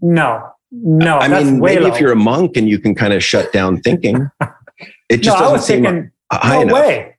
no, 0.00 0.50
no. 0.70 1.18
I 1.18 1.28
that's 1.28 1.44
mean, 1.44 1.60
way 1.60 1.74
maybe 1.74 1.84
low. 1.84 1.94
if 1.94 2.00
you're 2.00 2.12
a 2.12 2.16
monk 2.16 2.56
and 2.56 2.68
you 2.68 2.78
can 2.78 2.94
kind 2.94 3.12
of 3.12 3.22
shut 3.22 3.52
down 3.52 3.80
thinking, 3.82 4.30
it 5.08 5.18
just 5.18 5.26
no, 5.26 5.34
I 5.34 5.38
doesn't 5.40 5.52
was 5.52 5.66
seem 5.66 5.82
thinking, 5.82 6.10
high 6.32 6.56
no 6.56 6.62
enough. 6.62 6.74
way. 6.74 7.11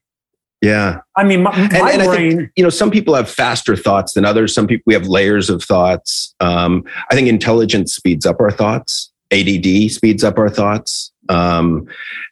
Yeah. 0.63 1.01
I 1.17 1.25
mean, 1.25 1.43
my, 1.43 1.51
my 1.51 1.63
and, 1.63 1.73
and 1.73 2.01
I 2.01 2.05
brain. 2.05 2.37
think 2.37 2.51
you 2.55 2.63
know 2.63 2.69
some 2.69 2.89
people 2.89 3.13
have 3.15 3.29
faster 3.29 3.75
thoughts 3.75 4.13
than 4.13 4.23
others. 4.23 4.55
Some 4.55 4.65
people 4.65 4.83
we 4.85 4.93
have 4.93 5.07
layers 5.07 5.49
of 5.49 5.61
thoughts. 5.61 6.33
Um, 6.39 6.85
I 7.11 7.15
think 7.15 7.27
intelligence 7.27 7.93
speeds 7.93 8.25
up 8.25 8.39
our 8.39 8.49
thoughts. 8.49 9.11
ADD 9.31 9.91
speeds 9.91 10.23
up 10.23 10.37
our 10.37 10.49
thoughts. 10.49 11.11
Um, 11.27 11.85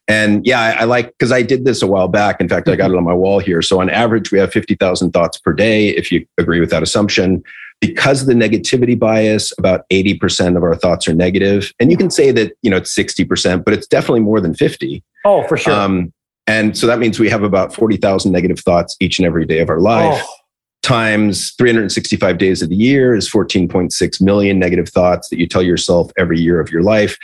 and 0.07 0.45
yeah, 0.45 0.61
I, 0.61 0.71
I 0.71 0.83
like 0.85 1.07
because 1.09 1.33
I 1.33 1.41
did 1.41 1.65
this 1.65 1.81
a 1.81 1.87
while 1.87 2.07
back. 2.07 2.39
In 2.39 2.47
fact, 2.47 2.69
I 2.69 2.77
got 2.77 2.89
it 2.89 2.95
on 2.95 3.03
my 3.03 3.13
wall 3.13 3.39
here. 3.39 3.61
So 3.61 3.81
on 3.81 3.89
average, 3.89 4.31
we 4.31 4.39
have 4.39 4.53
fifty 4.53 4.75
thousand 4.75 5.11
thoughts 5.11 5.37
per 5.37 5.51
day. 5.51 5.89
If 5.89 6.09
you 6.09 6.25
agree 6.37 6.61
with 6.61 6.69
that 6.69 6.83
assumption, 6.83 7.43
because 7.81 8.21
of 8.21 8.27
the 8.27 8.33
negativity 8.33 8.97
bias, 8.97 9.51
about 9.57 9.81
eighty 9.89 10.13
percent 10.13 10.55
of 10.55 10.63
our 10.63 10.75
thoughts 10.75 11.05
are 11.05 11.13
negative. 11.13 11.73
And 11.81 11.91
you 11.91 11.97
can 11.97 12.09
say 12.09 12.31
that 12.31 12.53
you 12.61 12.71
know 12.71 12.77
it's 12.77 12.95
sixty 12.95 13.25
percent, 13.25 13.65
but 13.65 13.73
it's 13.73 13.87
definitely 13.87 14.21
more 14.21 14.39
than 14.39 14.53
fifty. 14.53 15.03
oh, 15.25 15.45
for 15.47 15.57
sure. 15.57 15.73
Um, 15.73 16.13
and 16.47 16.77
so 16.77 16.87
that 16.87 16.99
means 16.99 17.19
we 17.19 17.29
have 17.29 17.43
about 17.43 17.73
40,000 17.73 18.31
negative 18.31 18.59
thoughts 18.59 18.95
each 18.99 19.19
and 19.19 19.25
every 19.25 19.45
day 19.45 19.59
of 19.59 19.69
our 19.69 19.79
life. 19.79 20.21
Oh, 20.23 20.35
Times 20.83 21.51
365 21.59 22.39
days 22.39 22.63
of 22.63 22.69
the 22.69 22.75
year 22.75 23.13
is 23.13 23.29
14.6 23.29 24.21
million 24.21 24.57
negative 24.57 24.89
thoughts 24.89 25.29
that 25.29 25.37
you 25.37 25.45
tell 25.45 25.61
yourself 25.61 26.11
every 26.17 26.39
year 26.39 26.59
of 26.59 26.71
your 26.71 26.81
life. 26.81 27.17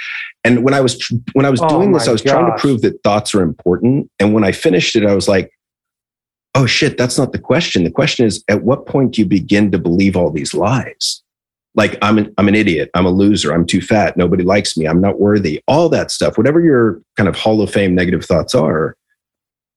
And 0.44 0.64
when 0.64 0.76
I 0.76 0.80
was 0.80 1.00
tr- 1.00 1.16
when 1.34 1.46
I 1.46 1.50
was 1.50 1.60
Oh 1.62 1.68
doing 1.68 1.92
this, 1.92 2.08
I 2.08 2.12
was 2.12 2.22
trying 2.22 2.46
to 2.46 2.58
prove 2.58 2.84
that 2.84 3.02
thoughts 3.04 3.34
are 3.34 3.42
important. 3.42 4.12
And 4.20 4.34
when 4.36 4.44
I 4.44 4.52
finished 4.52 4.96
it, 4.96 5.04
I 5.08 5.16
was 5.16 5.28
like, 5.28 5.52
"Oh 6.54 6.68
shit, 6.68 7.00
that's 7.00 7.18
not 7.18 7.32
the 7.32 7.40
question. 7.40 7.84
The 7.84 7.90
question 7.90 8.28
is, 8.28 8.44
at 8.48 8.64
what 8.64 8.86
point 8.86 9.14
do 9.16 9.22
you 9.22 9.28
begin 9.28 9.72
to 9.72 9.80
believe 9.80 10.16
all 10.16 10.30
these 10.30 10.54
lies?" 10.54 11.24
Like 11.74 11.98
I'm 12.04 12.20
an, 12.20 12.34
I'm 12.38 12.48
an 12.48 12.56
idiot. 12.56 12.92
I'm 12.94 13.08
a 13.08 13.12
loser. 13.12 13.52
I'm 13.54 13.66
too 13.66 13.82
fat. 13.82 14.18
Nobody 14.18 14.44
likes 14.44 14.78
me. 14.78 14.88
I'm 14.88 15.02
not 15.02 15.20
worthy. 15.20 15.62
All 15.68 15.90
that 15.90 16.12
stuff. 16.12 16.38
Whatever 16.38 16.62
your 16.62 17.02
kind 17.18 17.28
of 17.28 17.36
Hall 17.36 17.62
of 17.62 17.72
Fame 17.72 17.96
negative 17.96 18.24
thoughts 18.24 18.54
are, 18.54 18.96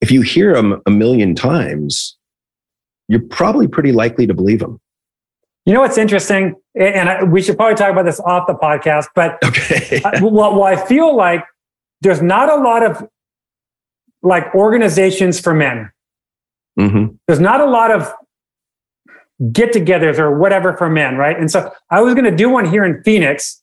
if 0.01 0.11
you 0.11 0.23
hear 0.23 0.55
them 0.55 0.81
a 0.87 0.91
million 0.91 1.35
times, 1.35 2.17
you're 3.09 3.21
probably 3.21 3.69
pretty 3.69 3.93
likely 3.93 4.27
to 4.27 4.35
believe 4.35 4.61
them. 4.61 4.81
you 5.67 5.75
know 5.75 5.81
what's 5.81 5.99
interesting, 5.99 6.55
and 6.75 7.31
we 7.33 7.43
should 7.43 7.57
probably 7.57 7.75
talk 7.77 7.91
about 7.91 8.05
this 8.05 8.21
off 8.21 8.47
the 8.47 8.55
podcast. 8.55 9.07
But 9.15 9.39
Okay. 9.45 10.01
I- 10.05 10.21
well, 10.23 10.53
well, 10.55 10.63
I 10.65 10.77
feel 10.87 11.15
like 11.17 11.45
there's 12.01 12.23
not 12.23 12.49
a 12.49 12.57
lot 12.57 12.83
of 12.83 13.07
like 14.23 14.55
organizations 14.55 15.39
for 15.41 15.53
men. 15.55 15.91
hmm 16.79 17.07
There's 17.27 17.41
not 17.41 17.61
a 17.61 17.67
lot 17.67 17.91
of 17.91 18.13
get-togethers 19.53 20.19
or 20.19 20.37
whatever 20.39 20.77
for 20.77 20.89
men, 20.91 21.17
right? 21.17 21.39
And 21.39 21.51
so 21.51 21.73
I 21.91 22.01
was 22.03 22.15
going 22.15 22.25
to 22.27 22.37
do 22.37 22.49
one 22.51 22.67
here 22.67 22.85
in 22.85 23.03
Phoenix 23.03 23.63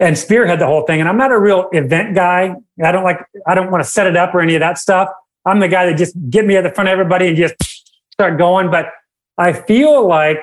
and 0.00 0.16
spearhead 0.16 0.58
the 0.58 0.66
whole 0.66 0.82
thing. 0.86 1.00
And 1.00 1.08
I'm 1.08 1.18
not 1.18 1.32
a 1.32 1.38
real 1.38 1.68
event 1.72 2.14
guy. 2.14 2.54
I 2.82 2.92
don't 2.92 3.04
like. 3.04 3.18
I 3.46 3.54
don't 3.54 3.70
want 3.70 3.82
to 3.84 3.88
set 3.90 4.06
it 4.06 4.16
up 4.16 4.34
or 4.34 4.40
any 4.40 4.54
of 4.54 4.60
that 4.60 4.78
stuff. 4.78 5.08
I'm 5.48 5.60
the 5.60 5.68
guy 5.68 5.86
that 5.86 5.96
just 5.96 6.14
get 6.30 6.44
me 6.46 6.56
at 6.56 6.62
the 6.62 6.70
front 6.70 6.88
of 6.88 6.92
everybody 6.92 7.28
and 7.28 7.36
just 7.36 7.54
start 8.12 8.38
going. 8.38 8.70
But 8.70 8.86
I 9.36 9.52
feel 9.52 10.06
like 10.06 10.38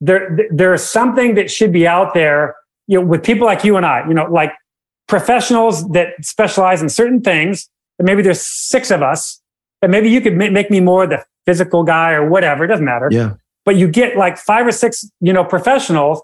there 0.00 0.38
there's 0.50 0.82
something 0.82 1.34
that 1.34 1.50
should 1.50 1.72
be 1.72 1.86
out 1.86 2.14
there, 2.14 2.56
you 2.86 3.00
know, 3.00 3.06
with 3.06 3.22
people 3.22 3.46
like 3.46 3.64
you 3.64 3.76
and 3.76 3.84
I, 3.84 4.06
you 4.06 4.14
know, 4.14 4.24
like 4.24 4.52
professionals 5.08 5.88
that 5.90 6.14
specialize 6.22 6.82
in 6.82 6.88
certain 6.88 7.20
things. 7.20 7.68
And 7.98 8.06
maybe 8.06 8.22
there's 8.22 8.40
six 8.40 8.90
of 8.90 9.02
us, 9.02 9.42
and 9.82 9.92
maybe 9.92 10.08
you 10.08 10.20
could 10.20 10.34
make 10.36 10.70
me 10.70 10.80
more 10.80 11.06
the 11.06 11.24
physical 11.44 11.84
guy 11.84 12.12
or 12.12 12.28
whatever. 12.28 12.64
It 12.64 12.68
doesn't 12.68 12.84
matter. 12.84 13.08
Yeah. 13.10 13.34
But 13.64 13.76
you 13.76 13.88
get 13.88 14.16
like 14.16 14.38
five 14.38 14.66
or 14.66 14.72
six, 14.72 15.04
you 15.20 15.32
know, 15.32 15.44
professionals 15.44 16.22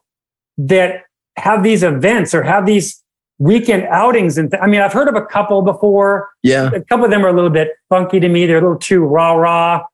that 0.56 1.02
have 1.36 1.62
these 1.62 1.82
events 1.82 2.34
or 2.34 2.42
have 2.42 2.64
these 2.64 3.02
weekend 3.38 3.84
outings. 3.84 4.38
And 4.38 4.50
th- 4.50 4.62
I 4.62 4.66
mean, 4.66 4.80
I've 4.80 4.92
heard 4.92 5.08
of 5.08 5.14
a 5.14 5.24
couple 5.24 5.62
before. 5.62 6.28
Yeah. 6.42 6.70
A 6.74 6.80
couple 6.82 7.04
of 7.04 7.10
them 7.10 7.24
are 7.24 7.28
a 7.28 7.32
little 7.32 7.50
bit 7.50 7.70
funky 7.88 8.20
to 8.20 8.28
me. 8.28 8.46
They're 8.46 8.58
a 8.58 8.62
little 8.62 8.78
too 8.78 9.00
rah 9.04 9.32
rah. 9.32 9.84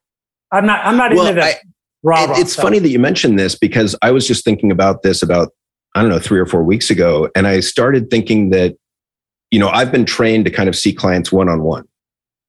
I'm 0.50 0.66
not. 0.66 0.84
I'm 0.84 0.96
not 0.96 1.14
Well, 1.14 1.26
into 1.26 1.40
the 1.40 1.46
I- 1.46 1.60
Rah, 2.04 2.24
rah, 2.24 2.38
it's 2.38 2.56
funny 2.56 2.80
that 2.80 2.88
you 2.88 2.98
mentioned 2.98 3.38
this 3.38 3.54
because 3.54 3.94
I 4.02 4.10
was 4.10 4.26
just 4.26 4.44
thinking 4.44 4.72
about 4.72 5.02
this 5.02 5.22
about, 5.22 5.52
I 5.94 6.00
don't 6.00 6.10
know, 6.10 6.18
three 6.18 6.40
or 6.40 6.46
four 6.46 6.64
weeks 6.64 6.90
ago. 6.90 7.30
And 7.36 7.46
I 7.46 7.60
started 7.60 8.10
thinking 8.10 8.50
that, 8.50 8.74
you 9.52 9.60
know, 9.60 9.68
I've 9.68 9.92
been 9.92 10.04
trained 10.04 10.44
to 10.46 10.50
kind 10.50 10.68
of 10.68 10.74
see 10.74 10.92
clients 10.92 11.30
one 11.30 11.48
on 11.48 11.62
one. 11.62 11.86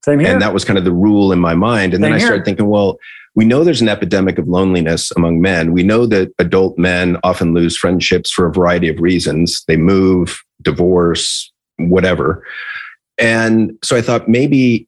Same 0.04 0.20
here. 0.20 0.32
And 0.32 0.42
that 0.42 0.56
was 0.56 0.66
kind 0.66 0.80
of 0.80 0.86
the 0.86 0.92
rule 0.92 1.32
in 1.32 1.40
my 1.40 1.54
mind. 1.54 1.94
And 1.94 2.04
then 2.04 2.14
I 2.14 2.18
here. 2.18 2.26
started 2.26 2.46
thinking, 2.46 2.66
well, 2.66 2.98
we 3.36 3.46
know 3.46 3.64
there's 3.64 3.82
an 3.82 3.90
epidemic 3.90 4.40
of 4.40 4.48
loneliness 4.48 5.12
among 5.12 5.40
men. 5.40 5.72
We 5.72 5.84
know 5.84 6.08
that 6.08 6.34
adult 6.40 6.80
men 6.80 7.18
often 7.24 7.54
lose 7.54 7.78
friendships 7.78 8.32
for 8.32 8.48
a 8.48 8.52
variety 8.52 8.90
of 8.90 9.00
reasons. 9.00 9.64
They 9.68 9.78
move, 9.78 10.42
divorce, 10.64 11.52
whatever. 11.78 12.46
And 13.18 13.78
so 13.84 13.96
I 13.96 14.02
thought 14.02 14.28
maybe 14.28 14.88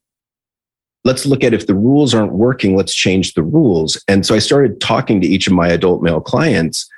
let's 1.04 1.26
look 1.26 1.44
at 1.44 1.54
if 1.54 1.68
the 1.68 1.76
rules 1.76 2.14
aren't 2.14 2.34
working, 2.34 2.76
let's 2.76 2.94
change 2.94 3.34
the 3.34 3.44
rules. 3.44 4.04
And 4.08 4.26
so 4.26 4.36
I 4.36 4.40
started 4.40 4.82
talking 4.82 5.22
to 5.22 5.28
each 5.28 5.48
of 5.48 5.54
my 5.54 5.68
adult 5.68 6.02
male 6.02 6.20
clients. 6.20 6.90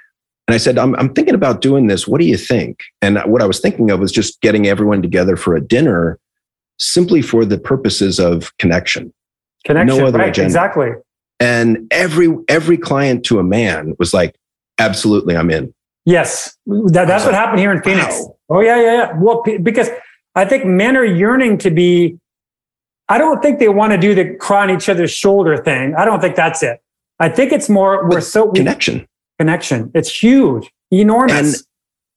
And 0.47 0.55
I 0.55 0.57
said, 0.57 0.77
I'm, 0.77 0.95
I'm 0.95 1.13
thinking 1.13 1.35
about 1.35 1.59
doing 1.59 1.87
this. 1.87 2.07
What 2.07 2.21
do 2.21 2.25
you 2.25 2.37
think? 2.37 2.79
And 3.01 3.19
what 3.25 3.41
I 3.41 3.45
was 3.45 3.59
thinking 3.59 3.91
of 3.91 3.99
was 3.99 4.13
just 4.13 4.39
getting 4.41 4.65
everyone 4.65 5.01
together 5.01 5.35
for 5.35 5.55
a 5.55 5.61
dinner 5.61 6.17
simply 6.79 7.21
for 7.21 7.43
the 7.43 7.57
purposes 7.57 8.19
of 8.19 8.55
connection. 8.57 9.13
Connection. 9.65 9.97
no 9.97 10.07
other 10.07 10.19
right. 10.19 10.29
agenda. 10.29 10.47
Exactly. 10.47 10.91
And 11.39 11.85
every 11.91 12.35
every 12.47 12.77
client 12.77 13.25
to 13.25 13.39
a 13.39 13.43
man 13.43 13.95
was 13.99 14.13
like, 14.13 14.35
absolutely, 14.79 15.35
I'm 15.35 15.51
in. 15.51 15.73
Yes, 16.07 16.57
that, 16.65 17.05
that's 17.05 17.25
what 17.25 17.33
happened 17.33 17.59
here 17.59 17.71
in 17.73 17.83
Phoenix. 17.83 18.15
Wow. 18.21 18.37
Oh 18.49 18.61
yeah, 18.61 18.77
yeah, 18.81 18.93
yeah. 18.93 19.11
Well, 19.19 19.41
p- 19.41 19.57
because 19.57 19.89
I 20.35 20.45
think 20.45 20.63
men 20.65 20.95
are 20.95 21.03
yearning 21.03 21.57
to 21.59 21.69
be. 21.69 22.17
I 23.09 23.17
don't 23.17 23.41
think 23.41 23.59
they 23.59 23.67
want 23.67 23.91
to 23.91 23.97
do 23.97 24.15
the 24.15 24.33
cry 24.35 24.63
on 24.63 24.69
each 24.69 24.87
other's 24.87 25.11
shoulder 25.11 25.57
thing. 25.57 25.95
I 25.95 26.05
don't 26.05 26.21
think 26.21 26.35
that's 26.37 26.63
it. 26.63 26.81
I 27.19 27.27
think 27.27 27.51
it's 27.51 27.67
more 27.67 28.03
we're 28.07 28.15
With 28.15 28.23
so 28.23 28.45
we, 28.45 28.57
Connection. 28.59 29.05
connection. 29.37 29.91
It's 29.93 30.09
huge, 30.23 30.71
enormous. 30.91 31.65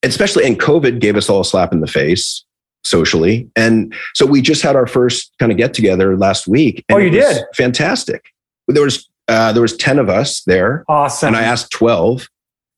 Especially 0.05 0.45
and 0.47 0.59
COVID 0.59 1.01
gave 1.01 1.17
us 1.17 1.29
all 1.29 1.41
a 1.41 1.45
slap 1.45 1.73
in 1.73 1.81
the 1.81 1.87
face 1.89 2.45
socially. 2.85 3.51
And 3.57 3.93
so 4.15 4.25
we 4.25 4.41
just 4.41 4.63
had 4.63 4.75
our 4.77 4.87
first 4.87 5.33
kind 5.41 5.51
of 5.53 5.59
get 5.59 5.75
together 5.75 6.17
last 6.17 6.47
week. 6.47 6.85
And 6.89 6.97
Oh, 6.97 7.01
you 7.01 7.11
did? 7.11 7.43
Fantastic. 7.57 8.25
There 8.69 8.85
was 8.85 9.09
uh, 9.29 9.53
there 9.53 9.63
was 9.63 9.77
10 9.77 9.99
of 9.99 10.09
us 10.09 10.43
there. 10.45 10.85
awesome. 10.89 11.29
and 11.29 11.37
I 11.37 11.43
asked 11.43 11.71
12 11.73 12.29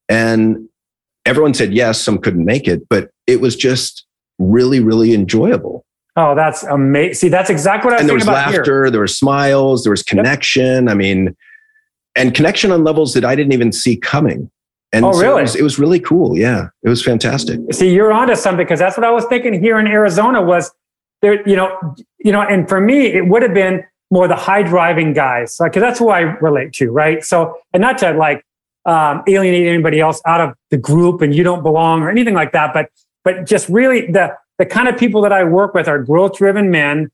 and 0.09 0.69
everyone 1.27 1.55
said 1.55 1.73
yes, 1.73 2.01
some 2.01 2.19
couldn't 2.19 2.45
make 2.45 2.67
it, 2.69 2.89
but 2.89 3.11
it 3.27 3.41
was 3.41 3.57
just 3.57 4.05
really, 4.39 4.81
really 4.81 5.15
enjoyable. 5.15 5.85
oh, 6.17 6.35
that's 6.35 6.63
amazing. 6.65 7.15
See, 7.15 7.29
that's 7.29 7.49
exactly 7.51 7.87
what 7.89 7.95
I 7.95 7.97
was 7.97 8.01
And 8.03 8.09
there 8.09 8.15
was 8.15 8.25
about 8.25 8.49
here. 8.51 8.59
laughter, 8.59 8.91
there 8.91 9.01
was 9.01 9.17
smiles, 9.17 9.85
there 9.85 9.91
was 9.91 10.03
connection. 10.03 10.89
I 10.89 10.95
mean, 10.95 11.35
and 12.17 12.35
connection 12.35 12.71
on 12.73 12.85
levels 12.85 13.15
that 13.15 13.25
I 13.25 13.35
didn't 13.35 13.53
even 13.53 13.73
see 13.73 13.97
coming. 13.97 14.51
And 14.93 15.07
Oh, 15.07 15.13
so 15.13 15.21
really? 15.23 15.39
It 15.39 15.43
was, 15.43 15.57
it 15.57 15.63
was 15.63 15.79
really 15.79 16.01
cool. 16.01 16.37
Yeah. 16.37 16.69
It 16.83 16.91
was 16.91 17.03
fantastic. 17.03 17.59
See, 17.73 17.91
you're 17.95 18.13
onto 18.13 18.35
something 18.35 18.65
because 18.67 18.79
that's 18.79 18.99
what 18.99 19.05
I 19.07 19.11
was 19.11 19.25
thinking 19.27 19.59
here 19.63 19.79
in 19.79 19.87
Arizona 19.87 20.43
was 20.43 20.71
there, 21.23 21.47
you 21.49 21.57
know, 21.57 21.79
you 22.19 22.31
know, 22.33 22.43
and 22.43 22.69
for 22.69 22.81
me, 22.81 23.07
it 23.07 23.29
would 23.29 23.41
have 23.43 23.55
been 23.55 23.83
more 24.11 24.29
the 24.29 24.37
high 24.37 24.63
driving 24.63 25.15
guys, 25.15 25.57
because 25.63 25.81
that's 25.81 25.99
who 25.99 26.11
I 26.11 26.21
relate 26.21 26.75
to, 26.75 26.91
right? 26.91 27.25
So, 27.25 27.57
and 27.73 27.81
not 27.81 27.97
to 27.99 28.13
like 28.13 28.45
um, 28.85 29.23
alienate 29.27 29.67
anybody 29.67 30.01
else 30.01 30.21
out 30.27 30.41
of 30.41 30.55
the 30.71 30.77
group 30.77 31.23
and 31.23 31.35
you 31.35 31.43
don't 31.43 31.63
belong 31.63 32.03
or 32.03 32.11
anything 32.11 32.35
like 32.35 32.53
that. 32.53 32.73
But 32.75 32.91
but 33.25 33.47
just 33.47 33.69
really 33.69 34.11
the 34.11 34.37
the 34.59 34.67
kind 34.67 34.89
of 34.89 34.97
people 34.97 35.23
that 35.23 35.33
I 35.33 35.45
work 35.45 35.75
with 35.75 35.89
are 35.89 35.99
growth 35.99 36.37
driven 36.37 36.71
men. 36.71 37.11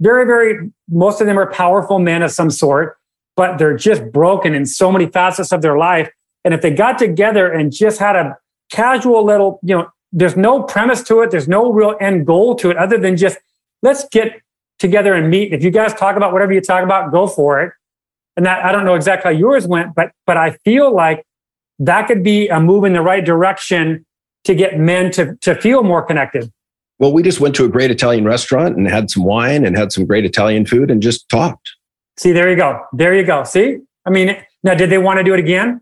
Very, 0.00 0.24
very, 0.24 0.70
most 0.88 1.20
of 1.20 1.26
them 1.26 1.38
are 1.38 1.50
powerful 1.50 1.98
men 1.98 2.22
of 2.22 2.30
some 2.30 2.50
sort, 2.50 2.96
but 3.36 3.58
they're 3.58 3.76
just 3.76 4.10
broken 4.12 4.54
in 4.54 4.66
so 4.66 4.90
many 4.90 5.06
facets 5.06 5.52
of 5.52 5.62
their 5.62 5.76
life. 5.76 6.10
And 6.44 6.54
if 6.54 6.60
they 6.60 6.70
got 6.70 6.98
together 6.98 7.50
and 7.50 7.72
just 7.72 7.98
had 7.98 8.16
a 8.16 8.36
casual 8.70 9.24
little, 9.24 9.60
you 9.62 9.76
know, 9.76 9.88
there's 10.12 10.36
no 10.36 10.62
premise 10.62 11.02
to 11.04 11.20
it, 11.20 11.30
there's 11.30 11.48
no 11.48 11.72
real 11.72 11.96
end 12.00 12.26
goal 12.26 12.54
to 12.56 12.70
it 12.70 12.76
other 12.76 12.98
than 12.98 13.16
just 13.16 13.38
let's 13.82 14.06
get 14.10 14.40
together 14.78 15.14
and 15.14 15.30
meet. 15.30 15.52
If 15.52 15.62
you 15.62 15.70
guys 15.70 15.94
talk 15.94 16.16
about 16.16 16.32
whatever 16.32 16.52
you 16.52 16.60
talk 16.60 16.82
about, 16.82 17.12
go 17.12 17.26
for 17.26 17.62
it. 17.62 17.72
And 18.36 18.46
that 18.46 18.64
I 18.64 18.72
don't 18.72 18.84
know 18.84 18.94
exactly 18.94 19.32
how 19.32 19.38
yours 19.38 19.66
went, 19.66 19.94
but 19.94 20.12
but 20.26 20.36
I 20.36 20.52
feel 20.64 20.94
like 20.94 21.24
that 21.78 22.06
could 22.06 22.22
be 22.22 22.48
a 22.48 22.60
move 22.60 22.84
in 22.84 22.92
the 22.92 23.02
right 23.02 23.24
direction 23.24 24.06
to 24.44 24.54
get 24.54 24.78
men 24.78 25.10
to 25.12 25.36
to 25.42 25.54
feel 25.54 25.82
more 25.82 26.02
connected. 26.02 26.50
Well, 26.98 27.12
we 27.12 27.22
just 27.22 27.40
went 27.40 27.54
to 27.56 27.64
a 27.64 27.68
great 27.68 27.90
Italian 27.90 28.24
restaurant 28.24 28.76
and 28.76 28.88
had 28.88 29.10
some 29.10 29.24
wine 29.24 29.64
and 29.64 29.76
had 29.76 29.92
some 29.92 30.06
great 30.06 30.24
Italian 30.24 30.64
food 30.64 30.90
and 30.90 31.02
just 31.02 31.28
talked. 31.28 31.70
See, 32.16 32.32
there 32.32 32.48
you 32.48 32.56
go. 32.56 32.80
There 32.92 33.14
you 33.14 33.24
go. 33.24 33.42
See? 33.44 33.78
I 34.06 34.10
mean, 34.10 34.36
now 34.62 34.74
did 34.74 34.90
they 34.90 34.98
want 34.98 35.18
to 35.18 35.24
do 35.24 35.34
it 35.34 35.40
again? 35.40 35.80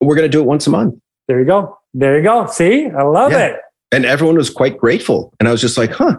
We're 0.00 0.14
going 0.14 0.26
to 0.26 0.32
do 0.32 0.40
it 0.40 0.46
once 0.46 0.66
a 0.66 0.70
month. 0.70 0.94
There 1.26 1.40
you 1.40 1.44
go. 1.44 1.78
There 1.92 2.16
you 2.16 2.22
go. 2.22 2.46
See? 2.46 2.86
I 2.86 3.02
love 3.02 3.32
yeah. 3.32 3.46
it. 3.46 3.60
And 3.90 4.04
everyone 4.04 4.36
was 4.36 4.50
quite 4.50 4.78
grateful. 4.78 5.32
And 5.40 5.48
I 5.48 5.52
was 5.52 5.60
just 5.60 5.78
like, 5.78 5.90
huh, 5.90 6.18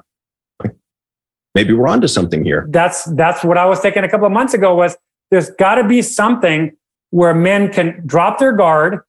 maybe 1.54 1.74
we're 1.74 1.88
onto 1.88 2.08
something 2.08 2.44
here. 2.44 2.68
That's 2.70 3.06
that's 3.16 3.44
what 3.44 3.58
I 3.58 3.66
was 3.66 3.80
thinking 3.80 4.04
a 4.04 4.10
couple 4.10 4.26
of 4.26 4.34
months 4.34 4.54
ago 4.54 4.76
was 4.76 4.98
there's 5.32 5.50
got 5.52 5.76
to 5.76 5.88
be 5.88 6.02
something 6.02 6.76
where 7.10 7.34
men 7.34 7.72
can 7.72 8.02
drop 8.06 8.40
their 8.40 8.54
guard. 8.54 9.00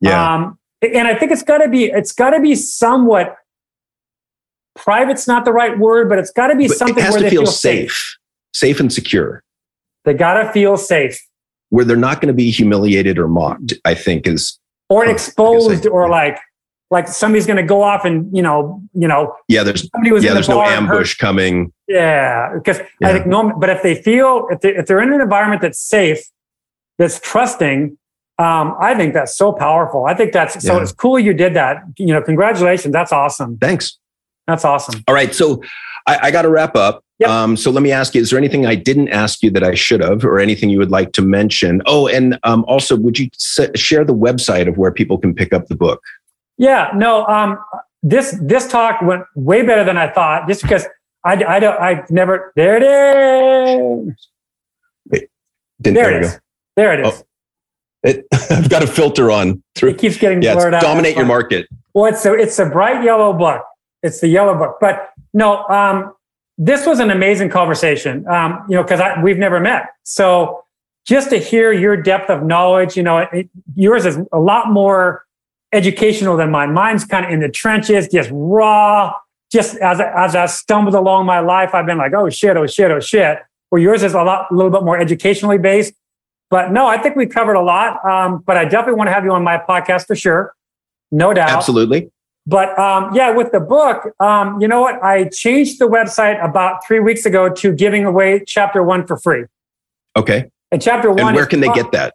Yeah. 0.00 0.34
Um, 0.34 0.58
and 0.82 1.08
I 1.08 1.14
think 1.14 1.32
it's 1.32 1.42
got 1.42 1.58
to 1.58 1.68
be 1.68 1.84
it's 1.86 2.12
got 2.12 2.30
to 2.30 2.40
be 2.40 2.54
somewhat 2.54 3.36
private's 4.74 5.26
not 5.26 5.44
the 5.44 5.52
right 5.52 5.78
word, 5.78 6.08
but 6.08 6.18
it's 6.18 6.30
got 6.30 6.48
to 6.48 6.56
be 6.56 6.68
but 6.68 6.76
something 6.76 6.98
it 6.98 7.04
has 7.04 7.12
where 7.12 7.20
to 7.20 7.24
they 7.24 7.30
feel, 7.30 7.42
feel 7.42 7.52
safe, 7.52 7.90
safe, 7.90 8.16
safe 8.52 8.80
and 8.80 8.92
secure. 8.92 9.42
They 10.04 10.14
got 10.14 10.42
to 10.42 10.52
feel 10.52 10.76
safe. 10.76 11.20
Where 11.70 11.84
they're 11.84 11.96
not 11.96 12.20
going 12.20 12.28
to 12.28 12.34
be 12.34 12.50
humiliated 12.50 13.18
or 13.18 13.26
mocked, 13.28 13.74
I 13.84 13.94
think 13.94 14.26
is 14.26 14.58
or 14.90 15.06
exposed 15.06 15.86
or 15.86 16.08
like 16.08 16.38
like 16.94 17.08
somebody's 17.08 17.46
going 17.46 17.58
to 17.58 17.62
go 17.62 17.82
off 17.82 18.06
and 18.06 18.34
you 18.34 18.42
know 18.42 18.82
you 18.94 19.06
know 19.06 19.34
yeah 19.48 19.62
there's 19.62 19.86
somebody 19.90 20.10
was 20.10 20.24
yeah 20.24 20.32
there's 20.32 20.46
the 20.46 20.54
no 20.54 20.62
ambush 20.62 21.16
coming 21.16 21.70
yeah 21.86 22.54
because 22.54 22.78
yeah. 23.00 23.08
I 23.08 23.12
think 23.12 23.26
no 23.26 23.52
but 23.58 23.68
if 23.68 23.82
they 23.82 24.00
feel 24.00 24.48
if 24.50 24.60
they 24.60 24.74
if 24.74 24.86
they're 24.86 25.02
in 25.02 25.12
an 25.12 25.20
environment 25.20 25.60
that's 25.60 25.78
safe 25.78 26.20
that's 26.98 27.20
trusting 27.20 27.98
um, 28.36 28.74
I 28.80 28.94
think 28.94 29.14
that's 29.14 29.36
so 29.36 29.52
powerful 29.52 30.06
I 30.06 30.14
think 30.14 30.32
that's 30.32 30.64
so 30.64 30.76
yeah. 30.76 30.82
it's 30.82 30.92
cool 30.92 31.18
you 31.18 31.34
did 31.34 31.54
that 31.54 31.82
you 31.98 32.06
know 32.06 32.22
congratulations 32.22 32.92
that's 32.92 33.12
awesome 33.12 33.58
thanks 33.58 33.98
that's 34.46 34.64
awesome. 34.64 35.02
All 35.08 35.14
right. 35.14 35.34
So 35.34 35.62
I, 36.06 36.18
I 36.24 36.30
got 36.30 36.42
to 36.42 36.50
wrap 36.50 36.76
up. 36.76 37.02
Yep. 37.20 37.30
Um, 37.30 37.56
so 37.56 37.70
let 37.70 37.82
me 37.82 37.92
ask 37.92 38.14
you: 38.14 38.20
Is 38.20 38.30
there 38.30 38.38
anything 38.38 38.66
I 38.66 38.74
didn't 38.74 39.08
ask 39.08 39.42
you 39.42 39.50
that 39.50 39.62
I 39.62 39.74
should 39.74 40.02
have, 40.02 40.24
or 40.24 40.40
anything 40.40 40.68
you 40.68 40.78
would 40.78 40.90
like 40.90 41.12
to 41.12 41.22
mention? 41.22 41.80
Oh, 41.86 42.08
and 42.08 42.38
um, 42.42 42.64
also, 42.66 42.96
would 42.96 43.18
you 43.18 43.28
share 43.76 44.04
the 44.04 44.14
website 44.14 44.68
of 44.68 44.76
where 44.76 44.90
people 44.90 45.18
can 45.18 45.32
pick 45.34 45.52
up 45.52 45.68
the 45.68 45.76
book? 45.76 46.02
Yeah. 46.58 46.90
No. 46.94 47.26
Um, 47.26 47.58
this 48.02 48.38
this 48.40 48.68
talk 48.68 49.00
went 49.02 49.24
way 49.34 49.62
better 49.62 49.82
than 49.82 49.96
I 49.96 50.08
thought, 50.10 50.46
just 50.46 50.62
because 50.62 50.86
I 51.24 51.42
I 51.44 51.58
don't 51.58 51.80
I 51.80 52.04
never 52.10 52.52
there 52.54 52.76
it 52.76 52.82
is. 52.82 54.28
Wait, 55.08 55.28
didn't, 55.80 55.94
there, 55.94 56.10
there 56.10 56.18
it 56.18 56.24
is. 56.24 56.32
Go. 56.32 56.38
There 56.76 56.92
it 56.92 57.06
is. 57.06 57.22
Oh. 57.22 57.26
It, 58.04 58.26
I've 58.50 58.68
got 58.68 58.82
a 58.82 58.86
filter 58.86 59.30
on. 59.30 59.62
Through. 59.74 59.90
It 59.90 59.98
keeps 59.98 60.18
getting 60.18 60.42
yeah, 60.42 60.54
blurred 60.54 60.74
out. 60.74 60.82
Dominate 60.82 61.16
your 61.16 61.24
market. 61.24 61.66
Well, 61.94 62.12
it's 62.12 62.24
a 62.26 62.34
it's 62.34 62.58
a 62.58 62.66
bright 62.66 63.02
yellow 63.02 63.32
book. 63.32 63.62
It's 64.02 64.20
the 64.20 64.28
yellow 64.28 64.54
book. 64.56 64.76
But 64.80 65.08
no, 65.32 65.64
um, 65.68 66.14
this 66.58 66.86
was 66.86 67.00
an 67.00 67.10
amazing 67.10 67.48
conversation. 67.48 68.28
Um, 68.28 68.64
you 68.68 68.76
know, 68.76 68.82
because 68.82 69.00
we've 69.22 69.38
never 69.38 69.60
met. 69.60 69.86
So 70.02 70.62
just 71.06 71.30
to 71.30 71.38
hear 71.38 71.72
your 71.72 71.96
depth 71.96 72.28
of 72.28 72.42
knowledge, 72.42 72.96
you 72.98 73.02
know, 73.02 73.18
it, 73.18 73.48
yours 73.74 74.04
is 74.04 74.18
a 74.30 74.38
lot 74.38 74.70
more 74.70 75.24
educational 75.74 76.36
than 76.36 76.50
mine. 76.50 76.72
Mine's 76.72 77.04
kind 77.04 77.26
of 77.26 77.30
in 77.30 77.40
the 77.40 77.48
trenches, 77.48 78.08
just 78.08 78.30
raw. 78.32 79.12
Just 79.52 79.76
as 79.76 80.00
as 80.00 80.34
I 80.34 80.46
stumbled 80.46 80.94
along 80.94 81.26
my 81.26 81.40
life, 81.40 81.74
I've 81.74 81.86
been 81.86 81.98
like, 81.98 82.12
oh 82.14 82.30
shit, 82.30 82.56
oh 82.56 82.66
shit, 82.66 82.90
oh 82.90 83.00
shit. 83.00 83.38
Where 83.70 83.80
yours 83.82 84.02
is 84.02 84.14
a 84.14 84.22
lot, 84.22 84.50
a 84.50 84.54
little 84.54 84.70
bit 84.70 84.82
more 84.82 84.98
educationally 84.98 85.58
based. 85.58 85.94
But 86.50 86.72
no, 86.72 86.86
I 86.86 86.98
think 86.98 87.16
we 87.16 87.26
covered 87.26 87.54
a 87.54 87.62
lot. 87.62 88.04
Um, 88.04 88.42
but 88.46 88.56
I 88.56 88.64
definitely 88.64 88.94
want 88.94 89.08
to 89.08 89.12
have 89.12 89.24
you 89.24 89.32
on 89.32 89.44
my 89.44 89.58
podcast 89.58 90.06
for 90.06 90.16
sure, 90.16 90.54
no 91.12 91.34
doubt. 91.34 91.50
Absolutely. 91.50 92.10
But 92.46 92.78
um, 92.78 93.14
yeah, 93.14 93.30
with 93.30 93.52
the 93.52 93.60
book, 93.60 94.08
um, 94.20 94.60
you 94.60 94.68
know 94.68 94.80
what? 94.80 95.02
I 95.02 95.28
changed 95.28 95.78
the 95.78 95.88
website 95.88 96.42
about 96.44 96.86
three 96.86 97.00
weeks 97.00 97.24
ago 97.24 97.48
to 97.48 97.72
giving 97.72 98.04
away 98.04 98.44
chapter 98.46 98.82
one 98.82 99.06
for 99.06 99.16
free. 99.18 99.44
Okay. 100.16 100.50
And 100.70 100.82
chapter 100.82 101.10
one. 101.10 101.20
And 101.20 101.36
where 101.36 101.46
can 101.46 101.60
they 101.60 101.68
get 101.68 101.92
that? 101.92 102.14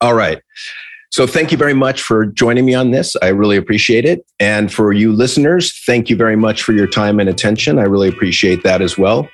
All 0.00 0.14
right. 0.14 0.40
So 1.10 1.26
thank 1.26 1.50
you 1.50 1.58
very 1.58 1.74
much 1.74 2.02
for 2.02 2.24
joining 2.24 2.64
me 2.64 2.74
on 2.74 2.92
this. 2.92 3.16
I 3.20 3.30
really 3.30 3.56
appreciate 3.56 4.04
it. 4.04 4.24
And 4.38 4.72
for 4.72 4.92
you 4.92 5.12
listeners, 5.12 5.76
thank 5.86 6.08
you 6.08 6.14
very 6.14 6.36
much 6.36 6.62
for 6.62 6.72
your 6.72 6.86
time 6.86 7.18
and 7.18 7.28
attention. 7.28 7.80
I 7.80 7.82
really 7.82 8.08
appreciate 8.08 8.62
that 8.62 8.80
as 8.80 8.96
well. 8.96 9.28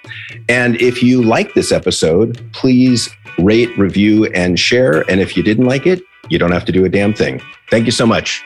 And 0.49 0.81
if 0.81 1.03
you 1.03 1.23
like 1.23 1.53
this 1.53 1.71
episode, 1.71 2.43
please 2.55 3.11
rate, 3.39 3.77
review, 3.77 4.25
and 4.27 4.59
share. 4.59 5.03
And 5.11 5.21
if 5.21 5.37
you 5.37 5.43
didn't 5.43 5.67
like 5.67 5.87
it, 5.87 6.01
you 6.29 6.39
don't 6.39 6.53
have 6.53 6.65
to 6.67 6.73
do 6.73 6.85
a 6.85 6.89
damn 6.89 7.15
thing. 7.15 7.41
Thank 7.71 7.87
you 7.87 7.93
so 7.93 8.07
much. 8.07 8.43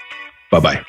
Bye 0.50 0.60
bye. 0.60 0.84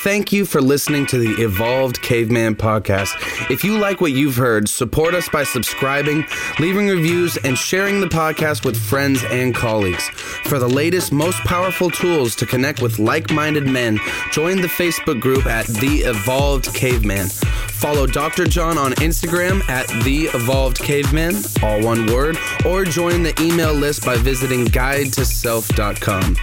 Thank 0.00 0.32
you 0.32 0.44
for 0.44 0.62
listening 0.62 1.06
to 1.06 1.18
the 1.18 1.42
Evolved 1.42 2.00
Caveman 2.02 2.54
podcast. 2.54 3.10
If 3.50 3.64
you 3.64 3.76
like 3.76 4.00
what 4.00 4.12
you've 4.12 4.36
heard, 4.36 4.68
support 4.68 5.12
us 5.12 5.28
by 5.28 5.42
subscribing, 5.42 6.24
leaving 6.60 6.86
reviews, 6.86 7.36
and 7.38 7.58
sharing 7.58 8.00
the 8.00 8.06
podcast 8.06 8.64
with 8.64 8.76
friends 8.76 9.24
and 9.24 9.52
colleagues. 9.52 10.08
For 10.44 10.60
the 10.60 10.68
latest, 10.68 11.10
most 11.10 11.38
powerful 11.38 11.90
tools 11.90 12.36
to 12.36 12.46
connect 12.46 12.80
with 12.80 13.00
like 13.00 13.32
minded 13.32 13.66
men, 13.66 13.98
join 14.30 14.60
the 14.60 14.68
Facebook 14.68 15.20
group 15.20 15.46
at 15.46 15.66
The 15.66 16.02
Evolved 16.04 16.72
Caveman. 16.74 17.26
Follow 17.26 18.06
Dr. 18.06 18.46
John 18.46 18.78
on 18.78 18.92
Instagram 18.92 19.68
at 19.68 19.88
The 20.04 20.26
Evolved 20.32 20.78
Caveman, 20.78 21.34
all 21.60 21.82
one 21.82 22.06
word, 22.06 22.38
or 22.64 22.84
join 22.84 23.24
the 23.24 23.34
email 23.42 23.72
list 23.72 24.06
by 24.06 24.16
visiting 24.16 24.64
guidetoself.com. 24.66 26.36